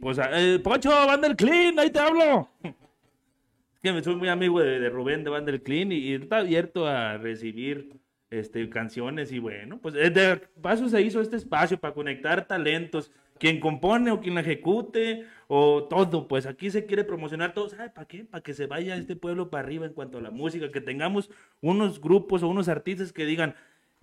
Pues, 0.00 0.18
eh, 0.32 0.60
Poncho, 0.62 0.90
Van 0.90 1.20
Clean, 1.36 1.78
ahí 1.78 1.90
te 1.90 1.98
hablo. 1.98 2.48
Es 2.62 3.80
que 3.82 3.92
me 3.92 4.02
soy 4.02 4.16
muy 4.16 4.28
amigo 4.28 4.60
de, 4.60 4.80
de 4.80 4.90
Rubén 4.90 5.22
de 5.24 5.30
Van 5.30 5.44
Clean 5.58 5.92
y, 5.92 5.96
y 5.96 6.14
está 6.14 6.38
abierto 6.38 6.86
a 6.86 7.16
recibir 7.16 7.92
este, 8.30 8.68
canciones 8.68 9.32
y 9.32 9.38
bueno, 9.38 9.78
pues 9.80 9.94
eh, 9.94 10.10
de 10.10 10.36
paso 10.60 10.88
se 10.88 11.00
hizo 11.00 11.20
este 11.20 11.36
espacio 11.36 11.78
para 11.78 11.94
conectar 11.94 12.46
talentos, 12.46 13.10
quien 13.38 13.60
compone 13.60 14.10
o 14.10 14.20
quien 14.20 14.34
la 14.34 14.40
ejecute 14.42 15.26
o 15.46 15.84
todo, 15.84 16.28
pues 16.28 16.46
aquí 16.46 16.70
se 16.70 16.84
quiere 16.86 17.04
promocionar 17.04 17.54
todo, 17.54 17.68
¿sabe 17.68 17.90
para 17.90 18.06
qué? 18.06 18.24
Para 18.24 18.42
que 18.42 18.54
se 18.54 18.66
vaya 18.66 18.96
este 18.96 19.16
pueblo 19.16 19.48
para 19.50 19.64
arriba 19.64 19.86
en 19.86 19.92
cuanto 19.94 20.18
a 20.18 20.20
la 20.20 20.30
música, 20.30 20.70
que 20.70 20.80
tengamos 20.80 21.30
unos 21.60 22.00
grupos 22.00 22.42
o 22.42 22.48
unos 22.48 22.68
artistas 22.68 23.12
que 23.12 23.24
digan, 23.24 23.54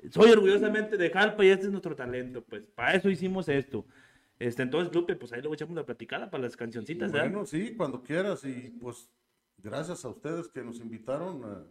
soy 0.10 0.32
orgullosamente 0.32 0.98
de 0.98 1.10
Jalpa 1.10 1.45
y 1.45 1.50
este 1.50 1.65
es 1.67 1.71
nuestro 1.71 1.95
talento, 1.95 2.43
pues 2.43 2.63
para 2.76 2.93
eso 2.95 3.10
hicimos 3.10 3.48
esto. 3.50 3.86
Este, 4.39 4.63
entonces, 4.63 4.93
Lupe, 4.93 5.15
pues 5.15 5.32
ahí 5.32 5.39
luego 5.41 5.54
echamos 5.54 5.76
la 5.76 5.86
platicada 5.86 6.30
para 6.30 6.43
las 6.43 6.58
cancioncitas, 6.58 7.12
¿verdad? 7.12 7.30
Bueno, 7.30 7.45
sí, 7.45 7.74
cuando 7.76 8.04
quieras 8.04 8.43
y 8.43 8.71
pues 8.82 9.10
gracias 9.58 10.04
a 10.04 10.10
ustedes 10.10 10.48
que 10.50 10.62
nos 10.63 10.80
invitaron. 10.80 11.43
a- 11.45 11.63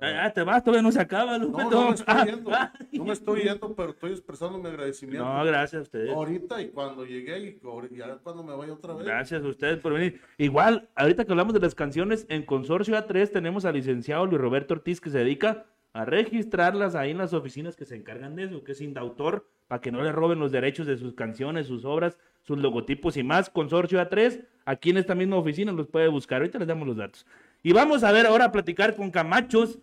Ah, 0.00 0.24
ah, 0.24 0.30
te 0.32 0.42
vas, 0.42 0.62
todavía 0.64 0.82
no 0.82 0.90
se 0.92 1.00
acaba, 1.00 1.36
Lupe. 1.38 1.62
No, 1.62 1.70
no 1.70 1.88
me 1.88 1.94
estoy 1.94 2.04
Ah, 2.16 2.24
yendo, 2.24 2.50
no 2.92 3.04
me 3.04 3.12
estoy 3.12 3.42
yendo, 3.42 3.74
pero 3.74 3.90
estoy 3.90 4.12
expresando 4.12 4.58
mi 4.58 4.66
agradecimiento. 4.68 5.24
No, 5.24 5.44
gracias 5.44 5.80
a 5.80 5.82
ustedes. 5.82 6.10
Ahorita 6.10 6.62
y 6.62 6.68
cuando 6.70 7.04
llegué 7.04 7.38
y 7.38 7.96
ya 7.96 8.16
cuando 8.22 8.42
me 8.42 8.54
vaya 8.56 8.72
otra 8.72 8.94
vez. 8.94 9.04
Gracias 9.06 9.44
a 9.44 9.46
ustedes 9.48 9.78
por 9.78 9.92
venir. 9.92 10.20
Igual, 10.38 10.88
ahorita 10.94 11.24
que 11.24 11.32
hablamos 11.32 11.54
de 11.54 11.60
las 11.60 11.74
canciones, 11.74 12.26
en 12.28 12.44
Consorcio 12.44 12.96
A3 12.96 13.30
tenemos 13.30 13.64
al 13.64 13.74
licenciado 13.74 14.26
Luis 14.26 14.40
Roberto 14.40 14.74
Ortiz 14.74 15.00
que 15.00 15.10
se 15.10 15.18
dedica 15.18 15.66
a 15.92 16.04
registrarlas 16.04 16.94
ahí 16.94 17.10
en 17.10 17.18
las 17.18 17.32
oficinas 17.34 17.76
que 17.76 17.84
se 17.84 17.96
encargan 17.96 18.36
de 18.36 18.44
eso, 18.44 18.62
que 18.62 18.72
es 18.72 18.80
Indautor, 18.80 19.48
para 19.66 19.80
que 19.80 19.90
no 19.92 20.02
le 20.02 20.12
roben 20.12 20.38
los 20.38 20.52
derechos 20.52 20.86
de 20.86 20.96
sus 20.96 21.14
canciones, 21.14 21.66
sus 21.66 21.84
obras, 21.84 22.16
sus 22.42 22.58
logotipos 22.58 23.16
y 23.16 23.22
más. 23.22 23.50
Consorcio 23.50 24.00
A3, 24.00 24.44
aquí 24.64 24.90
en 24.90 24.96
esta 24.98 25.14
misma 25.14 25.36
oficina 25.36 25.72
los 25.72 25.88
puede 25.88 26.08
buscar. 26.08 26.40
Ahorita 26.40 26.58
les 26.58 26.68
damos 26.68 26.86
los 26.86 26.96
datos. 26.96 27.26
Y 27.62 27.72
vamos 27.72 28.02
a 28.04 28.12
ver 28.12 28.26
ahora 28.26 28.46
a 28.46 28.52
platicar 28.52 28.96
con 28.96 29.10
Camachos. 29.10 29.78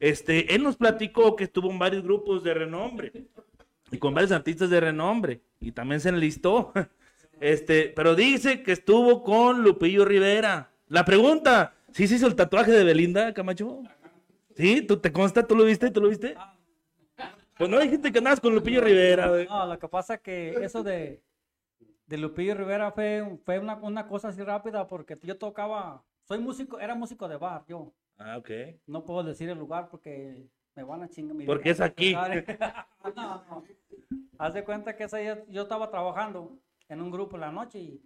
Este, 0.00 0.54
él 0.54 0.62
nos 0.62 0.76
platicó 0.76 1.36
que 1.36 1.44
estuvo 1.44 1.70
en 1.70 1.78
varios 1.78 2.02
grupos 2.02 2.42
de 2.42 2.54
renombre 2.54 3.12
y 3.92 3.98
con 3.98 4.14
varios 4.14 4.32
artistas 4.32 4.70
de 4.70 4.80
renombre 4.80 5.42
y 5.60 5.72
también 5.72 6.00
se 6.00 6.08
enlistó. 6.08 6.72
Este, 7.42 7.90
pero 7.96 8.14
dice 8.14 8.62
que 8.62 8.72
estuvo 8.72 9.22
con 9.24 9.62
Lupillo 9.62 10.04
Rivera. 10.04 10.72
La 10.88 11.06
pregunta, 11.06 11.72
¿sí 11.90 12.06
se 12.06 12.16
hizo 12.16 12.26
el 12.26 12.34
tatuaje 12.34 12.70
de 12.70 12.84
Belinda, 12.84 13.32
Camacho? 13.32 13.82
¿Sí? 14.54 14.82
¿Tú 14.82 14.98
te 14.98 15.10
consta? 15.10 15.46
¿Tú 15.46 15.56
lo 15.56 15.64
viste? 15.64 15.90
¿Tú 15.90 16.02
lo 16.02 16.10
viste? 16.10 16.36
Pues 17.56 17.70
no 17.70 17.80
dijiste 17.80 18.12
que 18.12 18.18
andabas 18.18 18.40
con 18.40 18.54
Lupillo 18.54 18.82
Rivera. 18.82 19.26
No, 19.48 19.64
lo 19.64 19.78
que 19.78 19.88
pasa 19.88 20.16
es 20.16 20.20
que 20.20 20.50
eso 20.62 20.82
de, 20.82 21.22
de 22.06 22.18
Lupillo 22.18 22.54
Rivera 22.54 22.92
fue, 22.92 23.38
fue 23.46 23.58
una, 23.58 23.76
una 23.76 24.06
cosa 24.06 24.28
así 24.28 24.42
rápida 24.42 24.86
porque 24.86 25.18
yo 25.22 25.38
tocaba, 25.38 26.04
soy 26.24 26.40
músico, 26.40 26.78
era 26.78 26.94
músico 26.94 27.26
de 27.26 27.38
bar, 27.38 27.64
yo. 27.66 27.90
Ah, 28.20 28.36
ok. 28.36 28.50
No 28.86 29.04
puedo 29.04 29.22
decir 29.22 29.48
el 29.48 29.58
lugar 29.58 29.88
porque 29.88 30.46
me 30.74 30.84
van 30.84 31.02
a 31.02 31.08
chingar 31.08 31.34
mi 31.34 31.46
Porque 31.46 31.70
es 31.70 31.80
aquí. 31.80 32.12
no, 33.16 33.44
no. 33.48 33.64
Haz 34.38 34.54
de 34.54 34.62
cuenta 34.62 34.94
que 34.94 35.04
ese 35.04 35.18
día 35.18 35.44
yo 35.48 35.62
estaba 35.62 35.90
trabajando 35.90 36.60
en 36.88 37.00
un 37.00 37.10
grupo 37.10 37.36
en 37.36 37.40
la 37.40 37.50
noche 37.50 37.78
y, 37.78 38.02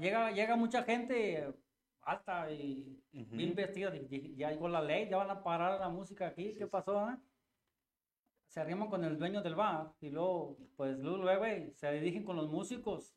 llega, 0.00 0.32
llega 0.32 0.56
mucha 0.56 0.82
gente 0.82 1.54
alta 2.02 2.50
y 2.50 3.00
bien 3.12 3.54
vestida. 3.54 3.92
Ya 4.36 4.50
llegó 4.50 4.68
la 4.68 4.82
ley, 4.82 5.08
ya 5.08 5.18
van 5.18 5.30
a 5.30 5.42
parar 5.42 5.78
la 5.78 5.88
música 5.88 6.26
aquí. 6.26 6.54
¿Qué 6.54 6.66
pasó? 6.66 6.98
ah? 6.98 7.20
Se 8.48 8.60
arriman 8.60 8.88
con 8.88 9.04
el 9.04 9.18
dueño 9.18 9.40
del 9.40 9.54
bar 9.54 9.92
y 10.00 10.10
luego, 10.10 10.58
pues 10.76 10.98
luego, 10.98 11.18
luego 11.18 11.44
eh, 11.44 11.70
se 11.74 11.92
dirigen 11.92 12.24
con 12.24 12.36
los 12.36 12.48
músicos. 12.48 13.14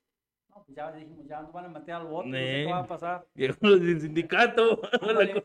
No, 0.50 0.64
pues 0.64 0.76
ya 0.76 0.92
dijimos, 0.92 1.28
ya 1.28 1.42
nos 1.42 1.54
van 1.54 1.66
a 1.66 1.70
meter 1.70 1.94
al 1.96 2.08
bote, 2.08 2.28
no 2.30 2.36
sé 2.36 2.40
qué 2.66 2.66
va 2.72 2.80
a 2.80 2.88
pasar. 2.88 3.28
Llegó 3.36 3.56
los 3.62 3.80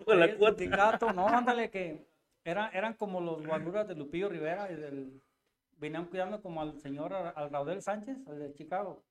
la, 0.06 0.14
la 0.16 0.24
el 0.24 0.36
cuota. 0.36 0.58
sindicato, 0.58 1.12
no, 1.12 1.26
ándale, 1.28 1.70
que 1.70 2.06
era, 2.44 2.68
eran 2.70 2.94
como 2.94 3.20
los 3.20 3.46
guaruras 3.46 3.86
de 3.86 3.94
Lupillo 3.94 4.28
Rivera 4.28 4.70
y 4.72 4.76
del, 4.76 5.20
venían 5.78 6.06
cuidando 6.06 6.40
como 6.40 6.60
al 6.62 6.78
señor, 6.80 7.12
al 7.12 7.50
Raudel 7.50 7.82
Sánchez, 7.82 8.16
al 8.26 8.38
de 8.38 8.52
Chicago. 8.54 9.02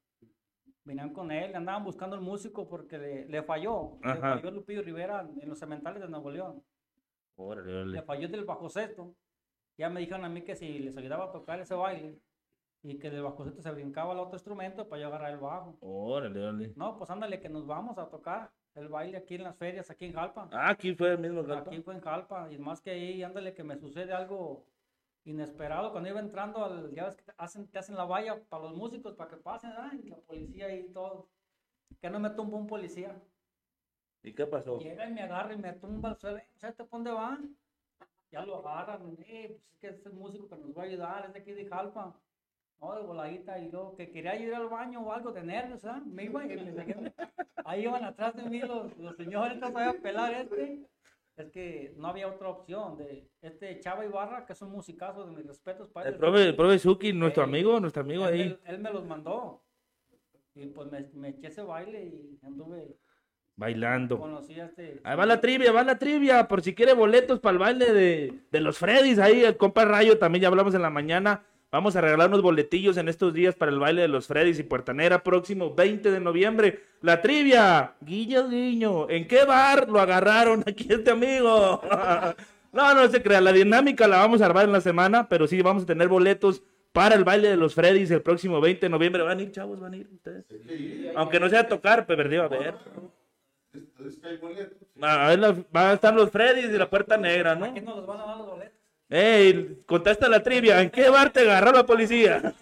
Venían 0.86 1.12
con 1.14 1.32
él, 1.32 1.56
andaban 1.56 1.84
buscando 1.86 2.16
el 2.16 2.22
músico 2.22 2.68
porque 2.68 2.98
le, 2.98 3.26
le 3.28 3.44
falló, 3.44 3.98
le 4.04 4.10
Ajá. 4.12 4.36
falló 4.36 4.52
Lupillo 4.52 4.82
Rivera 4.82 5.26
en 5.42 5.48
los 5.48 5.58
cementales 5.60 6.02
de 6.02 6.10
Nuevo 6.10 6.30
León, 6.30 6.62
Órale, 7.36 7.86
le 7.86 8.02
falló 8.02 8.28
del 8.28 8.44
bajo 8.46 8.70
sexto. 8.70 9.16
Ya 9.78 9.90
me 9.90 10.02
dijeron 10.02 10.24
a 10.26 10.30
mí 10.30 10.42
que 10.42 10.56
si 10.56 10.80
les 10.80 10.96
ayudaba 10.98 11.26
a 11.26 11.32
tocar 11.32 11.60
ese 11.60 11.74
baile 11.74 12.20
y 12.84 13.00
que 13.00 13.10
del 13.10 13.24
bajo 13.24 13.46
sexto 13.46 13.62
se 13.62 13.72
brincaba 13.72 14.12
al 14.12 14.20
otro 14.20 14.36
instrumento 14.36 14.88
para 14.88 15.02
yo 15.02 15.08
agarrar 15.08 15.32
el 15.32 15.40
bajo. 15.40 15.78
Órale, 15.80 16.40
órale. 16.40 16.74
No, 16.76 16.98
pues 16.98 17.10
ándale, 17.10 17.40
que 17.40 17.48
nos 17.48 17.66
vamos 17.66 17.98
a 17.98 18.10
tocar 18.10 18.52
el 18.76 18.90
baile 18.90 19.18
aquí 19.18 19.36
en 19.36 19.44
las 19.44 19.56
ferias, 19.56 19.90
aquí 19.90 20.06
en 20.06 20.14
Jalpa. 20.14 20.50
Ah, 20.52 20.70
aquí 20.70 20.94
fue 20.94 21.14
el 21.14 21.20
mismo 21.20 21.46
Jalpa. 21.46 21.70
Aquí 21.70 21.82
fue 21.82 21.96
en 21.96 22.02
Jalpa, 22.02 22.52
y 22.52 22.58
más 22.58 22.82
que 22.82 22.92
ahí, 22.92 23.24
ándale, 23.24 23.54
que 23.54 23.64
me 23.64 23.78
sucede 23.78 24.12
algo 24.12 24.66
inesperado. 25.24 25.92
Cuando 25.92 26.10
iba 26.10 26.20
entrando, 26.20 26.64
al, 26.64 26.94
ya 26.94 27.06
ves 27.06 27.16
que 27.16 27.24
te 27.24 27.34
hacen, 27.38 27.68
te 27.68 27.80
hacen 27.80 27.96
la 27.96 28.04
valla 28.04 28.44
para 28.50 28.64
los 28.64 28.76
músicos, 28.76 29.16
para 29.16 29.30
que 29.30 29.38
pasen, 29.38 29.72
ay, 29.78 30.04
la 30.04 30.18
policía 30.18 30.76
y 30.76 30.90
todo. 30.90 31.30
Que 32.02 32.10
no 32.10 32.20
me 32.20 32.32
tumba 32.32 32.58
un 32.58 32.68
policía. 32.68 33.16
¿Y 34.24 34.34
qué 34.34 34.46
pasó? 34.46 34.80
Llega 34.80 35.08
y 35.08 35.14
me 35.14 35.22
agarra 35.22 35.54
y 35.54 35.58
me 35.58 35.72
tumba 35.74 36.10
al 36.10 36.18
suelo. 36.18 36.40
¿Sabes 36.56 36.76
para 36.76 36.90
dónde 36.90 37.12
va? 37.12 37.38
Ya 38.30 38.46
lo 38.46 38.58
agarran. 38.58 39.16
Eh, 39.20 39.58
pues 39.58 39.70
es 39.70 39.78
que 39.78 39.88
es 39.88 40.06
el 40.06 40.14
músico 40.14 40.50
que 40.50 40.58
nos 40.58 40.76
va 40.78 40.82
a 40.82 40.86
ayudar, 40.86 41.26
es 41.28 41.34
de 41.34 41.40
aquí 41.40 41.54
de 41.54 41.66
Jalpa. 41.66 42.14
No, 42.82 42.96
de 42.96 43.02
voladita. 43.04 43.60
Y 43.60 43.70
luego 43.72 43.96
que 43.96 44.12
quería 44.12 44.36
ir 44.36 44.54
al 44.54 44.68
baño 44.68 45.02
o 45.02 45.12
algo 45.12 45.32
de 45.32 45.44
nervios, 45.44 45.84
¿ah? 45.86 46.02
Me 46.06 46.26
iba 46.26 46.44
y 46.46 46.48
me 46.48 46.56
Ahí 47.66 47.84
iban 47.84 48.04
atrás 48.04 48.36
de 48.36 48.44
mí 48.44 48.60
los, 48.60 48.98
los 48.98 49.16
señores, 49.16 49.58
no 49.58 49.72
sabía 49.72 49.94
pelar 50.02 50.34
este. 50.34 50.80
Es 51.36 51.50
que 51.50 51.94
no 51.98 52.08
había 52.10 52.28
otra 52.28 52.50
opción. 52.50 52.98
De 52.98 53.28
este 53.42 53.80
Chava 53.80 54.06
Ibarra, 54.06 54.46
que 54.46 54.54
es 54.54 54.62
un 54.62 54.72
musicazo 54.72 55.26
de 55.26 55.32
mis 55.36 55.48
respetos 55.48 55.90
para 55.90 56.10
El 56.10 56.16
profe, 56.18 56.44
el 56.50 56.56
profe 56.56 56.78
Suki, 56.78 57.14
nuestro 57.14 57.44
Ey, 57.44 57.50
amigo, 57.50 57.80
nuestro 57.80 58.04
amigo 58.04 58.28
él, 58.28 58.34
ahí. 58.34 58.42
Él, 58.42 58.60
él 58.66 58.80
me 58.80 58.92
los 58.92 59.06
mandó. 59.06 59.64
Y 60.56 60.68
pues 60.68 60.92
me, 60.92 61.10
me 61.14 61.30
eché 61.30 61.48
ese 61.48 61.64
baile 61.64 62.06
y 62.06 62.40
anduve, 62.44 62.96
Bailando. 63.56 64.20
conocí 64.20 64.60
a 64.60 64.66
este. 64.66 65.00
Ahí 65.04 65.18
va 65.18 65.26
la 65.26 65.42
trivia, 65.42 65.72
va 65.72 65.84
la 65.84 65.98
trivia, 65.98 66.48
por 66.48 66.62
si 66.62 66.76
quiere 66.76 66.94
boletos 66.94 67.40
para 67.40 67.54
el 67.54 67.60
baile 67.60 67.92
de, 67.94 68.40
de 68.52 68.60
los 68.60 68.78
Freddys, 68.78 69.18
ahí 69.18 69.44
el 69.44 69.58
compa 69.58 69.86
Rayo, 69.86 70.20
también 70.20 70.44
ya 70.44 70.48
hablamos 70.50 70.76
en 70.76 70.82
la 70.84 70.90
mañana, 70.92 71.44
vamos 71.74 71.96
a 71.96 72.02
regalar 72.02 72.28
unos 72.30 72.44
boletillos 72.44 72.98
en 72.98 73.10
estos 73.10 73.34
días 73.34 73.56
para 73.56 73.72
el 73.72 73.80
baile 73.80 74.04
de 74.04 74.08
los 74.08 74.28
Freddys 74.28 74.60
y 74.60 74.64
Puertanera, 74.64 75.24
próximo 75.24 75.74
20 75.74 76.12
de 76.12 76.20
noviembre, 76.20 76.82
la 77.02 77.20
trivia, 77.20 77.96
guiño, 78.00 78.48
guiño, 78.48 79.10
¿en 79.10 79.28
qué 79.28 79.44
bar 79.44 79.90
lo 79.90 80.00
agarraron 80.00 80.64
aquí 80.68 80.86
este 80.88 81.10
amigo? 81.10 81.82
no, 82.72 82.94
no 82.94 83.08
se 83.10 83.24
crea, 83.24 83.42
la 83.42 83.52
dinámica 83.52 84.08
la 84.08 84.18
vamos 84.18 84.42
a 84.42 84.46
armar 84.46 84.66
en 84.66 84.72
la 84.72 84.82
semana, 84.82 85.28
pero 85.28 85.48
sí 85.48 85.64
vamos 85.64 85.84
a 85.84 85.86
tener 85.88 86.08
boletos 86.08 86.62
para 86.92 87.16
el 87.16 87.24
baile 87.24 87.50
de 87.50 87.58
los 87.58 87.74
Freddys 87.74 88.12
el 88.12 88.22
próximo 88.22 88.62
20 88.62 88.86
de 88.86 88.90
noviembre, 88.92 89.24
van 89.24 89.40
a 89.40 89.42
ir 89.42 89.52
chavos, 89.52 89.80
van 89.80 89.94
a 89.94 89.98
ir 89.98 90.08
ustedes, 90.14 90.46
aunque 91.16 91.40
no 91.40 91.50
sea 91.50 91.62
a 91.62 91.68
tocar, 91.68 92.06
pues 92.06 92.16
perdió, 92.16 92.44
a 92.44 92.48
ver. 92.50 92.76
Es 94.06 94.18
que 94.20 94.28
hay 94.28 94.38
boletos. 94.38 94.78
A 95.02 95.30
ver, 95.30 95.40
la- 95.40 95.56
van 95.72 95.88
a 95.88 95.94
estar 95.94 96.14
los 96.14 96.30
Freddys 96.30 96.66
y 96.70 96.78
la 96.78 96.88
puerta 96.88 97.18
negra, 97.18 97.56
¿no? 97.56 97.66
¿Aquí 97.66 97.82
nos 97.82 97.96
los 97.98 98.06
van 98.06 98.20
a 98.20 98.26
dar 98.26 98.38
los 98.38 98.48
boletos? 98.48 98.83
Ey, 99.16 99.78
contesta 99.86 100.28
la 100.28 100.42
trivia. 100.42 100.82
¿En 100.82 100.90
qué 100.90 101.08
bar 101.08 101.30
te 101.30 101.42
agarró 101.42 101.72
la 101.72 101.86
policía? 101.86 102.56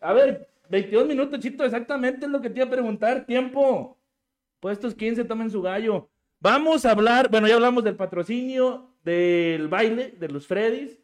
a 0.00 0.12
ver, 0.14 0.48
22 0.70 1.06
minutos, 1.06 1.40
chito, 1.40 1.62
exactamente 1.62 2.24
es 2.24 2.32
lo 2.32 2.40
que 2.40 2.48
te 2.48 2.60
iba 2.60 2.66
a 2.66 2.70
preguntar. 2.70 3.26
Tiempo. 3.26 3.98
Puestos 4.60 4.94
15, 4.94 5.24
tomen 5.24 5.50
su 5.50 5.60
gallo. 5.60 6.08
Vamos 6.40 6.86
a 6.86 6.92
hablar, 6.92 7.28
bueno, 7.28 7.46
ya 7.46 7.56
hablamos 7.56 7.84
del 7.84 7.96
patrocinio, 7.96 8.94
del 9.04 9.68
baile, 9.68 10.14
de 10.18 10.28
los 10.28 10.46
Freddys. 10.46 10.98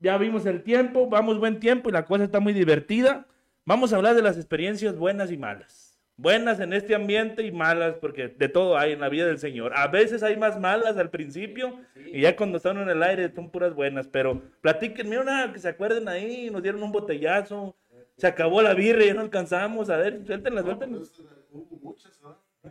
Ya 0.00 0.18
vimos 0.18 0.44
el 0.44 0.64
tiempo, 0.64 1.08
vamos 1.08 1.38
buen 1.38 1.60
tiempo 1.60 1.88
y 1.88 1.92
la 1.92 2.06
cosa 2.06 2.24
está 2.24 2.40
muy 2.40 2.52
divertida. 2.52 3.28
Vamos 3.64 3.92
a 3.92 3.96
hablar 3.96 4.16
de 4.16 4.22
las 4.22 4.38
experiencias 4.38 4.96
buenas 4.96 5.30
y 5.30 5.36
malas. 5.36 5.89
Buenas 6.20 6.60
en 6.60 6.74
este 6.74 6.94
ambiente 6.94 7.42
y 7.44 7.50
malas, 7.50 7.94
porque 7.98 8.28
de 8.28 8.50
todo 8.50 8.76
hay 8.76 8.92
en 8.92 9.00
la 9.00 9.08
vida 9.08 9.24
del 9.24 9.38
Señor. 9.38 9.72
A 9.74 9.88
veces 9.88 10.22
hay 10.22 10.36
más 10.36 10.60
malas 10.60 10.98
al 10.98 11.08
principio 11.08 11.80
y 11.96 12.20
ya 12.20 12.36
cuando 12.36 12.58
están 12.58 12.76
en 12.76 12.90
el 12.90 13.02
aire 13.02 13.32
son 13.34 13.48
puras 13.48 13.74
buenas. 13.74 14.06
Pero 14.06 14.42
platíquenme 14.60 15.18
una 15.18 15.50
que 15.50 15.58
se 15.58 15.68
acuerden 15.70 16.08
ahí, 16.08 16.50
nos 16.50 16.62
dieron 16.62 16.82
un 16.82 16.92
botellazo, 16.92 17.74
se 18.18 18.26
acabó 18.26 18.60
la 18.60 18.74
birra 18.74 19.02
y 19.02 19.06
ya 19.06 19.14
no 19.14 19.22
alcanzamos. 19.22 19.88
A 19.88 19.96
ver, 19.96 20.22
suéltenla, 20.26 20.62
suéltenla. 20.62 20.98
Pues, 20.98 22.04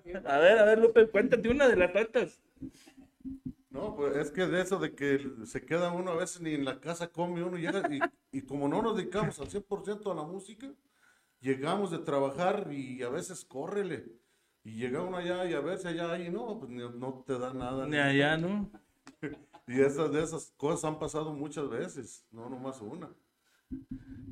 ¿verdad? 0.05 0.31
A 0.31 0.38
ver, 0.38 0.59
a 0.59 0.65
ver, 0.65 0.77
Lupe, 0.77 1.07
cuéntate 1.07 1.49
una 1.49 1.67
de 1.67 1.75
las 1.75 1.91
tantas. 1.91 2.43
No, 3.71 3.95
pues 3.95 4.15
es 4.15 4.29
que 4.29 4.45
de 4.45 4.62
eso 4.62 4.77
de 4.77 4.93
que 4.93 5.27
se 5.45 5.65
queda 5.65 5.91
uno 5.91 6.12
a 6.12 6.17
veces 6.17 6.39
ni 6.41 6.53
en 6.53 6.65
la 6.65 6.79
casa 6.79 7.07
come 7.07 7.43
uno 7.43 7.57
llega 7.57 7.81
y, 7.89 7.99
y 8.31 8.43
como 8.43 8.67
no 8.67 8.83
nos 8.83 8.95
dedicamos 8.95 9.39
al 9.39 9.47
100% 9.47 10.12
a 10.12 10.15
la 10.15 10.21
música, 10.21 10.67
llegamos 11.41 11.91
de 11.91 11.99
trabajar 11.99 12.67
y 12.71 13.02
a 13.04 13.10
veces 13.10 13.45
córrele. 13.45 14.06
Y 14.63 14.73
llega 14.75 15.02
uno 15.02 15.17
allá 15.17 15.45
y 15.49 15.54
a 15.54 15.62
ver 15.62 15.78
si 15.78 15.88
allá 15.88 16.12
hay, 16.12 16.30
no, 16.30 16.60
pues 16.60 16.69
ni- 16.69 16.78
no 16.99 17.23
te 17.25 17.39
da 17.39 17.54
nada. 17.54 17.88
Ni 17.88 17.97
allá, 17.97 18.38
¿no? 18.38 18.69
Y 19.67 19.82
esas, 19.82 20.12
de 20.12 20.23
esas 20.23 20.52
cosas 20.58 20.84
han 20.86 20.97
pasado 20.97 21.32
muchas 21.32 21.69
veces, 21.69 22.25
no 22.32 22.49
nomás 22.49 22.82
una. 22.82 23.08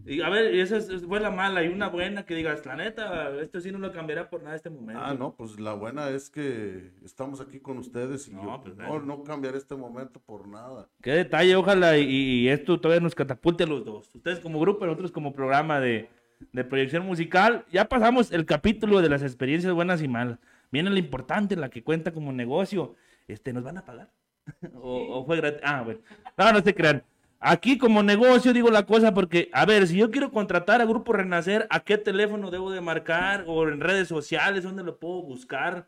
Y 0.04 0.22
a 0.22 0.30
ver, 0.30 0.56
y 0.56 0.62
esa 0.62 0.78
es, 0.78 1.06
fue 1.06 1.20
la 1.20 1.30
mala 1.30 1.64
y 1.64 1.68
una 1.68 1.90
buena 1.90 2.26
que 2.26 2.34
digas, 2.34 2.66
la 2.66 2.76
neta, 2.76 3.40
esto 3.40 3.60
sí 3.62 3.72
no 3.72 3.78
lo 3.78 3.92
cambiará 3.92 4.32
por 4.32 4.42
nada 4.42 4.56
este 4.56 4.72
momento. 4.72 5.00
Ah, 5.04 5.14
no, 5.14 5.36
pues 5.36 5.60
la 5.60 5.74
buena 5.74 6.10
es 6.10 6.32
que 6.32 6.92
estamos 7.04 7.40
aquí 7.40 7.60
con 7.60 7.78
ustedes 7.78 8.28
y 8.30 8.34
No, 8.34 8.44
yo 8.44 8.64
pues, 8.64 8.76
no, 8.78 9.00
no 9.02 9.24
cambiaré 9.24 9.60
este 9.60 9.76
momento 9.76 10.20
por 10.20 10.48
nada. 10.48 10.90
Qué 11.04 11.12
detalle, 11.12 11.56
ojalá 11.56 11.98
y, 12.00 12.06
y 12.10 12.50
esto 12.50 12.80
todavía 12.82 13.02
nos 13.04 13.14
catapulte 13.14 13.66
a 13.66 13.68
los 13.68 13.86
dos. 13.86 14.10
Ustedes 14.16 14.40
como 14.40 14.60
grupo 14.60 14.86
y 14.86 14.88
nosotros 14.88 15.12
como 15.12 15.34
programa 15.34 15.80
de, 15.80 16.10
de 16.52 16.64
proyección 16.64 17.06
musical. 17.06 17.66
Ya 17.72 17.86
pasamos 17.86 18.32
el 18.32 18.46
capítulo 18.46 19.02
de 19.02 19.10
las 19.10 19.22
experiencias 19.22 19.74
buenas 19.74 20.02
y 20.02 20.08
malas. 20.08 20.40
Viene 20.72 20.90
la 20.90 21.00
importante, 21.00 21.56
la 21.56 21.70
que 21.70 21.84
cuenta 21.84 22.12
como 22.12 22.32
negocio. 22.32 22.96
Este, 23.28 23.54
¿Nos 23.54 23.64
van 23.64 23.78
a 23.78 23.86
pagar? 23.86 24.12
¿O, 24.76 25.20
o 25.20 25.26
fue 25.26 25.38
gratis? 25.38 25.62
Ah, 25.64 25.82
bueno. 25.82 26.00
No, 26.38 26.52
no 26.52 26.62
se 26.62 26.74
crean. 26.74 27.04
Aquí 27.40 27.78
como 27.78 28.02
negocio 28.02 28.52
digo 28.52 28.72
la 28.72 28.86
cosa 28.86 29.14
porque, 29.14 29.50
a 29.54 29.66
ver, 29.66 29.88
si 29.88 29.98
yo 29.98 30.10
quiero 30.10 30.32
contratar 30.32 30.82
a 30.82 30.86
Grupo 30.86 31.14
Renacer, 31.14 31.68
¿a 31.70 31.82
qué 31.82 31.98
teléfono 31.98 32.50
debo 32.50 32.72
de 32.72 32.82
marcar? 32.82 33.44
¿O 33.48 33.68
en 33.68 33.80
redes 33.80 34.08
sociales? 34.08 34.64
¿Dónde 34.64 34.84
lo 34.84 35.00
puedo 35.00 35.22
buscar? 35.22 35.88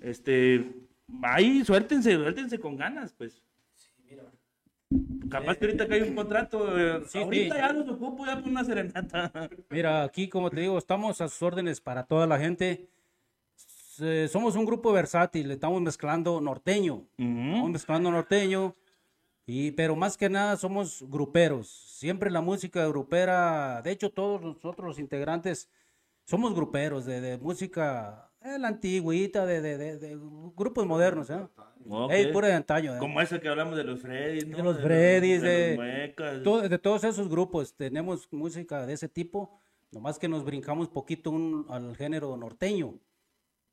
Este, 0.00 0.72
ahí 1.22 1.64
suéltense, 1.64 2.14
suéltense 2.14 2.58
con 2.58 2.76
ganas, 2.76 3.12
pues. 3.12 3.42
Capaz 5.30 5.56
que 5.56 5.64
ahorita 5.66 5.86
que 5.86 5.94
hay 5.94 6.02
un 6.02 6.14
contrato, 6.14 6.78
eh, 6.78 7.02
Sí, 7.06 7.18
ahorita 7.18 7.54
sí. 7.54 7.60
ya 7.60 7.72
los 7.72 7.88
ocupo 7.88 8.24
ya 8.26 8.38
por 8.40 8.48
una 8.48 8.64
serenata. 8.64 9.32
Mira, 9.70 10.02
aquí 10.04 10.28
como 10.28 10.50
te 10.50 10.60
digo, 10.60 10.78
estamos 10.78 11.20
a 11.20 11.28
sus 11.28 11.42
órdenes 11.42 11.80
para 11.80 12.04
toda 12.04 12.26
la 12.26 12.38
gente. 12.38 12.88
Se- 13.54 14.28
Somos 14.28 14.56
un 14.56 14.66
grupo 14.66 14.92
versátil, 14.92 15.50
estamos 15.50 15.80
mezclando 15.80 16.40
norteño, 16.40 17.06
estamos 17.16 17.70
mezclando 17.70 18.10
norteño, 18.10 18.74
y, 19.46 19.70
pero 19.72 19.96
más 19.96 20.16
que 20.16 20.28
nada 20.28 20.56
somos 20.56 21.02
gruperos. 21.08 21.68
Siempre 21.68 22.30
la 22.30 22.40
música 22.42 22.86
grupera, 22.88 23.80
de 23.82 23.90
hecho 23.92 24.10
todos 24.10 24.42
nosotros 24.42 24.86
los 24.86 24.98
integrantes 24.98 25.70
somos 26.24 26.54
gruperos 26.54 27.04
de, 27.06 27.20
de 27.20 27.38
música, 27.38 28.25
eh, 28.46 28.58
la 28.58 28.68
antigüita, 28.68 29.44
de, 29.46 29.60
de- 29.60 29.76
de- 29.78 29.98
de 29.98 30.18
grupos 30.56 30.86
modernos, 30.86 31.28
¿eh? 31.30 31.38
Ok. 31.88 32.10
Ey, 32.12 32.32
pura 32.32 32.48
de 32.48 32.54
antaño, 32.54 32.94
¿eh? 32.96 32.98
Como 32.98 33.20
ese 33.20 33.40
que 33.40 33.48
hablamos 33.48 33.76
de 33.76 33.84
los 33.84 34.00
Freddys, 34.00 34.46
¿no? 34.46 34.56
De 34.56 34.62
los 34.62 34.80
Freddys, 34.80 35.42
de- 35.42 36.14
los 36.42 36.68
de 36.68 36.78
todos 36.78 37.04
esos 37.04 37.28
grupos 37.28 37.74
tenemos 37.74 38.28
música 38.32 38.86
de 38.86 38.94
ese 38.94 39.08
tipo, 39.08 39.60
nomás 39.92 40.18
que 40.18 40.28
nos 40.28 40.44
brincamos 40.44 40.88
poquito 40.88 41.30
un- 41.30 41.66
al 41.68 41.96
género 41.96 42.36
norteño. 42.36 42.94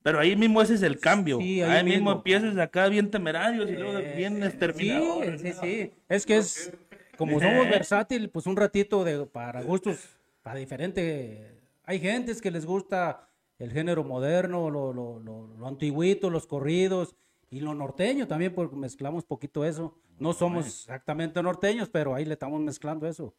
Pero 0.04 0.20
ahí 0.20 0.36
mismo 0.36 0.62
ese 0.62 0.74
es 0.76 0.82
el 0.84 1.00
cambio. 1.00 1.38
Sí, 1.40 1.62
ahí, 1.62 1.72
ahí 1.78 1.84
mismo 1.84 2.10
mismo. 2.10 2.12
empiezas 2.12 2.58
acá 2.58 2.88
bien 2.90 3.10
temerarios 3.10 3.70
y 3.70 3.74
luego 3.74 4.00
bien 4.16 4.36
Sí, 4.38 4.44
exterminadores. 4.44 5.42
sí, 5.42 5.54
sí. 5.54 5.92
Es 6.10 6.26
que 6.26 6.38
es, 6.38 6.74
como 7.18 7.40
somos 7.40 7.70
versátil, 7.88 8.30
pues 8.30 8.46
un 8.46 8.58
ratito 8.58 9.04
de, 9.06 9.26
para 9.26 9.62
gustos, 9.62 10.10
para 10.42 10.60
diferente. 10.60 11.58
Hay 11.86 12.00
gentes 12.00 12.42
que 12.42 12.52
les 12.52 12.66
gusta 12.66 13.30
el 13.64 13.72
género 13.72 14.04
moderno, 14.04 14.70
lo, 14.70 14.94
lo, 14.94 15.20
lo, 15.20 15.48
lo 15.58 15.68
antiguito, 15.68 16.30
los 16.30 16.46
corridos 16.48 17.16
y 17.50 17.60
lo 17.62 17.74
norteño 17.74 18.28
también, 18.28 18.54
porque 18.54 18.76
mezclamos 18.76 19.24
poquito 19.26 19.64
eso. 19.66 19.98
No 20.20 20.34
somos 20.34 20.66
exactamente 20.68 21.42
norteños, 21.42 21.90
pero 21.90 22.14
ahí 22.16 22.26
le 22.26 22.34
estamos 22.34 22.62
mezclando 22.62 23.08
eso. 23.08 23.34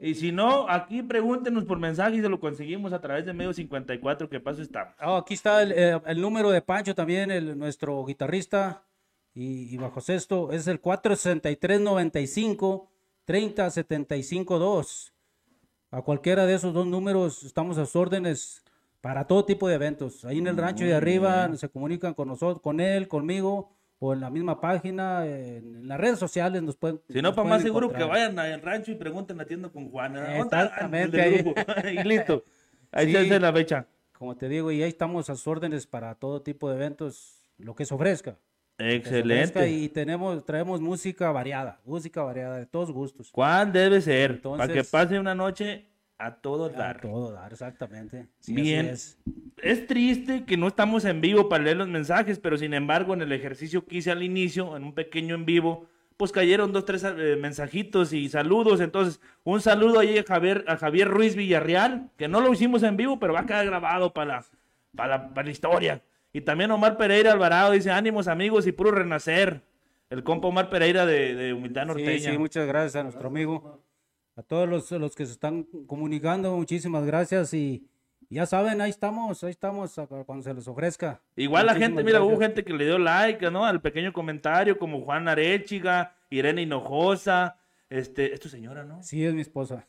Y 0.00 0.14
si 0.14 0.32
no, 0.32 0.68
aquí 0.68 1.02
pregúntenos 1.02 1.64
por 1.64 1.78
mensaje 1.78 2.16
y 2.16 2.20
se 2.20 2.28
lo 2.28 2.40
conseguimos 2.40 2.92
a 2.92 3.00
través 3.00 3.24
de 3.24 3.32
medio 3.32 3.52
54 3.52 4.28
que 4.28 4.40
paso 4.40 4.60
estamos. 4.60 4.94
Ah, 4.98 5.16
aquí 5.16 5.34
está 5.34 5.62
el, 5.62 5.72
eh, 5.72 6.00
el 6.06 6.20
número 6.20 6.50
de 6.50 6.60
Pancho 6.60 6.94
también, 6.94 7.30
el, 7.30 7.56
nuestro 7.56 8.04
guitarrista 8.04 8.84
y, 9.34 9.74
y 9.74 9.76
bajo 9.76 10.00
sexto, 10.00 10.50
es 10.52 10.66
el 10.66 10.80
463-95 10.80 12.86
30-75-2. 13.26 15.12
A 15.90 16.02
cualquiera 16.02 16.46
de 16.46 16.54
esos 16.54 16.72
dos 16.72 16.86
números 16.86 17.42
estamos 17.42 17.78
a 17.78 17.84
sus 17.86 17.96
órdenes 17.96 18.62
para 19.00 19.26
todo 19.26 19.44
tipo 19.44 19.68
de 19.68 19.74
eventos. 19.74 20.24
Ahí 20.24 20.38
en 20.38 20.46
el 20.46 20.56
rancho 20.56 20.84
de 20.84 20.94
arriba 20.94 21.54
se 21.56 21.68
comunican 21.68 22.14
con 22.14 22.28
nosotros, 22.28 22.62
con 22.62 22.80
él, 22.80 23.08
conmigo, 23.08 23.74
o 23.98 24.14
en 24.14 24.20
la 24.20 24.30
misma 24.30 24.60
página, 24.60 25.26
en, 25.26 25.86
las 25.86 26.00
redes 26.00 26.18
sociales 26.18 26.62
nos 26.62 26.76
pueden. 26.76 27.00
Si 27.08 27.20
no, 27.20 27.34
para 27.34 27.48
más 27.48 27.62
seguro 27.62 27.92
que 27.92 28.02
vayan 28.02 28.38
al 28.38 28.62
rancho 28.62 28.90
y 28.90 28.94
pregunten 28.94 29.40
atiendo 29.40 29.70
con 29.70 29.90
Juan. 29.90 30.14
¿Dónde 30.14 30.38
está? 30.38 30.62
Exactamente, 30.62 31.20
ahí. 31.20 31.44
y 32.00 32.04
listo. 32.04 32.44
Ahí 32.90 33.06
Sí. 33.06 33.12
se 33.12 33.18
hace 33.18 33.40
la 33.40 33.52
fecha. 33.52 33.86
Como 34.12 34.36
te 34.36 34.48
digo, 34.48 34.70
y 34.70 34.82
ahí 34.82 34.88
estamos 34.88 35.28
a 35.30 35.34
sus 35.34 35.46
órdenes 35.46 35.86
para 35.86 36.14
todo 36.14 36.42
tipo 36.42 36.70
de 36.70 36.76
eventos, 36.76 37.42
lo 37.58 37.74
que 37.74 37.84
se 37.84 37.94
ofrezca. 37.94 38.38
Excelente. 38.78 39.70
Y 39.70 39.88
tenemos, 39.88 40.44
traemos 40.44 40.80
música 40.80 41.30
variada, 41.30 41.80
música 41.84 42.22
variada, 42.22 42.58
de 42.58 42.66
todos 42.66 42.90
gustos. 42.90 43.30
¿Cuál 43.30 43.72
debe 43.72 44.00
ser? 44.00 44.40
para 44.42 44.66
que 44.66 44.72
Entonces- 44.72 44.90
pase 44.90 45.18
una 45.18 45.34
noche 45.34 45.86
a 46.18 46.36
todo 46.36 46.66
A 46.66 46.68
dar. 46.70 47.00
todo 47.00 47.32
dar, 47.32 47.52
exactamente. 47.52 48.28
Sí, 48.40 48.54
Bien. 48.54 48.86
es. 48.86 49.18
Es 49.62 49.86
triste 49.86 50.44
que 50.44 50.56
no 50.56 50.68
estamos 50.68 51.04
en 51.04 51.20
vivo 51.20 51.48
para 51.48 51.64
leer 51.64 51.76
los 51.76 51.88
mensajes, 51.88 52.38
pero 52.38 52.56
sin 52.56 52.74
embargo, 52.74 53.14
en 53.14 53.22
el 53.22 53.32
ejercicio 53.32 53.84
que 53.84 53.96
hice 53.98 54.10
al 54.10 54.22
inicio, 54.22 54.76
en 54.76 54.84
un 54.84 54.94
pequeño 54.94 55.34
en 55.34 55.44
vivo, 55.44 55.86
pues 56.16 56.30
cayeron 56.30 56.72
dos, 56.72 56.84
tres 56.84 57.02
eh, 57.04 57.36
mensajitos 57.40 58.12
y 58.12 58.28
saludos. 58.28 58.80
Entonces, 58.80 59.20
un 59.44 59.60
saludo 59.60 59.98
ahí 59.98 60.18
a 60.18 60.22
Javier, 60.24 60.64
a 60.68 60.76
Javier 60.76 61.08
Ruiz 61.08 61.34
Villarreal, 61.34 62.10
que 62.16 62.28
no 62.28 62.40
lo 62.40 62.52
hicimos 62.52 62.82
en 62.84 62.96
vivo, 62.96 63.18
pero 63.18 63.32
va 63.32 63.40
a 63.40 63.46
quedar 63.46 63.66
grabado 63.66 64.12
para 64.12 64.44
para 64.94 65.32
para 65.34 65.44
la 65.46 65.50
historia. 65.50 66.02
Y 66.32 66.40
también 66.40 66.70
Omar 66.70 66.96
Pereira 66.96 67.32
Alvarado 67.32 67.72
dice: 67.72 67.90
ánimos 67.90 68.28
amigos 68.28 68.66
y 68.66 68.72
puro 68.72 68.90
renacer. 68.90 69.62
El 70.10 70.22
compa 70.24 70.48
Omar 70.48 70.68
Pereira 70.68 71.06
de, 71.06 71.34
de 71.34 71.52
Humildad 71.54 71.86
Norteña. 71.86 72.18
Sí, 72.18 72.30
sí, 72.32 72.38
muchas 72.38 72.66
gracias 72.66 72.96
a 72.96 73.02
nuestro 73.02 73.28
amigo. 73.28 73.82
A 74.36 74.42
todos 74.42 74.68
los, 74.68 74.90
los 74.92 75.14
que 75.14 75.26
se 75.26 75.32
están 75.32 75.64
comunicando, 75.86 76.56
muchísimas 76.56 77.04
gracias. 77.04 77.52
Y 77.54 77.86
ya 78.30 78.46
saben, 78.46 78.80
ahí 78.80 78.88
estamos, 78.90 79.44
ahí 79.44 79.50
estamos 79.50 79.94
cuando 80.26 80.42
se 80.42 80.54
les 80.54 80.66
ofrezca. 80.66 81.20
Igual 81.36 81.66
la 81.66 81.72
gente, 81.72 82.02
Muchísimas 82.02 82.04
mira, 82.04 82.20
hubo 82.20 82.38
gracias. 82.38 82.48
gente 82.48 82.64
que 82.64 82.72
le 82.72 82.84
dio 82.86 82.98
like, 82.98 83.50
¿no? 83.50 83.66
Al 83.66 83.82
pequeño 83.82 84.12
comentario, 84.12 84.78
como 84.78 85.02
Juan 85.02 85.28
Arechiga, 85.28 86.14
Irene 86.30 86.62
Hinojosa, 86.62 87.58
este, 87.90 88.32
es 88.32 88.40
tu 88.40 88.48
señora, 88.48 88.84
¿no? 88.84 89.02
Sí, 89.02 89.22
es 89.22 89.34
mi 89.34 89.42
esposa. 89.42 89.86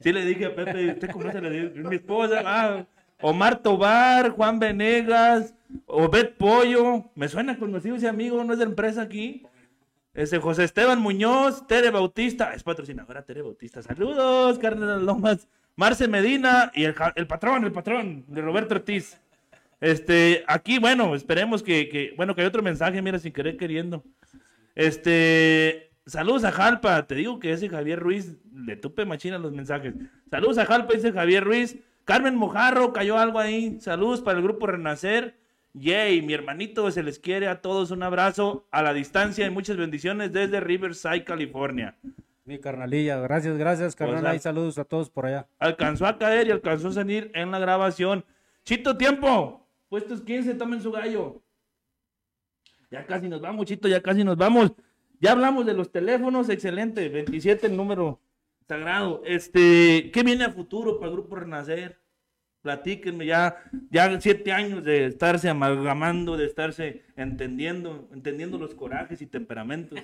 Sí 0.00 0.12
le 0.12 0.24
dije 0.24 0.46
a 0.46 0.54
Pepe, 0.54 0.92
¿usted 0.92 1.10
cómo 1.10 1.30
se 1.30 1.40
le 1.42 1.50
dijo? 1.50 1.66
Es 1.78 1.84
mi 1.84 1.96
esposa, 1.96 2.42
ah, 2.44 2.86
Omar 3.26 3.62
Tobar, 3.62 4.30
Juan 4.32 4.58
Venegas, 4.58 5.54
Obed 5.86 6.34
Pollo, 6.36 7.10
me 7.14 7.26
suena 7.28 7.56
conocido 7.58 7.96
ese 7.96 8.06
amigo, 8.06 8.44
no 8.44 8.52
es 8.52 8.58
de 8.58 8.66
empresa 8.66 9.00
aquí. 9.00 9.42
Ese 10.12 10.38
José 10.38 10.64
Esteban 10.64 11.00
Muñoz, 11.00 11.66
Tere 11.66 11.90
Bautista, 11.90 12.52
es 12.52 12.62
patrocinadora 12.62 13.22
Tere 13.22 13.40
Bautista. 13.40 13.82
Saludos, 13.82 14.60
las 14.62 15.02
lomas. 15.02 15.48
Marce 15.74 16.06
Medina 16.06 16.70
y 16.74 16.84
el 16.84 16.94
patrón, 17.26 17.64
el 17.64 17.72
patrón 17.72 18.24
de 18.28 18.42
Roberto 18.42 18.74
Ortiz. 18.74 19.18
Este, 19.80 20.44
aquí, 20.46 20.78
bueno, 20.78 21.14
esperemos 21.14 21.62
que, 21.62 21.88
que- 21.88 22.12
bueno, 22.18 22.34
que 22.34 22.42
hay 22.42 22.46
otro 22.46 22.62
mensaje, 22.62 23.00
mira, 23.00 23.18
sin 23.18 23.32
querer 23.32 23.56
queriendo. 23.56 24.04
Este, 24.74 25.90
saludos 26.06 26.44
a 26.44 26.52
Jalpa, 26.52 27.06
te 27.06 27.14
digo 27.14 27.38
que 27.40 27.52
ese 27.52 27.68
Javier 27.70 27.98
Ruiz 28.00 28.36
le 28.52 28.76
tupe 28.76 29.04
machina 29.06 29.38
los 29.38 29.52
mensajes. 29.52 29.94
Saludos 30.30 30.58
a 30.58 30.66
Jalpa, 30.66 30.92
dice 30.94 31.10
Javier 31.10 31.42
Ruiz. 31.42 31.76
Carmen 32.04 32.36
Mojarro, 32.36 32.92
cayó 32.92 33.18
algo 33.18 33.38
ahí. 33.38 33.78
Saludos 33.80 34.20
para 34.20 34.38
el 34.38 34.44
grupo 34.44 34.66
Renacer. 34.66 35.36
Yay, 35.72 36.22
mi 36.22 36.34
hermanito, 36.34 36.90
se 36.90 37.02
les 37.02 37.18
quiere 37.18 37.48
a 37.48 37.60
todos 37.60 37.90
un 37.90 38.02
abrazo 38.02 38.66
a 38.70 38.82
la 38.82 38.92
distancia 38.92 39.46
y 39.46 39.50
muchas 39.50 39.76
bendiciones 39.76 40.32
desde 40.32 40.60
Riverside, 40.60 41.24
California. 41.24 41.96
Mi 42.44 42.58
carnalilla, 42.60 43.16
gracias, 43.20 43.56
gracias, 43.56 43.96
carnal. 43.96 44.20
sea- 44.22 44.34
y 44.34 44.38
saludos 44.38 44.78
a 44.78 44.84
todos 44.84 45.08
por 45.10 45.26
allá. 45.26 45.48
Alcanzó 45.58 46.06
a 46.06 46.18
caer 46.18 46.46
y 46.46 46.50
alcanzó 46.50 46.88
a 46.88 46.92
salir 46.92 47.30
en 47.34 47.50
la 47.50 47.58
grabación. 47.58 48.24
Chito, 48.64 48.96
tiempo. 48.96 49.66
Puestos 49.88 50.20
15, 50.20 50.54
tomen 50.54 50.80
su 50.82 50.92
gallo. 50.92 51.40
Ya 52.90 53.04
casi 53.06 53.28
nos 53.28 53.40
vamos, 53.40 53.66
Chito, 53.66 53.88
ya 53.88 54.00
casi 54.02 54.22
nos 54.22 54.36
vamos. 54.36 54.72
Ya 55.20 55.32
hablamos 55.32 55.64
de 55.66 55.74
los 55.74 55.90
teléfonos, 55.90 56.48
excelente. 56.50 57.08
27 57.08 57.66
el 57.66 57.76
número 57.76 58.20
sagrado. 58.68 59.22
Este, 59.24 60.10
¿qué 60.12 60.22
viene 60.22 60.44
a 60.44 60.50
futuro 60.50 60.98
para 60.98 61.10
el 61.10 61.16
Grupo 61.16 61.36
Renacer? 61.36 61.98
Platíquenme, 62.62 63.26
ya, 63.26 63.56
ya 63.90 64.18
siete 64.22 64.50
años 64.50 64.82
de 64.82 65.04
estarse 65.04 65.50
amalgamando, 65.50 66.38
de 66.38 66.46
estarse 66.46 67.02
entendiendo, 67.14 68.08
entendiendo 68.10 68.56
los 68.56 68.74
corajes 68.74 69.20
y 69.20 69.26
temperamentos. 69.26 69.98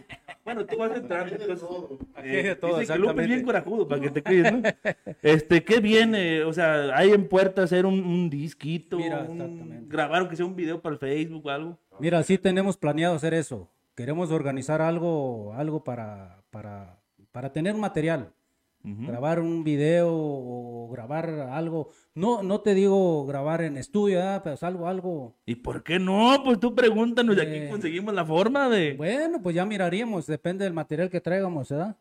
Bueno, 0.44 0.66
tú 0.66 0.76
vas 0.76 0.94
entrando. 0.94 1.36
entonces, 1.36 1.66
Aquí 2.14 2.28
hay 2.28 2.42
de 2.42 2.56
todo, 2.56 2.78
dice 2.80 2.92
que 2.92 2.98
Lupe 2.98 3.22
es 3.22 3.28
bien 3.28 3.44
corajudo, 3.44 3.88
para 3.88 4.02
que 4.02 4.10
te 4.10 4.22
crees, 4.22 4.52
¿no? 4.52 4.60
Este, 5.22 5.64
¿qué 5.64 5.80
viene? 5.80 6.42
O 6.42 6.52
sea, 6.52 6.94
hay 6.94 7.12
en 7.12 7.28
puerta 7.28 7.62
hacer 7.62 7.86
un, 7.86 7.94
un 8.04 8.28
disquito, 8.28 8.98
Mira, 8.98 9.22
un- 9.22 9.88
grabar 9.88 10.28
que 10.28 10.36
sea 10.36 10.44
un 10.44 10.54
video 10.54 10.82
para 10.82 10.92
el 10.92 10.98
Facebook 10.98 11.46
o 11.46 11.48
algo. 11.50 11.78
Mira, 11.98 12.22
sí 12.22 12.36
tenemos 12.36 12.76
planeado 12.76 13.14
hacer 13.14 13.32
eso. 13.32 13.70
Queremos 13.94 14.30
organizar 14.30 14.82
algo, 14.82 15.54
algo 15.54 15.82
para, 15.82 16.42
para, 16.50 16.98
para 17.32 17.54
tener 17.54 17.74
material. 17.74 18.34
Grabar 18.82 19.40
un 19.40 19.62
video 19.62 20.08
o 20.10 20.88
grabar 20.90 21.28
algo. 21.28 21.90
No, 22.14 22.42
no 22.42 22.62
te 22.62 22.74
digo 22.74 23.26
grabar 23.26 23.60
en 23.62 23.76
estudio, 23.76 24.20
pero 24.42 24.56
algo, 24.62 24.88
algo. 24.88 25.34
¿Y 25.44 25.56
por 25.56 25.82
qué 25.82 25.98
no? 25.98 26.40
Pues 26.42 26.58
tú 26.58 26.74
pregúntanos, 26.74 27.36
de 27.36 27.42
aquí 27.42 27.56
Eh, 27.56 27.68
conseguimos 27.70 28.14
la 28.14 28.24
forma 28.24 28.70
de... 28.70 28.94
Bueno, 28.94 29.42
pues 29.42 29.54
ya 29.54 29.66
miraríamos, 29.66 30.26
depende 30.26 30.64
del 30.64 30.72
material 30.72 31.10
que 31.10 31.20
traigamos, 31.20 31.68
¿verdad? 31.68 31.96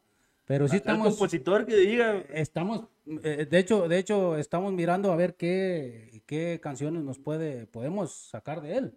Pero 0.45 0.67
sí 0.67 0.75
el 0.75 0.81
estamos, 0.81 1.09
compositor 1.09 1.65
que 1.65 1.75
diga... 1.75 2.23
estamos, 2.33 2.87
eh, 3.23 3.45
de 3.49 3.59
hecho, 3.59 3.89
de 3.89 3.97
hecho, 3.97 4.37
estamos 4.37 4.71
mirando 4.71 5.11
a 5.11 5.17
ver 5.17 5.35
qué, 5.35 6.23
qué 6.25 6.59
canciones 6.63 7.03
nos 7.03 7.19
puede, 7.19 7.67
podemos 7.67 8.29
sacar 8.29 8.61
de 8.61 8.77
él. 8.77 8.93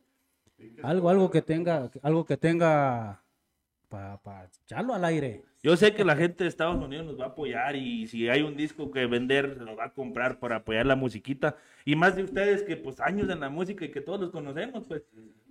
Algo, 0.85 1.09
algo 1.09 1.31
que 1.31 1.42
tenga, 1.42 1.90
algo 2.03 2.25
que 2.25 2.37
tenga 2.37 3.22
para 3.93 4.49
echarlo 4.65 4.95
al 4.95 5.05
aire. 5.05 5.43
Yo 5.63 5.77
sé 5.77 5.95
que 5.95 6.05
la 6.05 6.17
gente 6.17 6.43
de 6.43 6.49
Estados 6.49 6.83
Unidos 6.83 7.07
nos 7.07 7.21
va 7.21 7.27
a 7.27 7.29
apoyar 7.29 7.77
y 7.77 8.07
si 8.09 8.29
hay 8.29 8.43
un 8.43 8.57
disco 8.57 8.91
que 8.91 9.07
vender, 9.07 9.55
se 9.59 9.65
lo 9.65 9.77
va 9.77 9.85
a 9.85 9.93
comprar 9.93 10.39
para 10.41 10.57
apoyar 10.57 10.87
la 10.87 10.97
musiquita. 10.97 11.57
Y 11.85 11.95
más 11.95 12.17
de 12.17 12.25
ustedes 12.25 12.63
que 12.65 12.77
pues 12.77 12.99
años 13.01 13.31
en 13.31 13.39
la 13.41 13.49
música 13.49 13.85
y 13.85 13.91
que 13.93 14.01
todos 14.01 14.21
los 14.21 14.31
conocemos, 14.31 14.85
pues 14.89 15.03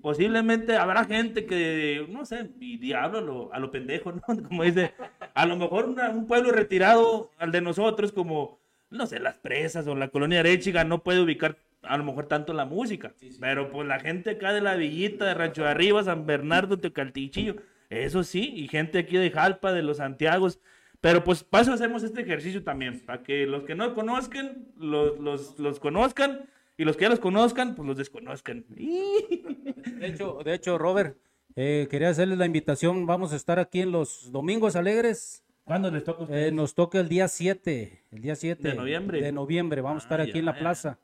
posiblemente 0.01 0.75
habrá 0.75 1.05
gente 1.05 1.45
que, 1.45 2.05
no 2.09 2.25
sé, 2.25 2.49
y 2.59 2.77
diablo 2.77 3.19
a 3.19 3.21
lo, 3.21 3.53
a 3.53 3.59
lo 3.59 3.71
pendejo, 3.71 4.11
¿no? 4.11 4.21
Como 4.47 4.63
dice, 4.63 4.93
a 5.33 5.45
lo 5.45 5.55
mejor 5.55 5.85
una- 5.85 6.09
un 6.09 6.27
pueblo 6.27 6.51
retirado 6.51 7.29
al 7.37 7.51
de 7.51 7.61
nosotros 7.61 8.11
como, 8.11 8.59
no 8.89 9.05
sé, 9.07 9.19
las 9.19 9.37
presas 9.37 9.87
o 9.87 9.95
la 9.95 10.09
colonia 10.09 10.39
Arechiga 10.41 10.83
no 10.83 11.03
puede 11.03 11.21
ubicar 11.21 11.57
a 11.83 11.97
lo 11.97 12.03
mejor 12.03 12.27
tanto 12.27 12.53
la 12.53 12.65
música. 12.65 13.13
Pero 13.39 13.71
pues 13.71 13.87
la 13.87 13.99
gente 13.99 14.31
acá 14.31 14.53
de 14.53 14.61
la 14.61 14.75
Villita, 14.75 15.25
de 15.25 15.33
Rancho 15.33 15.63
de 15.63 15.69
Arriba, 15.69 16.03
San 16.03 16.25
Bernardo, 16.27 16.77
Tecaltichillo, 16.79 17.55
eso 17.91 18.23
sí, 18.23 18.51
y 18.55 18.67
gente 18.67 18.99
aquí 18.99 19.17
de 19.17 19.29
Jalpa, 19.31 19.71
de 19.73 19.83
los 19.83 19.97
Santiagos. 19.97 20.59
Pero 21.01 21.23
pues 21.23 21.43
para 21.43 21.63
eso 21.63 21.73
hacemos 21.73 22.03
este 22.03 22.21
ejercicio 22.21 22.63
también, 22.63 22.99
para 23.05 23.23
que 23.23 23.45
los 23.47 23.63
que 23.63 23.75
no 23.75 23.93
conozcan, 23.95 24.67
los, 24.77 25.19
los, 25.19 25.57
los 25.59 25.79
conozcan, 25.79 26.47
y 26.77 26.83
los 26.85 26.95
que 26.95 27.03
ya 27.03 27.09
los 27.09 27.19
conozcan, 27.19 27.75
pues 27.75 27.87
los 27.87 27.97
desconozcan. 27.97 28.65
De 28.75 30.07
hecho, 30.07 30.39
de 30.43 30.53
hecho, 30.53 30.77
Robert, 30.77 31.17
eh, 31.55 31.87
quería 31.89 32.09
hacerles 32.09 32.37
la 32.37 32.45
invitación. 32.45 33.05
Vamos 33.05 33.33
a 33.33 33.35
estar 33.35 33.59
aquí 33.59 33.81
en 33.81 33.91
los 33.91 34.31
Domingos 34.31 34.75
Alegres. 34.75 35.43
¿Cuándo 35.63 35.91
les 35.91 36.03
toca 36.03 36.23
a 36.23 36.39
Eh, 36.47 36.51
nos 36.51 36.73
toca 36.73 36.99
el 36.99 37.07
día 37.09 37.27
7, 37.27 38.03
el 38.11 38.21
día 38.21 38.35
7 38.35 38.67
¿De 38.69 38.73
noviembre? 38.75 39.21
De 39.21 39.31
noviembre. 39.31 39.81
Vamos 39.81 40.03
a 40.03 40.05
estar 40.05 40.19
Ah, 40.19 40.23
aquí 40.23 40.33
ya, 40.33 40.39
en 40.39 40.45
la 40.45 40.53
ya. 40.53 40.59
plaza. 40.59 40.99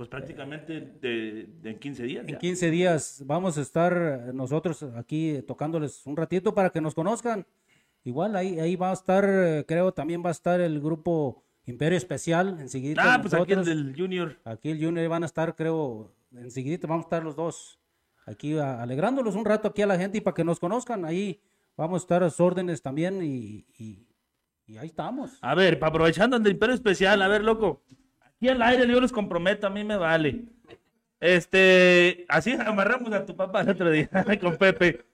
Pues 0.00 0.08
prácticamente 0.08 0.80
de, 0.80 1.46
de 1.60 1.70
en 1.72 1.78
15 1.78 2.02
días. 2.04 2.22
En 2.26 2.32
ya. 2.32 2.38
15 2.38 2.70
días 2.70 3.22
vamos 3.26 3.58
a 3.58 3.60
estar 3.60 4.32
nosotros 4.32 4.82
aquí 4.96 5.42
tocándoles 5.46 6.06
un 6.06 6.16
ratito 6.16 6.54
para 6.54 6.70
que 6.70 6.80
nos 6.80 6.94
conozcan. 6.94 7.46
Igual 8.02 8.34
ahí, 8.34 8.58
ahí 8.58 8.76
va 8.76 8.88
a 8.88 8.92
estar, 8.94 9.26
creo, 9.68 9.92
también 9.92 10.22
va 10.24 10.30
a 10.30 10.32
estar 10.32 10.58
el 10.58 10.80
grupo 10.80 11.44
Imperio 11.66 11.98
Especial, 11.98 12.56
enseguida. 12.60 13.02
Ah, 13.16 13.18
pues 13.20 13.34
aquí 13.34 13.52
el 13.52 13.62
del 13.62 13.94
Junior. 13.94 14.38
Aquí 14.44 14.70
el 14.70 14.82
Junior 14.82 15.06
van 15.10 15.22
a 15.22 15.26
estar, 15.26 15.54
creo, 15.54 16.10
enseguida 16.32 16.78
vamos 16.88 17.04
a 17.04 17.08
estar 17.08 17.22
los 17.22 17.36
dos 17.36 17.78
aquí 18.24 18.56
a- 18.56 18.80
alegrándolos 18.80 19.34
un 19.36 19.44
rato 19.44 19.68
aquí 19.68 19.82
a 19.82 19.86
la 19.86 19.98
gente 19.98 20.16
y 20.16 20.20
para 20.22 20.34
que 20.34 20.44
nos 20.44 20.58
conozcan. 20.58 21.04
Ahí 21.04 21.42
vamos 21.76 22.00
a 22.00 22.04
estar 22.04 22.22
a 22.22 22.30
sus 22.30 22.40
órdenes 22.40 22.80
también 22.80 23.22
y, 23.22 23.66
y- 23.76 24.06
y 24.66 24.78
ahí 24.78 24.86
estamos. 24.86 25.36
A 25.42 25.54
ver, 25.54 25.78
aprovechando 25.82 26.38
el 26.38 26.46
Imperio 26.46 26.74
Especial, 26.74 27.20
a 27.20 27.28
ver, 27.28 27.44
loco. 27.44 27.82
Aquí 28.40 28.48
al 28.48 28.62
aire 28.62 28.88
yo 28.88 28.98
los 28.98 29.12
comprometo, 29.12 29.66
a 29.66 29.70
mí 29.70 29.84
me 29.84 29.98
vale. 29.98 30.46
Este, 31.20 32.24
así 32.26 32.52
amarramos 32.52 33.12
a 33.12 33.26
tu 33.26 33.36
papá 33.36 33.60
el 33.60 33.68
otro 33.68 33.90
día 33.90 34.08
con 34.40 34.56
Pepe. 34.56 35.04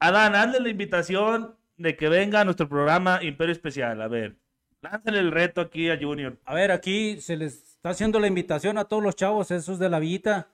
Adán, 0.00 0.34
hazle 0.34 0.58
la 0.58 0.70
invitación 0.70 1.54
de 1.76 1.96
que 1.96 2.08
venga 2.08 2.40
a 2.40 2.44
nuestro 2.44 2.68
programa 2.68 3.22
Imperio 3.22 3.52
Especial. 3.52 4.02
A 4.02 4.08
ver, 4.08 4.34
lánzale 4.82 5.20
el 5.20 5.30
reto 5.30 5.60
aquí 5.60 5.88
a 5.88 6.00
Junior. 6.00 6.36
A 6.44 6.52
ver, 6.52 6.72
aquí 6.72 7.20
se 7.20 7.36
les 7.36 7.74
está 7.74 7.90
haciendo 7.90 8.18
la 8.18 8.26
invitación 8.26 8.76
a 8.76 8.86
todos 8.86 9.04
los 9.04 9.14
chavos, 9.14 9.52
esos 9.52 9.78
de 9.78 9.88
la 9.88 10.00
villita. 10.00 10.48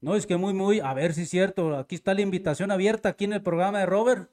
No, 0.00 0.14
es 0.14 0.28
que 0.28 0.36
muy, 0.36 0.54
muy, 0.54 0.78
a 0.78 0.94
ver 0.94 1.12
si 1.12 1.22
es 1.22 1.28
cierto. 1.28 1.76
Aquí 1.76 1.96
está 1.96 2.14
la 2.14 2.20
invitación 2.20 2.70
abierta 2.70 3.08
aquí 3.08 3.24
en 3.24 3.32
el 3.32 3.42
programa 3.42 3.80
de 3.80 3.86
Robert. 3.86 4.30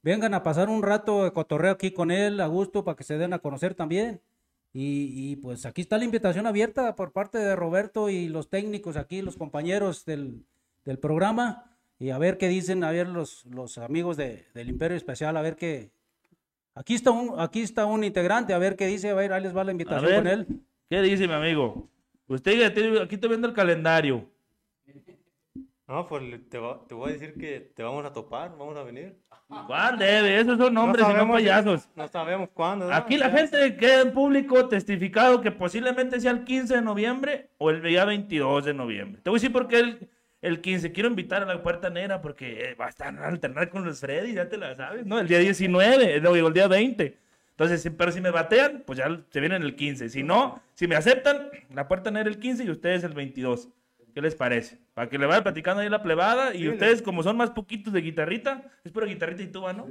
Vengan 0.00 0.32
a 0.32 0.42
pasar 0.42 0.70
un 0.70 0.82
rato 0.82 1.24
de 1.24 1.34
cotorreo 1.34 1.72
aquí 1.72 1.90
con 1.90 2.10
él, 2.10 2.40
a 2.40 2.46
gusto, 2.46 2.84
para 2.84 2.96
que 2.96 3.04
se 3.04 3.18
den 3.18 3.34
a 3.34 3.40
conocer 3.40 3.74
también. 3.74 4.22
Y, 4.72 5.32
y, 5.32 5.36
pues 5.36 5.66
aquí 5.66 5.80
está 5.80 5.98
la 5.98 6.04
invitación 6.04 6.46
abierta 6.46 6.94
por 6.94 7.12
parte 7.12 7.38
de 7.38 7.56
Roberto 7.56 8.08
y 8.08 8.28
los 8.28 8.48
técnicos 8.48 8.96
aquí, 8.96 9.20
los 9.20 9.36
compañeros 9.36 10.04
del, 10.04 10.44
del 10.84 10.98
programa. 10.98 11.76
Y 11.98 12.10
a 12.10 12.18
ver 12.18 12.38
qué 12.38 12.48
dicen, 12.48 12.84
a 12.84 12.90
ver 12.92 13.08
los, 13.08 13.44
los 13.46 13.78
amigos 13.78 14.16
de- 14.16 14.46
del 14.54 14.68
Imperio 14.70 14.96
Especial, 14.96 15.36
a 15.36 15.42
ver 15.42 15.56
qué. 15.56 15.90
Aquí 16.74 16.94
está 16.94 17.10
un, 17.10 17.38
aquí 17.40 17.62
está 17.62 17.84
un 17.84 18.04
integrante, 18.04 18.54
a 18.54 18.58
ver 18.58 18.76
qué 18.76 18.86
dice, 18.86 19.10
a 19.10 19.14
ver, 19.14 19.32
ahí 19.32 19.42
les 19.42 19.54
va 19.54 19.64
la 19.64 19.72
invitación 19.72 20.08
ver, 20.08 20.16
con 20.22 20.26
él. 20.28 20.46
¿qué 20.88 21.02
dice 21.02 21.26
mi 21.26 21.34
amigo? 21.34 21.88
Usted 22.28 22.62
aquí 23.02 23.14
estoy 23.16 23.28
viendo 23.28 23.48
el 23.48 23.54
calendario. 23.54 24.24
No, 25.90 26.06
pues 26.06 26.22
te, 26.48 26.56
va- 26.58 26.80
te 26.86 26.94
voy 26.94 27.10
a 27.10 27.12
decir 27.14 27.34
que 27.34 27.72
te 27.74 27.82
vamos 27.82 28.04
a 28.04 28.12
topar, 28.12 28.50
vamos 28.56 28.76
a 28.76 28.84
venir. 28.84 29.16
¿Cuál 29.66 29.98
debe? 29.98 30.38
Esos 30.38 30.56
son 30.56 30.76
hombres 30.78 31.04
y 31.04 31.12
no 31.12 31.28
payasos. 31.32 31.88
No 31.96 32.06
sabemos 32.06 32.48
cuándo. 32.54 32.86
¿verdad? 32.86 33.02
Aquí 33.02 33.16
la 33.18 33.28
gente 33.30 33.76
queda 33.76 34.02
en 34.02 34.12
público 34.12 34.68
testificado 34.68 35.40
que 35.40 35.50
posiblemente 35.50 36.20
sea 36.20 36.30
el 36.30 36.44
15 36.44 36.76
de 36.76 36.82
noviembre 36.82 37.48
o 37.58 37.70
el 37.70 37.82
día 37.82 38.04
22 38.04 38.64
de 38.66 38.74
noviembre. 38.74 39.20
Te 39.24 39.30
voy 39.30 39.38
a 39.38 39.40
decir 39.40 39.52
por 39.52 39.66
qué 39.66 39.80
el, 39.80 40.08
el 40.42 40.60
15. 40.60 40.92
Quiero 40.92 41.08
invitar 41.08 41.42
a 41.42 41.46
la 41.46 41.60
Puerta 41.60 41.90
Negra 41.90 42.22
porque 42.22 42.70
eh, 42.70 42.74
va 42.76 42.86
a 42.86 42.90
estar 42.90 43.12
a 43.18 43.26
alternar 43.26 43.68
con 43.70 43.84
los 43.84 43.98
Freddy, 43.98 44.34
ya 44.34 44.48
te 44.48 44.56
la 44.58 44.76
sabes, 44.76 45.04
¿no? 45.04 45.18
El 45.18 45.26
día 45.26 45.40
19, 45.40 46.14
eh, 46.14 46.20
no, 46.20 46.36
el 46.36 46.52
día 46.52 46.68
20. 46.68 47.18
Entonces, 47.50 47.92
pero 47.98 48.12
si 48.12 48.20
me 48.20 48.30
batean, 48.30 48.84
pues 48.86 49.00
ya 49.00 49.20
se 49.28 49.40
vienen 49.40 49.62
el 49.64 49.74
15. 49.74 50.08
Si 50.08 50.22
no, 50.22 50.62
si 50.74 50.86
me 50.86 50.94
aceptan, 50.94 51.48
la 51.74 51.88
Puerta 51.88 52.12
Negra 52.12 52.30
el 52.30 52.38
15 52.38 52.62
y 52.62 52.70
ustedes 52.70 53.02
el 53.02 53.12
22. 53.14 53.68
¿Qué 54.14 54.20
les 54.20 54.34
parece? 54.34 54.78
Para 54.94 55.08
que 55.08 55.18
le 55.18 55.26
vaya 55.26 55.42
platicando 55.42 55.82
ahí 55.82 55.88
la 55.88 56.02
plebada 56.02 56.54
y 56.54 56.68
ustedes, 56.68 57.02
como 57.02 57.22
son 57.22 57.36
más 57.36 57.50
poquitos 57.50 57.92
de 57.92 58.00
guitarrita, 58.00 58.70
es 58.84 58.92
pura 58.92 59.06
guitarrita 59.06 59.42
y 59.42 59.48
tuba, 59.48 59.72
¿no? 59.72 59.88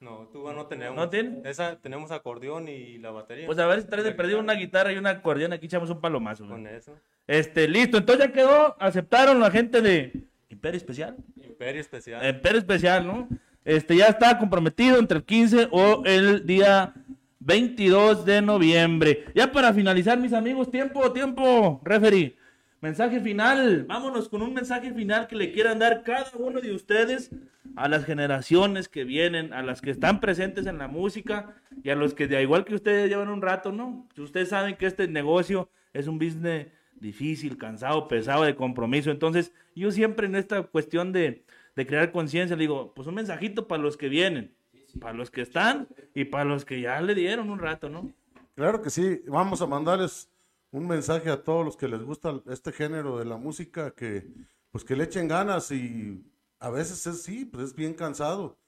No, 0.00 0.28
tuba 0.32 0.52
no 0.52 0.66
tenemos. 0.66 0.96
¿No 0.96 1.08
tiene? 1.08 1.40
Esa, 1.44 1.76
tenemos 1.80 2.10
acordeón 2.10 2.68
y 2.68 2.98
la 2.98 3.10
batería. 3.10 3.46
Pues 3.46 3.58
a 3.58 3.66
ver 3.66 3.80
si 3.80 3.88
traes 3.88 4.04
de 4.04 4.12
perdido 4.12 4.38
una 4.38 4.52
guitarra 4.52 4.92
y 4.92 4.98
una 4.98 5.10
acordeón, 5.10 5.52
aquí 5.52 5.66
echamos 5.66 5.88
un 5.88 6.00
palomazo. 6.00 6.44
güey. 6.44 6.56
Con 6.56 6.66
eso. 6.66 6.94
Este, 7.26 7.66
listo, 7.66 7.96
entonces 7.96 8.26
ya 8.26 8.32
quedó, 8.32 8.76
aceptaron 8.78 9.40
la 9.40 9.50
gente 9.50 9.80
de 9.80 10.12
Imperio 10.50 10.76
Especial. 10.76 11.16
Imperio 11.42 11.80
Especial. 11.80 12.28
Imperio 12.28 12.58
Especial, 12.58 13.06
¿no? 13.06 13.28
Este, 13.64 13.96
ya 13.96 14.06
está 14.06 14.38
comprometido 14.38 14.98
entre 14.98 15.18
el 15.18 15.24
15 15.24 15.68
o 15.70 16.02
el 16.04 16.44
día 16.46 16.92
22 17.40 18.24
de 18.26 18.42
noviembre. 18.42 19.24
Ya 19.34 19.50
para 19.50 19.72
finalizar, 19.72 20.18
mis 20.18 20.32
amigos, 20.34 20.70
tiempo, 20.70 21.12
tiempo, 21.12 21.80
referee. 21.82 22.36
Mensaje 22.84 23.18
final, 23.18 23.86
vámonos 23.88 24.28
con 24.28 24.42
un 24.42 24.52
mensaje 24.52 24.92
final 24.92 25.26
que 25.26 25.36
le 25.36 25.52
quieran 25.52 25.78
dar 25.78 26.02
cada 26.02 26.30
uno 26.36 26.60
de 26.60 26.74
ustedes 26.74 27.30
a 27.76 27.88
las 27.88 28.04
generaciones 28.04 28.90
que 28.90 29.04
vienen, 29.04 29.54
a 29.54 29.62
las 29.62 29.80
que 29.80 29.90
están 29.90 30.20
presentes 30.20 30.66
en 30.66 30.76
la 30.76 30.86
música 30.86 31.56
y 31.82 31.88
a 31.88 31.96
los 31.96 32.12
que 32.12 32.26
de 32.26 32.42
igual 32.42 32.66
que 32.66 32.74
ustedes 32.74 33.08
llevan 33.08 33.30
un 33.30 33.40
rato, 33.40 33.72
¿no? 33.72 34.06
Si 34.14 34.20
ustedes 34.20 34.50
saben 34.50 34.76
que 34.76 34.84
este 34.84 35.08
negocio 35.08 35.70
es 35.94 36.08
un 36.08 36.18
business 36.18 36.66
difícil, 37.00 37.56
cansado, 37.56 38.06
pesado, 38.06 38.44
de 38.44 38.54
compromiso. 38.54 39.10
Entonces, 39.10 39.54
yo 39.74 39.90
siempre 39.90 40.26
en 40.26 40.34
esta 40.34 40.62
cuestión 40.64 41.10
de, 41.10 41.42
de 41.76 41.86
crear 41.86 42.12
conciencia, 42.12 42.54
le 42.54 42.64
digo, 42.64 42.92
pues 42.94 43.08
un 43.08 43.14
mensajito 43.14 43.66
para 43.66 43.82
los 43.82 43.96
que 43.96 44.10
vienen, 44.10 44.54
para 45.00 45.14
los 45.14 45.30
que 45.30 45.40
están 45.40 45.88
y 46.14 46.26
para 46.26 46.44
los 46.44 46.66
que 46.66 46.82
ya 46.82 47.00
le 47.00 47.14
dieron 47.14 47.48
un 47.48 47.60
rato, 47.60 47.88
¿no? 47.88 48.12
Claro 48.56 48.82
que 48.82 48.90
sí, 48.90 49.22
vamos 49.26 49.62
a 49.62 49.66
mandarles 49.66 50.28
un 50.74 50.88
mensaje 50.88 51.30
a 51.30 51.44
todos 51.44 51.64
los 51.64 51.76
que 51.76 51.86
les 51.86 52.02
gusta 52.02 52.42
este 52.46 52.72
género 52.72 53.18
de 53.18 53.24
la 53.24 53.36
música, 53.36 53.92
que 53.92 54.28
pues 54.72 54.82
que 54.84 54.96
le 54.96 55.04
echen 55.04 55.28
ganas 55.28 55.70
y 55.70 56.20
a 56.58 56.68
veces 56.68 57.06
es 57.06 57.22
sí, 57.22 57.44
pues 57.44 57.66
es 57.66 57.74
bien 57.76 57.94
cansado, 57.94 58.58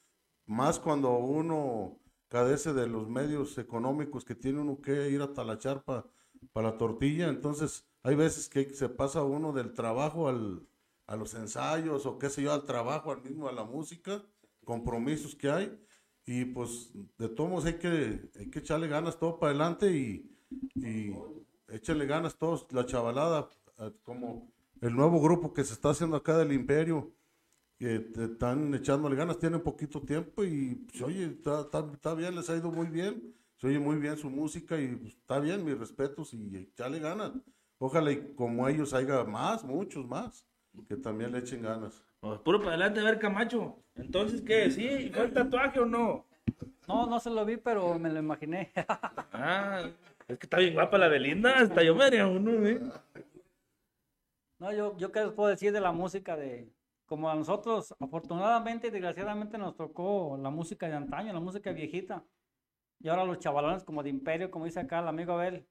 más 0.47 0.79
cuando 0.79 1.19
uno 1.19 1.99
cadece 2.29 2.73
de 2.73 2.87
los 2.87 3.09
medios 3.09 3.59
económicos 3.59 4.25
que 4.25 4.37
tiene 4.37 4.61
uno 4.61 4.81
que 4.81 5.11
ir 5.11 5.21
a 5.21 5.33
talachar 5.33 5.83
para 5.83 6.05
la 6.55 6.79
tortilla, 6.79 7.29
entonces 7.29 7.89
hay 8.05 8.15
veces 8.15 8.49
que 8.49 8.73
se 8.73 8.89
pasa 8.89 9.25
uno 9.25 9.53
del 9.53 9.75
trabajo 9.75 10.29
al, 10.29 10.65
a 11.09 11.17
los 11.17 11.35
ensayos 11.35 12.07
o 12.07 12.19
qué 12.21 12.31
sé 12.31 12.43
yo, 12.43 12.53
al 12.53 12.67
trabajo, 12.67 13.11
al 13.11 13.23
mismo 13.23 13.49
a 13.49 13.53
la 13.53 13.65
música, 13.65 14.23
compromisos 14.65 15.35
que 15.35 15.51
hay. 15.51 15.77
Y 16.25 16.45
pues 16.45 16.93
de 17.19 17.29
todos 17.29 17.65
hay 17.65 17.79
que, 17.79 18.31
hay 18.39 18.51
que 18.51 18.59
echarle 18.61 18.89
ganas 18.89 19.19
todo 19.19 19.39
para 19.39 19.51
adelante 19.51 19.91
y 19.93 20.31
échenle 21.69 22.07
ganas 22.07 22.37
todos, 22.37 22.67
la 22.73 22.87
chavalada, 22.87 23.49
como 24.03 24.51
el 24.81 24.95
nuevo 24.95 25.21
grupo 25.21 25.53
que 25.55 25.65
se 25.65 25.73
está 25.75 25.91
haciendo 25.91 26.17
acá 26.17 26.37
del 26.39 26.53
Imperio, 26.53 27.13
que 27.79 27.99
te 28.01 28.25
están 28.25 28.75
echándole 28.75 29.17
ganas, 29.17 29.39
tienen 29.39 29.61
poquito 29.63 30.01
tiempo 30.01 30.45
y 30.45 30.77
pues, 30.91 31.03
oye, 31.03 31.25
está, 31.27 31.61
está- 31.63 31.87
está 31.93 32.15
bien, 32.15 32.35
les 32.35 32.49
ha 32.49 32.57
ido 32.57 32.71
muy 32.71 32.87
bien, 32.87 33.35
se 33.59 33.67
oye 33.67 33.79
muy 33.79 33.97
bien 33.97 34.17
su 34.17 34.31
música 34.31 34.81
y 34.81 34.97
pues, 34.97 35.15
está 35.15 35.39
bien, 35.41 35.65
mis 35.65 35.79
respetos 35.79 36.33
y 36.33 36.57
echarle 36.57 37.01
ganas. 37.01 37.33
Ojalá 37.79 38.13
y 38.13 38.33
como 38.35 38.67
ellos 38.69 38.95
haya 38.95 39.25
más, 39.25 39.63
muchos 39.63 40.07
más, 40.07 40.47
que 40.89 40.97
también 40.97 41.33
le 41.33 41.39
echen 41.41 41.61
ganas. 41.63 42.03
Pues 42.21 42.41
puro 42.41 42.59
para 42.59 42.71
adelante, 42.71 43.01
a 43.01 43.05
ver, 43.05 43.19
Camacho. 43.19 43.77
Entonces, 43.95 44.41
¿qué? 44.41 44.71
¿Sí? 44.71 45.11
¿Fue 45.15 45.25
el 45.27 45.33
tatuaje 45.35 45.81
o 45.81 45.85
no? 45.87 46.25
No, 46.89 47.07
no 47.07 47.21
se 47.21 47.29
lo 47.29 47.45
vi, 47.45 47.59
pero 47.59 47.99
me 47.99 48.11
lo 48.11 48.19
imaginé. 48.21 48.73
Ah, 49.33 49.91
es 50.29 50.39
que 50.39 50.47
está 50.47 50.59
bien 50.59 50.75
guapa 50.75 50.99
la 50.99 51.09
Belinda, 51.09 51.59
hasta 51.59 51.83
yo 51.83 51.95
me 51.95 52.05
haría 52.05 52.27
uno, 52.27 52.67
¿eh? 52.67 52.81
No, 54.59 54.73
yo, 54.73 54.97
yo 54.97 55.13
qué 55.13 55.21
les 55.21 55.33
puedo 55.33 55.51
decir 55.51 55.73
de 55.73 55.81
la 55.81 55.93
música 55.93 56.37
de, 56.37 56.73
como 57.05 57.31
a 57.31 57.35
nosotros, 57.35 57.95
afortunadamente 58.01 58.89
y 58.89 58.91
desgraciadamente 58.91 59.59
nos 59.59 59.77
tocó 59.77 60.39
la 60.41 60.51
música 60.51 60.89
de 60.89 60.95
antaño, 60.95 61.33
la 61.33 61.41
música 61.41 61.73
viejita. 61.73 62.25
Y 63.01 63.09
ahora 63.09 63.25
los 63.25 63.39
chavalones 63.39 63.85
como 63.85 64.03
de 64.03 64.11
Imperio, 64.11 64.51
como 64.51 64.65
dice 64.65 64.81
acá 64.81 65.01
el 65.01 65.09
amigo 65.09 65.35
Abel, 65.35 65.67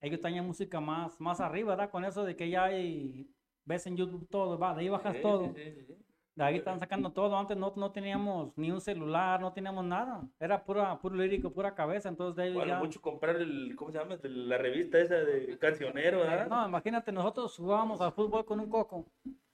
ellos 0.00 0.20
tenían 0.20 0.46
música 0.46 0.80
más, 0.80 1.20
más 1.20 1.40
arriba, 1.40 1.76
¿verdad? 1.76 1.90
Con 1.90 2.04
eso 2.04 2.24
de 2.24 2.34
que 2.34 2.48
ya 2.48 2.64
hay, 2.64 3.28
ves 3.64 3.86
en 3.86 3.96
YouTube 3.96 4.26
todo, 4.30 4.58
va, 4.58 4.74
de 4.74 4.80
ahí 4.80 4.88
bajas 4.88 5.20
todo. 5.20 5.54
De 6.40 6.46
ahí 6.46 6.56
están 6.56 6.80
sacando 6.80 7.12
todo. 7.12 7.36
Antes 7.36 7.54
no, 7.54 7.70
no 7.76 7.92
teníamos 7.92 8.56
ni 8.56 8.70
un 8.70 8.80
celular, 8.80 9.42
no 9.42 9.52
teníamos 9.52 9.84
nada. 9.84 10.22
Era 10.40 10.64
pura, 10.64 10.98
puro 10.98 11.14
lírico, 11.14 11.52
pura 11.52 11.74
cabeza. 11.74 12.08
Entonces 12.08 12.34
de 12.36 12.42
ahí 12.44 12.54
Bueno, 12.54 12.72
ya... 12.72 12.78
mucho 12.78 12.98
comprar 13.02 13.36
el, 13.36 13.76
¿cómo 13.76 13.90
se 13.92 13.98
llama? 13.98 14.16
La 14.22 14.56
revista 14.56 14.98
esa 14.98 15.16
de 15.16 15.58
cancionero, 15.58 16.20
¿verdad? 16.20 16.48
No, 16.48 16.66
imagínate, 16.66 17.12
nosotros 17.12 17.54
jugábamos 17.54 18.00
al 18.00 18.12
fútbol 18.12 18.46
con 18.46 18.58
un 18.58 18.70
coco. 18.70 19.04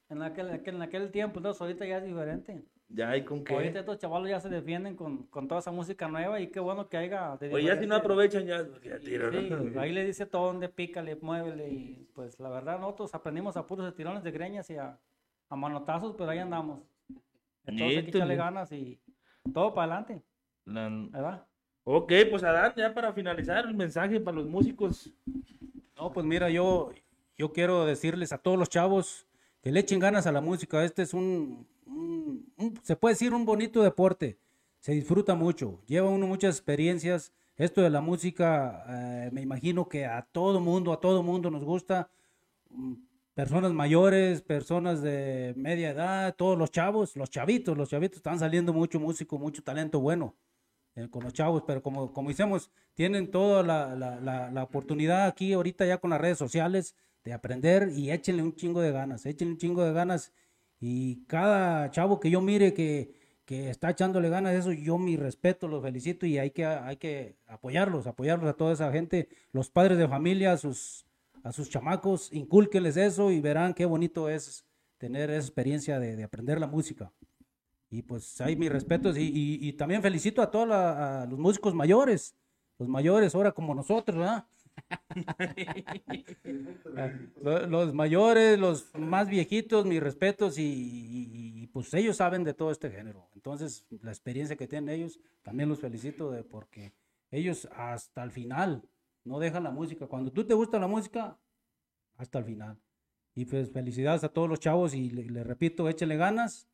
En 0.08 0.22
aquel, 0.22 0.48
en 0.64 0.80
aquel 0.80 1.10
tiempo, 1.10 1.40
entonces 1.40 1.60
ahorita 1.60 1.84
ya 1.86 1.98
es 1.98 2.04
diferente. 2.04 2.62
Ya 2.88 3.10
hay 3.10 3.24
con 3.24 3.38
Ahorita 3.38 3.72
qué. 3.72 3.78
estos 3.80 3.98
chavalos 3.98 4.28
ya 4.28 4.38
se 4.38 4.48
defienden 4.48 4.94
con, 4.94 5.24
con 5.24 5.48
toda 5.48 5.58
esa 5.58 5.72
música 5.72 6.06
nueva 6.06 6.38
y 6.38 6.52
qué 6.52 6.60
bueno 6.60 6.88
que 6.88 6.96
haya. 6.96 7.32
Oye, 7.50 7.64
ya 7.64 7.76
si 7.76 7.84
no 7.88 7.96
aprovechan, 7.96 8.46
ya, 8.46 8.64
ya 8.80 9.00
tiro, 9.00 9.32
Sí, 9.32 9.50
¿no? 9.50 9.80
ahí 9.80 9.90
le 9.90 10.04
dice 10.04 10.24
todo 10.24 10.46
donde 10.46 10.68
pícale, 10.68 11.16
muévele 11.16 11.68
y 11.68 12.08
pues 12.14 12.38
la 12.38 12.48
verdad 12.48 12.78
nosotros 12.78 13.12
aprendimos 13.12 13.56
a 13.56 13.66
puros 13.66 13.88
estirones 13.88 14.22
de 14.22 14.30
greñas 14.30 14.70
y 14.70 14.76
a, 14.76 15.00
a 15.48 15.56
manotazos, 15.56 16.14
pero 16.16 16.30
ahí 16.30 16.38
andamos. 16.38 16.80
Entonces 17.64 17.88
hay 17.88 17.94
que 17.94 18.00
Nito, 18.06 18.18
echarle 18.18 18.36
¿no? 18.36 18.42
ganas 18.44 18.72
y 18.72 19.00
todo 19.52 19.74
para 19.74 19.94
adelante, 19.96 20.24
La- 20.64 20.88
¿verdad? 21.10 21.46
Ok, 21.84 22.12
pues 22.30 22.42
Adán, 22.42 22.72
ya 22.76 22.92
para 22.92 23.12
finalizar 23.12 23.64
el 23.66 23.74
mensaje 23.74 24.18
para 24.20 24.36
los 24.36 24.46
músicos. 24.48 25.12
No, 25.96 26.12
pues 26.12 26.26
mira, 26.26 26.50
yo, 26.50 26.90
yo 27.36 27.52
quiero 27.52 27.84
decirles 27.86 28.32
a 28.32 28.38
todos 28.38 28.58
los 28.58 28.68
chavos 28.68 29.26
que 29.62 29.70
le 29.70 29.80
echen 29.80 30.00
ganas 30.00 30.26
a 30.26 30.32
la 30.32 30.40
música. 30.40 30.84
Este 30.84 31.02
es 31.02 31.14
un, 31.14 31.66
un- 31.86 32.52
un- 32.56 32.80
se 32.82 32.96
puede 32.96 33.14
decir, 33.14 33.32
un 33.32 33.44
bonito 33.46 33.82
deporte. 33.82 34.38
Se 34.80 34.92
disfruta 34.92 35.34
mucho, 35.34 35.80
lleva 35.86 36.08
uno 36.08 36.26
muchas 36.26 36.56
experiencias. 36.56 37.32
Esto 37.56 37.80
de 37.82 37.90
la 37.90 38.00
música, 38.00 38.84
eh, 38.88 39.30
me 39.32 39.40
imagino 39.42 39.88
que 39.88 40.04
a 40.06 40.22
todo 40.22 40.60
mundo, 40.60 40.92
a 40.92 41.00
todo 41.00 41.22
mundo 41.22 41.50
nos 41.50 41.64
gusta. 41.64 42.10
Personas 43.36 43.74
mayores, 43.74 44.40
personas 44.40 45.02
de 45.02 45.52
media 45.58 45.90
edad, 45.90 46.34
todos 46.36 46.56
los 46.56 46.70
chavos, 46.70 47.16
los 47.16 47.28
chavitos, 47.28 47.76
los 47.76 47.90
chavitos 47.90 48.16
están 48.16 48.38
saliendo 48.38 48.72
mucho 48.72 48.98
músico, 48.98 49.38
mucho 49.38 49.62
talento 49.62 50.00
bueno. 50.00 50.34
eh, 50.94 51.08
con 51.10 51.22
los 51.22 51.34
chavos, 51.34 51.62
pero 51.66 51.82
como, 51.82 52.14
como 52.14 52.30
decimos, 52.30 52.70
tienen 52.94 53.30
toda 53.30 53.62
la, 53.62 53.94
la, 53.94 54.50
la, 54.50 54.62
oportunidad 54.62 55.26
aquí 55.26 55.52
ahorita 55.52 55.84
ya 55.84 55.98
con 55.98 56.10
las 56.10 56.20
redes 56.20 56.38
sociales 56.38 56.96
de 57.24 57.34
aprender 57.34 57.90
y 57.94 58.10
échenle 58.10 58.42
un 58.42 58.54
chingo 58.56 58.80
de 58.80 58.92
ganas, 58.92 59.26
échenle 59.26 59.52
un 59.52 59.58
chingo 59.58 59.84
de 59.84 59.92
ganas 59.92 60.32
y 60.80 61.26
cada 61.26 61.90
chavo 61.90 62.20
que 62.20 62.30
yo 62.30 62.40
mire 62.40 62.72
que, 62.72 63.12
que 63.44 63.68
está 63.68 63.90
echándole 63.90 64.30
ganas 64.30 64.54
eso, 64.54 64.72
yo 64.72 64.96
mi 64.96 65.16
respeto, 65.18 65.68
los 65.68 65.82
felicito 65.82 66.24
y 66.24 66.38
hay 66.38 66.52
que, 66.52 66.64
hay 66.64 66.96
que 66.96 67.36
apoyarlos, 67.46 68.06
apoyarlos 68.06 68.48
a 68.48 68.54
toda 68.54 68.72
esa 68.72 68.90
gente, 68.92 69.28
los 69.52 69.68
padres 69.70 69.98
de 69.98 70.08
familia, 70.08 70.56
sus, 70.56 71.05
a 71.46 71.52
sus 71.52 71.70
chamacos, 71.70 72.32
incúlquenles 72.32 72.96
eso 72.96 73.30
y 73.30 73.40
verán 73.40 73.72
qué 73.72 73.84
bonito 73.84 74.28
es 74.28 74.66
tener 74.98 75.30
esa 75.30 75.46
experiencia 75.46 76.00
de, 76.00 76.16
de 76.16 76.24
aprender 76.24 76.58
la 76.58 76.66
música. 76.66 77.12
Y 77.88 78.02
pues 78.02 78.40
hay 78.40 78.56
mis 78.56 78.70
respetos 78.70 79.16
y, 79.16 79.72
también 79.74 80.02
felicito 80.02 80.42
a 80.42 80.50
todos 80.50 80.66
los 81.30 81.38
músicos 81.38 81.72
mayores, 81.72 82.34
los 82.78 82.88
mayores 82.88 83.34
ahora 83.34 83.52
como 83.52 83.74
nosotros, 83.74 84.18
¿verdad? 84.18 84.46
Lo- 87.42 87.66
los 87.66 87.94
mayores, 87.94 88.58
los 88.58 88.92
más 88.94 89.28
viejitos, 89.28 89.86
mis 89.86 90.02
respetos 90.02 90.58
y- 90.58 91.62
y, 91.62 91.66
pues 91.68 91.92
ellos 91.94 92.16
saben 92.16 92.42
de 92.42 92.54
todo 92.54 92.70
este 92.70 92.90
género. 92.90 93.28
Entonces 93.34 93.86
la 94.02 94.10
experiencia 94.10 94.56
que 94.56 94.66
tienen 94.66 94.94
ellos, 94.94 95.20
también 95.42 95.68
los 95.68 95.78
felicito 95.80 96.30
de 96.30 96.42
porque 96.42 96.92
ellos 97.30 97.68
hasta 97.72 98.22
el 98.24 98.30
final 98.30 98.82
no 99.26 99.38
dejan 99.38 99.64
la 99.64 99.70
música. 99.70 100.06
Cuando 100.06 100.32
tú 100.32 100.44
te 100.44 100.54
gusta 100.54 100.78
la 100.78 100.86
música, 100.86 101.36
hasta 102.16 102.38
el 102.38 102.44
final. 102.44 102.78
Y 103.34 103.44
pues 103.44 103.70
felicidades 103.70 104.24
a 104.24 104.28
todos 104.30 104.48
los 104.48 104.60
chavos 104.60 104.94
y 104.94 105.10
le, 105.10 105.44
repito, 105.44 105.88
échenle 105.88 106.16
ganas 106.16 106.68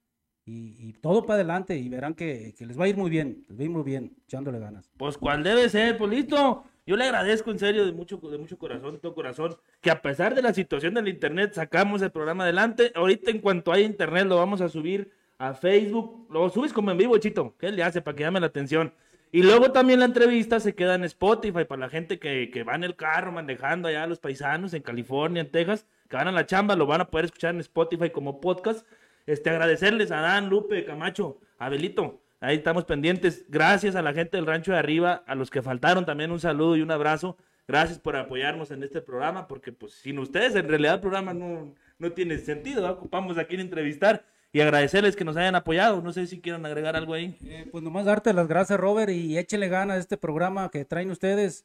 y, 0.44 0.92
todo 0.94 1.24
para 1.24 1.36
adelante 1.36 1.76
y 1.76 1.88
verán 1.88 2.14
que, 2.14 2.54
les 2.58 2.78
va 2.78 2.84
a 2.84 2.88
ir 2.88 2.96
muy 2.96 3.10
bien, 3.10 3.44
les 3.48 3.58
va 3.58 3.62
a 3.62 3.64
ir 3.64 3.70
muy 3.70 3.82
bien, 3.82 4.16
echándole 4.24 4.58
ganas. 4.58 4.90
Pues 4.96 5.18
cuál 5.18 5.42
debe 5.42 5.68
ser, 5.68 5.98
pues 5.98 6.10
listo. 6.10 6.64
Yo 6.84 6.96
le 6.96 7.04
agradezco 7.04 7.50
en 7.50 7.58
serio 7.58 7.86
de 7.86 7.92
mucho, 7.92 8.16
de 8.18 8.38
mucho 8.38 8.58
corazón, 8.58 8.94
de 8.94 8.98
todo 8.98 9.14
corazón, 9.14 9.56
que 9.80 9.90
a 9.90 10.02
pesar 10.02 10.34
de 10.34 10.42
la 10.42 10.52
situación 10.52 10.94
del 10.94 11.08
internet 11.08 11.52
sacamos 11.54 12.02
el 12.02 12.10
programa 12.10 12.44
adelante. 12.44 12.92
Ahorita 12.94 13.30
en 13.30 13.40
cuanto 13.40 13.72
haya 13.72 13.84
internet 13.84 14.26
lo 14.26 14.36
vamos 14.36 14.60
a 14.60 14.68
subir 14.68 15.12
a 15.38 15.54
Facebook. 15.54 16.26
Lo 16.30 16.48
subes 16.50 16.72
como 16.72 16.90
en 16.90 16.98
vivo, 16.98 17.16
Chito. 17.18 17.56
¿Qué 17.58 17.70
le 17.70 17.82
hace 17.82 18.02
para 18.02 18.16
que 18.16 18.24
llame 18.24 18.40
la 18.40 18.46
atención? 18.46 18.92
Y 19.34 19.42
luego 19.42 19.72
también 19.72 19.98
la 19.98 20.04
entrevista 20.04 20.60
se 20.60 20.74
queda 20.74 20.94
en 20.94 21.04
Spotify 21.04 21.64
para 21.64 21.80
la 21.80 21.88
gente 21.88 22.18
que, 22.18 22.50
que 22.50 22.64
va 22.64 22.74
en 22.74 22.84
el 22.84 22.96
carro 22.96 23.32
manejando 23.32 23.88
allá, 23.88 24.06
los 24.06 24.20
paisanos 24.20 24.74
en 24.74 24.82
California, 24.82 25.40
en 25.40 25.50
Texas, 25.50 25.86
que 26.10 26.16
van 26.16 26.28
a 26.28 26.32
la 26.32 26.44
chamba, 26.44 26.76
lo 26.76 26.84
van 26.84 27.00
a 27.00 27.08
poder 27.08 27.24
escuchar 27.24 27.54
en 27.54 27.60
Spotify 27.60 28.10
como 28.10 28.42
podcast. 28.42 28.86
Este, 29.24 29.48
agradecerles 29.48 30.10
a 30.10 30.20
Dan, 30.20 30.50
Lupe, 30.50 30.84
Camacho, 30.84 31.40
Abelito. 31.58 32.20
Ahí 32.40 32.56
estamos 32.56 32.84
pendientes. 32.84 33.46
Gracias 33.48 33.96
a 33.96 34.02
la 34.02 34.12
gente 34.12 34.36
del 34.36 34.44
rancho 34.44 34.72
de 34.72 34.78
arriba, 34.78 35.24
a 35.26 35.34
los 35.34 35.50
que 35.50 35.62
faltaron 35.62 36.04
también 36.04 36.30
un 36.30 36.40
saludo 36.40 36.76
y 36.76 36.82
un 36.82 36.90
abrazo. 36.90 37.38
Gracias 37.66 37.98
por 37.98 38.16
apoyarnos 38.16 38.70
en 38.70 38.82
este 38.82 39.00
programa, 39.00 39.48
porque 39.48 39.72
pues 39.72 39.94
sin 39.94 40.18
ustedes 40.18 40.54
en 40.56 40.68
realidad 40.68 40.96
el 40.96 41.00
programa 41.00 41.32
no, 41.32 41.74
no 41.98 42.12
tiene 42.12 42.36
sentido. 42.36 42.86
Ocupamos 42.90 43.38
aquí 43.38 43.54
en 43.54 43.62
entrevistar 43.62 44.26
y 44.52 44.60
agradecerles 44.60 45.16
que 45.16 45.24
nos 45.24 45.36
hayan 45.36 45.54
apoyado. 45.54 46.02
No 46.02 46.12
sé 46.12 46.26
si 46.26 46.40
quieren 46.40 46.64
agregar 46.66 46.94
algo 46.96 47.14
ahí. 47.14 47.36
Eh, 47.44 47.68
pues 47.70 47.82
nomás 47.82 48.04
darte 48.04 48.32
las 48.32 48.48
gracias, 48.48 48.78
Robert, 48.78 49.10
y 49.10 49.38
échenle 49.38 49.68
ganas 49.68 49.96
a 49.96 50.00
este 50.00 50.16
programa 50.16 50.70
que 50.70 50.84
traen 50.84 51.10
ustedes. 51.10 51.64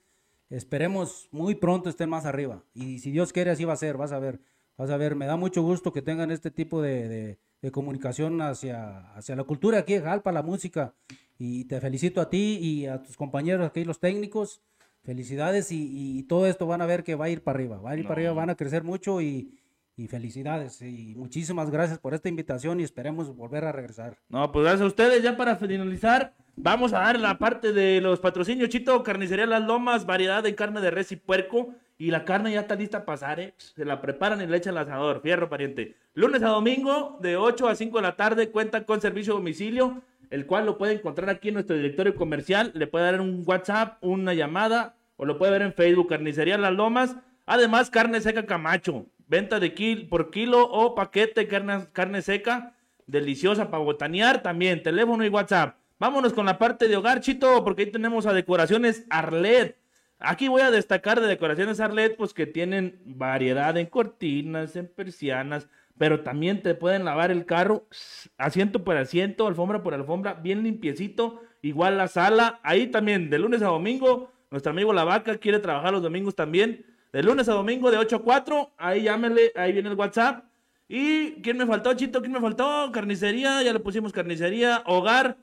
Esperemos 0.50 1.28
muy 1.32 1.56
pronto 1.56 1.90
estén 1.90 2.10
más 2.10 2.26
arriba. 2.26 2.64
Y 2.74 3.00
si 3.00 3.12
Dios 3.12 3.34
quiere, 3.34 3.52
así 3.52 3.66
va 3.66 3.74
a 3.74 3.78
ser, 3.78 3.98
vas 3.98 4.12
a 4.14 4.20
ver. 4.20 4.40
Vas 4.78 4.90
a 4.90 4.98
ver, 4.98 5.16
me 5.16 5.26
da 5.26 5.36
mucho 5.36 5.62
gusto 5.64 5.92
que 5.92 6.02
tengan 6.02 6.32
este 6.32 6.52
tipo 6.52 6.82
de, 6.82 7.08
de- 7.10 7.38
de 7.60 7.72
comunicación 7.72 8.40
hacia, 8.44 9.12
hacia 9.16 9.36
la 9.36 9.44
cultura 9.44 9.80
aquí 9.80 9.96
en 9.96 10.04
Jalpa, 10.04 10.32
la 10.32 10.44
música. 10.44 10.94
Y 11.40 11.66
te 11.66 11.82
felicito 11.82 12.22
a 12.22 12.30
ti 12.30 12.60
y 12.62 12.86
a 12.86 13.02
tus 13.02 13.18
compañeros 13.18 13.66
aquí, 13.68 13.84
los 13.84 14.00
técnicos. 14.00 14.62
Felicidades 15.04 15.72
y, 15.72 16.20
y 16.20 16.24
todo 16.24 16.46
esto 16.48 16.68
van 16.68 16.82
a 16.82 16.86
ver 16.86 17.04
que 17.04 17.16
va 17.16 17.26
a 17.26 17.30
ir 17.30 17.42
para 17.44 17.58
arriba. 17.58 17.78
Va 17.82 17.92
a 17.92 17.98
ir 17.98 18.04
para 18.04 18.14
arriba, 18.16 18.34
van 18.34 18.50
a 18.52 18.56
crecer 18.56 18.84
mucho 18.84 19.22
y, 19.22 19.58
y 19.98 20.08
felicidades. 20.08 20.82
Y 20.82 21.16
muchísimas 21.18 21.72
gracias 21.72 21.98
por 21.98 22.14
esta 22.14 22.30
invitación 22.30 22.80
y 22.80 22.84
esperemos 22.84 23.36
volver 23.36 23.66
a 23.66 23.72
regresar. 23.72 24.18
No, 24.30 24.52
pues 24.52 24.64
gracias 24.64 24.84
a 24.84 24.88
ustedes. 24.88 25.24
Ya 25.24 25.36
para 25.36 25.56
finalizar, 25.56 26.34
vamos 26.56 26.94
a 26.94 27.00
dar 27.00 27.20
la 27.20 27.40
parte 27.40 27.74
de 27.74 28.00
los 28.00 28.20
patrocinios. 28.20 28.70
Chito, 28.70 29.04
carnicería 29.04 29.48
Las 29.48 29.64
Lomas, 29.64 30.06
variedad 30.06 30.44
de 30.44 30.56
carne 30.56 30.82
de 30.82 30.92
res 30.92 31.12
y 31.12 31.16
puerco. 31.16 31.74
Y 31.98 32.12
la 32.12 32.26
carne 32.26 32.52
ya 32.52 32.62
está 32.62 32.76
lista 32.76 33.00
a 33.00 33.06
pasar, 33.06 33.40
¿eh? 33.40 33.56
Se 33.58 33.84
la 33.84 34.00
preparan 34.00 34.40
y 34.40 34.46
le 34.46 34.56
echan 34.56 34.78
al 34.78 34.84
asador. 34.84 35.20
Fierro, 35.22 35.50
pariente. 35.50 35.96
Lunes 36.14 36.44
a 36.44 36.50
domingo, 36.50 37.18
de 37.22 37.38
8 37.38 37.68
a 37.68 37.76
5 37.76 37.98
de 37.98 38.02
la 38.04 38.16
tarde, 38.16 38.52
cuenta 38.52 38.86
con 38.86 39.02
servicio 39.02 39.34
a 39.34 39.38
domicilio, 39.38 40.04
el 40.30 40.46
cual 40.46 40.68
lo 40.68 40.78
puede 40.78 40.94
encontrar 40.94 41.32
aquí 41.32 41.48
en 41.48 41.56
nuestro 41.56 41.76
directorio 41.76 42.16
comercial. 42.16 42.72
Le 42.76 42.86
puede 42.86 43.06
dar 43.06 43.20
un 43.20 43.42
WhatsApp, 43.48 43.98
una 44.04 44.36
llamada, 44.36 44.96
o 45.16 45.26
lo 45.26 45.40
puede 45.40 45.54
ver 45.54 45.64
en 45.64 45.74
Facebook, 45.74 46.10
Carnicería 46.10 46.60
Las 46.60 46.74
Lomas. 46.74 47.16
Además, 47.48 47.90
carne 47.90 48.22
seca 48.22 48.46
Camacho. 48.46 49.08
Venta 49.28 49.60
de 49.60 49.74
kil 49.74 50.08
por 50.08 50.32
kilo 50.32 50.70
o 50.70 50.96
paquete, 50.96 51.48
carne, 51.48 51.88
carne 51.92 52.22
seca. 52.22 52.74
Deliciosa 53.06 53.70
para 53.70 53.84
botanear 53.84 54.42
también. 54.42 54.82
Teléfono 54.84 55.26
y 55.26 55.30
WhatsApp. 55.30 55.78
Vámonos 56.00 56.34
con 56.34 56.46
la 56.46 56.58
parte 56.58 56.88
de 56.88 56.96
hogar, 56.96 57.22
Chito, 57.22 57.64
porque 57.64 57.84
ahí 57.84 57.92
tenemos 57.92 58.26
a 58.26 58.34
Decoraciones 58.34 59.06
Arlet. 59.10 59.78
Aquí 60.20 60.48
voy 60.48 60.62
a 60.62 60.72
destacar 60.72 61.20
de 61.20 61.28
Decoraciones 61.28 61.80
Arlet, 61.80 62.16
pues 62.16 62.34
que 62.34 62.46
tienen 62.46 63.00
variedad 63.06 63.76
en 63.78 63.88
cortinas, 63.88 64.76
en 64.76 64.88
persianas, 64.88 65.68
pero 65.98 66.22
también 66.22 66.62
te 66.62 66.76
pueden 66.76 67.06
lavar 67.06 67.32
el 67.32 67.46
carro 67.46 67.88
asiento 68.38 68.84
por 68.84 68.96
asiento, 68.98 69.48
alfombra 69.48 69.84
por 69.84 69.94
alfombra, 69.94 70.36
bien 70.36 70.64
limpiecito. 70.64 71.42
Igual 71.62 71.98
la 71.98 72.08
sala, 72.08 72.60
ahí 72.64 72.88
también, 72.88 73.30
de 73.30 73.40
lunes 73.40 73.62
a 73.62 73.68
domingo, 73.68 74.32
nuestro 74.52 74.72
amigo 74.72 74.94
La 74.94 75.04
Vaca 75.04 75.38
quiere 75.38 75.60
trabajar 75.60 75.92
los 75.92 76.04
domingos 76.04 76.36
también. 76.36 76.86
De 77.12 77.24
lunes 77.24 77.48
a 77.50 77.54
domingo, 77.54 77.90
de 77.90 77.98
8 77.98 78.18
a 78.18 78.22
4, 78.22 78.72
ahí 78.78 79.04
llámele, 79.04 79.52
ahí 79.56 79.72
viene 79.72 79.90
el 79.90 79.96
WhatsApp. 79.96 80.46
¿Y 80.90 81.42
quién 81.42 81.58
me 81.58 81.66
faltó, 81.66 81.94
Chito? 81.94 82.22
¿Quién 82.22 82.34
me 82.34 82.40
faltó? 82.40 82.92
Carnicería, 82.92 83.62
ya 83.64 83.74
le 83.74 83.80
pusimos 83.80 84.14
carnicería, 84.14 84.84
hogar. 84.86 85.38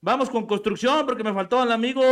Vamos 0.00 0.28
con 0.28 0.46
construcción, 0.46 1.06
porque 1.06 1.22
me 1.22 1.32
faltó 1.32 1.62
el 1.62 1.70
amigo 1.70 2.02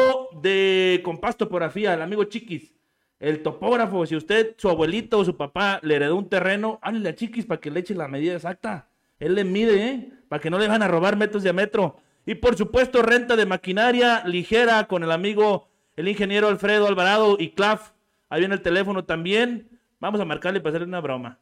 de 0.40 1.01
Compás 1.05 1.36
Topografía, 1.36 1.92
el 1.92 2.03
amigo 2.03 2.24
Chiquis, 2.24 2.72
el 3.18 3.42
topógrafo. 3.42 4.07
Si 4.07 4.14
usted, 4.14 4.55
su 4.57 4.68
abuelito 4.68 5.18
o 5.18 5.24
su 5.24 5.36
papá 5.36 5.80
le 5.82 5.96
heredó 5.96 6.16
un 6.16 6.28
terreno, 6.28 6.78
háblele 6.82 7.09
a 7.09 7.14
Chiquis 7.14 7.46
para 7.46 7.61
que 7.61 7.70
le 7.70 7.80
eche 7.80 7.94
la 7.94 8.07
medida 8.07 8.34
exacta. 8.34 8.88
Él 9.18 9.34
le 9.34 9.44
mide, 9.44 9.86
¿eh? 9.86 10.12
Para 10.28 10.40
que 10.40 10.51
no 10.51 10.59
le 10.59 10.68
van 10.68 10.82
a 10.82 10.88
robar 10.88 11.16
metros 11.16 11.42
de 11.42 11.53
metro. 11.53 11.96
Y 12.24 12.36
por 12.36 12.57
supuesto, 12.57 13.03
renta 13.03 13.34
de 13.34 13.44
maquinaria 13.44 14.22
ligera 14.24 14.86
con 14.86 15.03
el 15.03 15.11
amigo, 15.11 15.68
el 15.96 16.09
ingeniero 16.09 16.48
Alfredo 16.48 16.86
Alvarado 16.86 17.36
y 17.38 17.51
Claf. 17.51 17.90
Ahí 18.31 18.41
viene 18.41 18.55
el 18.55 18.62
teléfono 18.62 19.05
también. 19.05 19.68
Vamos 19.99 20.18
a 20.20 20.24
marcarle 20.24 20.61
para 20.61 20.70
hacerle 20.70 20.87
una 20.87 21.01
broma. 21.01 21.39